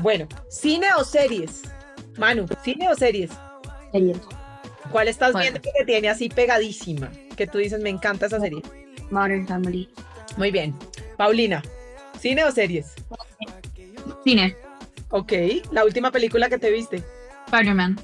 [0.00, 1.62] bueno, cine o series.
[2.18, 3.30] Manu, cine o series.
[3.92, 4.18] Series.
[4.90, 7.10] ¿Cuál estás viendo que te tiene así pegadísima?
[7.36, 8.62] Que tú dices, me encanta esa serie.
[9.10, 9.88] Modern Family.
[10.36, 10.74] Muy bien.
[11.16, 11.62] Paulina,
[12.18, 12.94] cine o series.
[14.24, 14.56] Cine.
[15.10, 15.32] Ok,
[15.72, 17.02] la última película que te viste.
[17.46, 18.00] Spider-Man.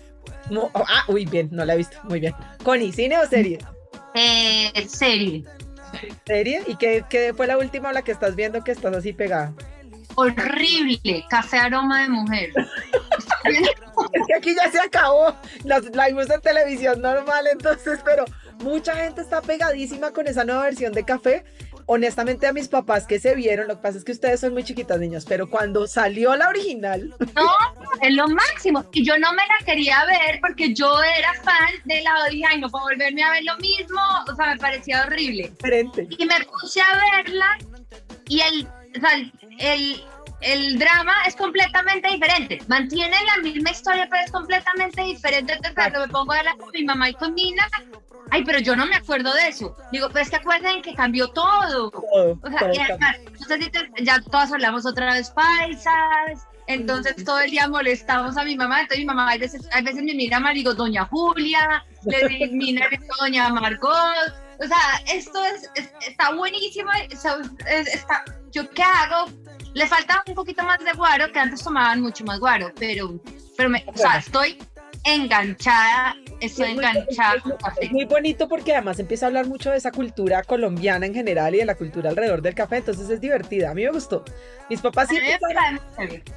[0.50, 1.96] Oh, ah, uy, bien, no la he visto.
[2.04, 2.34] Muy bien.
[2.62, 3.58] Connie, cine o serie.
[4.14, 5.44] Eh, serie.
[6.26, 6.62] ¿Serie?
[6.66, 9.54] ¿Y qué, qué fue la última o la que estás viendo que estás así pegada?
[10.16, 11.24] Horrible.
[11.28, 12.52] Café aroma de mujer.
[14.26, 15.34] que aquí ya se acabó.
[15.64, 18.24] Las, la vimos en televisión normal, entonces, pero
[18.62, 21.44] mucha gente está pegadísima con esa nueva versión de café.
[21.88, 24.64] Honestamente, a mis papás que se vieron, lo que pasa es que ustedes son muy
[24.64, 27.48] chiquitas, niños, pero cuando salió la original, No,
[28.02, 28.84] es lo máximo.
[28.92, 32.60] Y yo no me la quería ver porque yo era fan de la original y
[32.62, 34.00] no puedo volverme a ver lo mismo.
[34.28, 35.50] O sea, me parecía horrible.
[35.50, 36.08] diferente.
[36.18, 37.56] Y me puse a verla
[38.28, 38.66] y el,
[38.96, 39.10] o sea,
[39.58, 40.02] el,
[40.40, 42.58] el, drama es completamente diferente.
[42.68, 45.52] Mantiene la misma historia, pero es completamente diferente.
[45.54, 47.66] Entonces, cuando me pongo a hablar con mi mamá y con Nina,
[48.30, 49.76] ay, pero yo no me acuerdo de eso.
[49.92, 51.90] Digo, pero es que acuerden que cambió todo.
[51.90, 53.18] Todo, O sea, todo y ahorita
[54.00, 58.98] ya todas hablamos otra vez paisas, entonces todo el día molestamos a mi mamá, entonces
[58.98, 62.88] mi mamá a veces, a veces me mira mal y digo Doña Julia, le mira
[63.20, 68.24] Doña Margot, o sea, esto es, es- está buenísimo, está,
[68.56, 69.30] yo qué hago,
[69.74, 73.20] le falta un poquito más de guaro, que antes tomaban mucho más guaro, pero,
[73.54, 74.56] pero me, o sea, estoy
[75.04, 77.84] enganchada, estoy Es muy- enganchada es con muy- café.
[77.84, 81.54] Es muy bonito porque además empieza a hablar mucho de esa cultura colombiana en general
[81.54, 83.70] y de la cultura alrededor del café, entonces es divertida.
[83.70, 84.24] A mí me gustó.
[84.68, 85.80] Mis papás sí empezaron,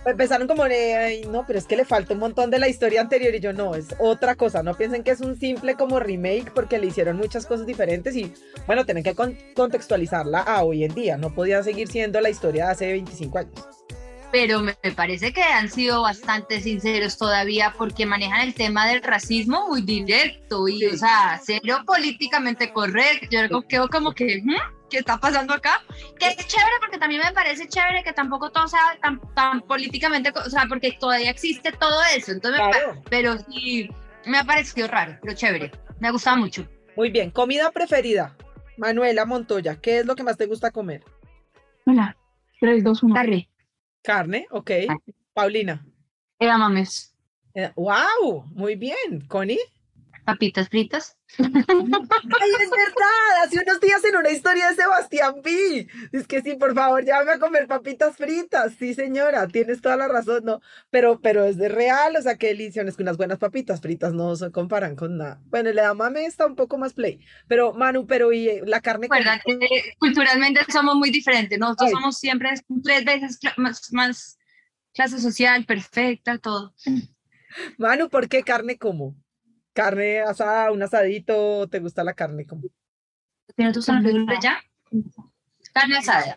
[0.05, 3.01] empezaron como de, "Ay, no, pero es que le falta un montón de la historia
[3.01, 4.61] anterior y yo no, es otra cosa.
[4.61, 8.31] No piensen que es un simple como remake porque le hicieron muchas cosas diferentes y
[8.67, 11.17] bueno, tienen que con- contextualizarla a hoy en día.
[11.17, 13.53] No podía seguir siendo la historia de hace 25 años.
[14.31, 19.01] Pero me me parece que han sido bastante sinceros todavía porque manejan el tema del
[19.03, 20.85] racismo muy directo y, Sí.
[20.87, 23.27] o sea, cero políticamente correcto.
[23.31, 24.55] Yo quedo como que, "¿Mm?
[24.89, 25.81] ¿qué está pasando acá?
[26.19, 30.31] Que es chévere porque también me parece chévere que tampoco todo sea tan, tan políticamente,
[30.35, 32.31] o sea, porque todavía existe todo eso.
[32.31, 33.01] Entonces, Claro.
[33.09, 33.89] pero sí,
[34.25, 35.71] me ha parecido raro, pero chévere.
[35.99, 36.67] Me ha gustado mucho.
[36.95, 38.35] Muy bien, comida preferida.
[38.77, 41.03] Manuela Montoya, ¿qué es lo que más te gusta comer?
[41.85, 42.15] Hola.
[42.61, 43.13] 3, 2, 1.
[43.15, 43.49] Carne.
[44.01, 44.71] Carne, ok.
[45.33, 45.85] Paulina.
[46.39, 47.15] Eva Mames.
[47.53, 49.27] Eh, wow, muy bien.
[49.27, 49.59] Connie.
[50.25, 51.18] Papitas fritas.
[51.37, 53.43] Ay, es verdad.
[53.43, 55.87] Hace unos días en una historia de Sebastián vi.
[56.11, 58.73] Es que sí, por favor, llévame a comer papitas fritas.
[58.79, 60.61] Sí, señora, tienes toda la razón, no.
[60.89, 62.81] Pero, pero es de real, o sea, qué delicia.
[62.83, 65.39] Es que unas buenas papitas fritas no se comparan con nada.
[65.45, 67.19] Bueno, le da mame está un poco más play.
[67.47, 71.59] Pero, Manu, pero y eh, la carne con- Recuerda que culturalmente somos muy diferentes.
[71.59, 71.93] Nosotros Ay.
[71.93, 72.49] somos siempre
[72.83, 74.39] tres veces más, más
[74.93, 76.73] clase social, perfecta, todo.
[77.77, 79.15] Manu, ¿por qué carne como?
[79.83, 82.63] Carne asada, un asadito, ¿te gusta la carne como?
[83.55, 84.61] ¿Tiene tu salud ya?
[85.73, 86.35] Carne asada.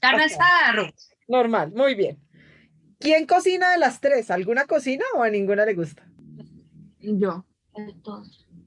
[0.00, 0.32] Carne Ok.
[0.32, 1.10] asada, arroz.
[1.28, 2.18] Normal, muy bien.
[2.98, 4.28] ¿Quién cocina de las tres?
[4.32, 6.04] ¿Alguna cocina o a ninguna le gusta?
[6.98, 7.46] Yo.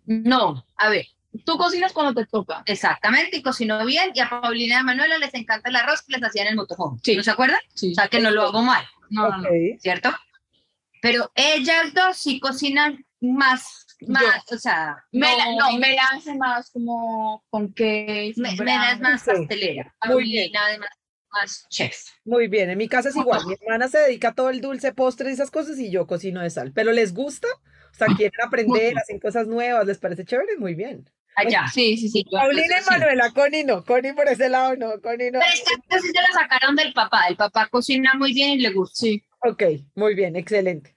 [0.06, 1.06] No, a ver,
[1.46, 2.64] Tú cocinas cuando te toca.
[2.66, 6.14] exactamente, y cocinó bien, y a Paulina y a Manuela les encanta el arroz que
[6.14, 6.98] les hacían en el motorhome.
[7.04, 7.16] Sí.
[7.18, 7.60] ¿No se acuerdan?
[7.76, 7.92] Sí.
[7.92, 8.86] O sea, que no lo hago mal.
[9.10, 9.50] No, no, no.
[9.80, 10.12] ¿cierto?
[11.02, 16.70] Pero ellas dos sí cocinan más, más, o sea, Me la, no, no, hace más
[16.72, 18.34] como con qué.
[18.38, 19.32] me, me la es más Sí.
[19.32, 19.96] pastelera.
[20.06, 20.52] Muy bien.
[20.52, 20.90] Paulina además
[21.32, 21.98] más chef.
[22.26, 23.46] Muy bien, en mi casa es igual.
[23.48, 26.42] Mi hermana se dedica a todo el dulce, postres y esas cosas y yo cocino
[26.42, 26.72] de sal.
[26.74, 27.48] ¿Pero les gusta?
[27.92, 30.58] O sea, quieren aprender, hacen cosas nuevas, ¿les parece chévere?
[30.58, 31.10] Muy bien.
[31.36, 31.68] Allá.
[31.72, 32.24] Sí, sí, sí.
[32.24, 32.48] claro.
[32.48, 32.90] Paulina y sí.
[32.90, 35.40] Manuela, Connie no, Connie por ese lado no, Connie no.
[35.40, 37.28] Pero es que sí se la sacaron del papá.
[37.28, 38.96] El papá cocina muy bien y le gusta.
[39.02, 39.24] Sí.
[39.44, 39.64] Ok,
[39.96, 40.97] muy bien, excelente.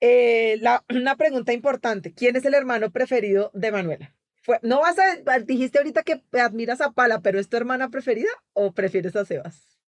[0.00, 4.14] Eh, la, una pregunta importante, ¿quién es el hermano preferido de Manuela?
[4.42, 8.30] Fue, no vas a, dijiste ahorita que admiras a Pala, pero ¿es tu hermana preferida
[8.54, 9.78] o prefieres a Sebas?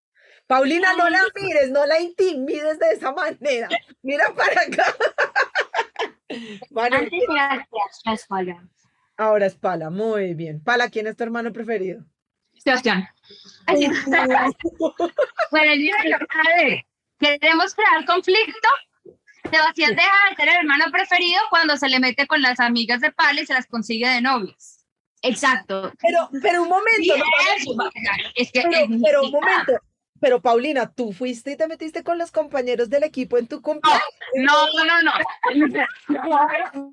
[0.47, 3.69] Paulina, no la mires, no la intimides de esa manera.
[4.03, 4.85] Mira para acá.
[6.71, 7.69] Manu, Antes era
[8.29, 8.69] palabras.
[9.17, 10.63] ahora es Pala, muy bien.
[10.63, 12.05] Pala, ¿quién es tu hermano preferido?
[12.59, 13.09] Sebastián.
[15.51, 16.85] Bueno, a ver,
[17.19, 18.69] queremos crear conflicto.
[19.49, 23.13] Sebastián deja de ser el hermano preferido cuando se le mete con las amigas de
[23.13, 24.87] Pala y se las consigue de novias.
[25.23, 25.93] Exacto.
[26.01, 27.25] Pero, pero un momento, no,
[27.57, 27.91] Eso,
[28.35, 29.73] es que pero, es pero un momento.
[30.21, 34.03] Pero Paulina, tú fuiste y te metiste con los compañeros del equipo en tu cumpleaños.
[34.35, 35.13] No, no, no.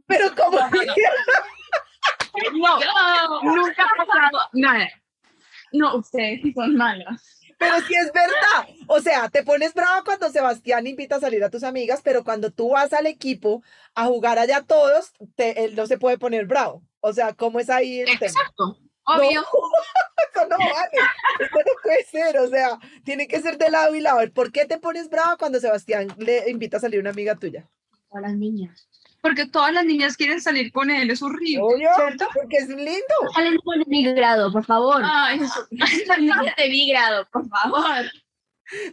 [0.08, 0.58] Pero como
[2.54, 2.80] No,
[3.44, 4.90] nunca ha pasado nada.
[5.74, 7.37] No, ustedes sí son malas.
[7.58, 8.76] Pero sí es verdad.
[8.88, 12.52] O sea, te pones bravo cuando Sebastián invita a salir a tus amigas, pero cuando
[12.52, 13.64] tú vas al equipo
[13.96, 16.84] a jugar allá todos, te- él no se puede poner bravo.
[17.00, 18.32] O sea, ¿cómo es ahí el tema?
[18.32, 18.78] Exacto.
[19.06, 19.42] Obvio.
[20.34, 20.98] Eso no vale.
[21.40, 22.38] Eso no puede ser.
[22.40, 24.20] O sea, tiene que ser de lado y lado.
[24.34, 27.68] ¿Por qué te pones bravo cuando Sebastián le invita a salir una amiga tuya?
[28.10, 28.88] Con las niñas.
[29.28, 31.62] Porque todas las niñas quieren salir con él, es horrible.
[31.62, 32.30] Obvio, ¿Cierto?
[32.34, 33.14] porque es lindo.
[33.34, 35.02] Salen con mi grado, por favor.
[35.04, 35.68] Ay, eso.
[35.70, 38.06] de mi grado, por favor.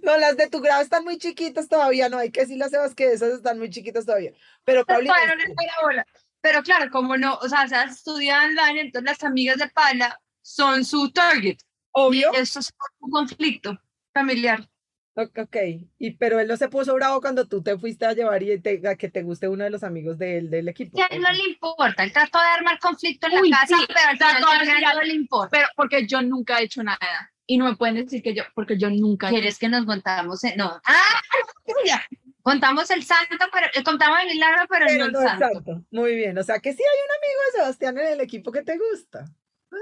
[0.02, 2.96] No, las de tu grado están muy chiquitas todavía, no hay que decirle a Sebas
[2.96, 4.32] que esas están muy chiquitas todavía.
[4.64, 6.06] Pero Paulina, no la bola.
[6.40, 10.84] Pero claro, como no, o sea, se estudian online, entonces las amigas de Pala son
[10.84, 11.58] su target.
[11.92, 12.32] obvio.
[12.34, 13.78] Y eso es un conflicto
[14.12, 14.68] familiar.
[15.16, 15.56] Ok.
[15.98, 18.82] Y, pero él no se puso bravo cuando tú te fuiste a llevar y te,
[18.88, 20.98] a que te guste uno de los amigos de él, del equipo.
[20.98, 23.76] Y a él no le importa, él trató de armar conflicto en Uy, la casa,
[23.78, 25.50] sí, pero al trató final no le importa.
[25.50, 27.32] Pero porque yo nunca he hecho nada.
[27.46, 30.42] Y no me pueden decir que yo, porque yo nunca he ¿Quieres que nos contamos?
[30.44, 30.80] en- No.
[30.84, 31.20] ¡Ah!
[31.86, 32.02] ya.
[32.42, 35.46] Contamos el santo, pero eh, contamos el milagro, pero, Pero no el no santo.
[35.54, 35.84] santo.
[35.92, 36.36] Muy bien.
[36.38, 39.24] O sea que sí hay un amigo de Sebastián en el equipo que te gusta.
[39.70, 39.76] Ah,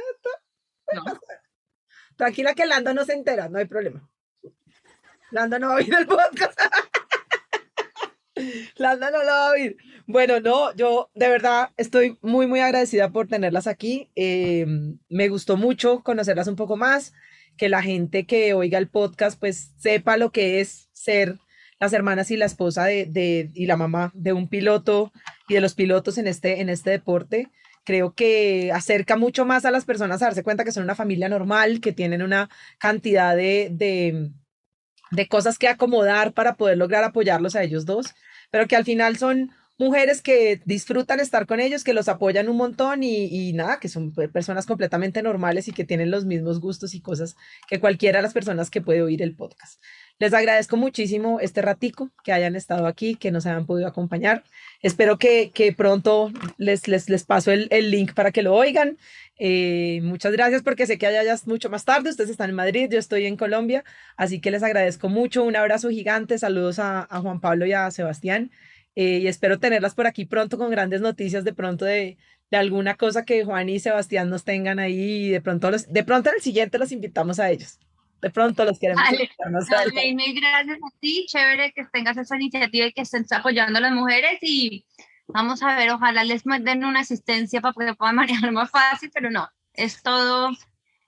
[0.95, 1.05] No.
[2.17, 4.09] Tranquila que Lando no se entera, no hay problema.
[5.33, 6.59] Lando no va a oír el podcast.
[8.77, 9.77] Lando no lo va a oír.
[10.07, 14.11] Bueno, no, yo de verdad estoy muy, muy agradecida por tenerlas aquí.
[14.15, 14.67] Eh,
[15.09, 17.13] me gustó mucho conocerlas un poco más,
[17.57, 21.39] que la gente que oiga el podcast pues sepa lo que es ser
[21.81, 25.13] las hermanas y la esposa de, de- y la mamá de un piloto
[25.49, 27.49] y de los pilotos en este, en este deporte.
[27.85, 31.29] Creo que acerca mucho más a las personas a darse cuenta que son una familia
[31.29, 32.49] normal, que tienen una
[32.79, 34.31] cantidad de, de,
[35.13, 38.15] de cosas que acomodar para poder lograr apoyarlos a ellos dos,
[38.51, 42.57] pero que al final son mujeres que disfrutan estar con ellos, que los apoyan un
[42.57, 46.61] montón y, y nada, que son pe- personas completamente normales y que tienen los mismos
[46.61, 47.37] gustos y cosas
[47.69, 49.83] que cualquiera de las personas que puede oír el podcast.
[50.23, 54.45] Les agradezco muchísimo este ratico que hayan estado aquí, que nos hayan podido acompañar.
[54.81, 58.99] Espero que, pronto les, les, les paso el, el link para que lo oigan.
[59.37, 62.11] Eh, muchas gracias porque sé que allá ya es mucho más tarde.
[62.11, 63.83] Ustedes están en Madrid, yo estoy en Colombia.
[64.17, 65.43] Así que les agradezco mucho.
[65.43, 66.39] Un abrazo gigante.
[66.39, 68.53] Saludos a, a Juan Pablo y a Sebastián.
[68.95, 72.17] Eh, y espero tenerlas por aquí pronto con grandes noticias de pronto de,
[72.49, 75.27] de alguna cosa que Juan y Sebastián nos tengan ahí.
[75.27, 77.81] Y de pronto, los, de pronto en el siguiente los invitamos a ellos.
[78.23, 79.31] De pronto los queremos Dale.
[79.69, 83.83] Dale, mil gracias a ti, chévere que tengas esa iniciativa y que estés apoyando a
[83.83, 84.87] las mujeres y
[85.27, 88.15] vamos a ver, ojalá les den una asistencia para que puedan
[88.47, 90.51] manejar más fácil, pero no, es todo,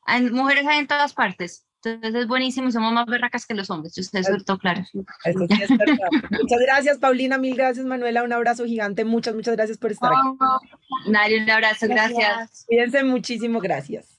[0.03, 3.71] hay mujeres hay en todas partes, entonces es buenísimo y somos más berracas que los
[3.71, 4.81] hombres, ustedes sobre todo, claro.
[5.25, 6.09] Eso sí es verdad.
[6.31, 7.37] Muchas gracias, Paulina.
[7.37, 8.23] Mil gracias, Manuela.
[8.23, 9.05] Un abrazo gigante.
[9.05, 11.11] Muchas, muchas gracias por estar aquí.
[11.13, 12.65] Dale un abrazo, gracias.
[12.67, 13.61] Cuídense muchísimo.
[13.61, 14.17] Gracias.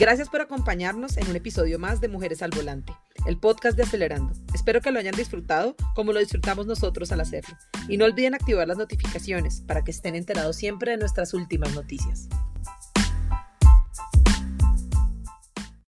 [0.00, 2.94] Gracias por acompañarnos en un episodio más de Mujeres al Volante,
[3.26, 4.32] el podcast de Acelerando.
[4.54, 7.54] Espero que lo hayan disfrutado como lo disfrutamos nosotros al hacerlo.
[7.86, 12.30] Y no olviden activar las notificaciones para que estén enterados siempre de nuestras últimas noticias.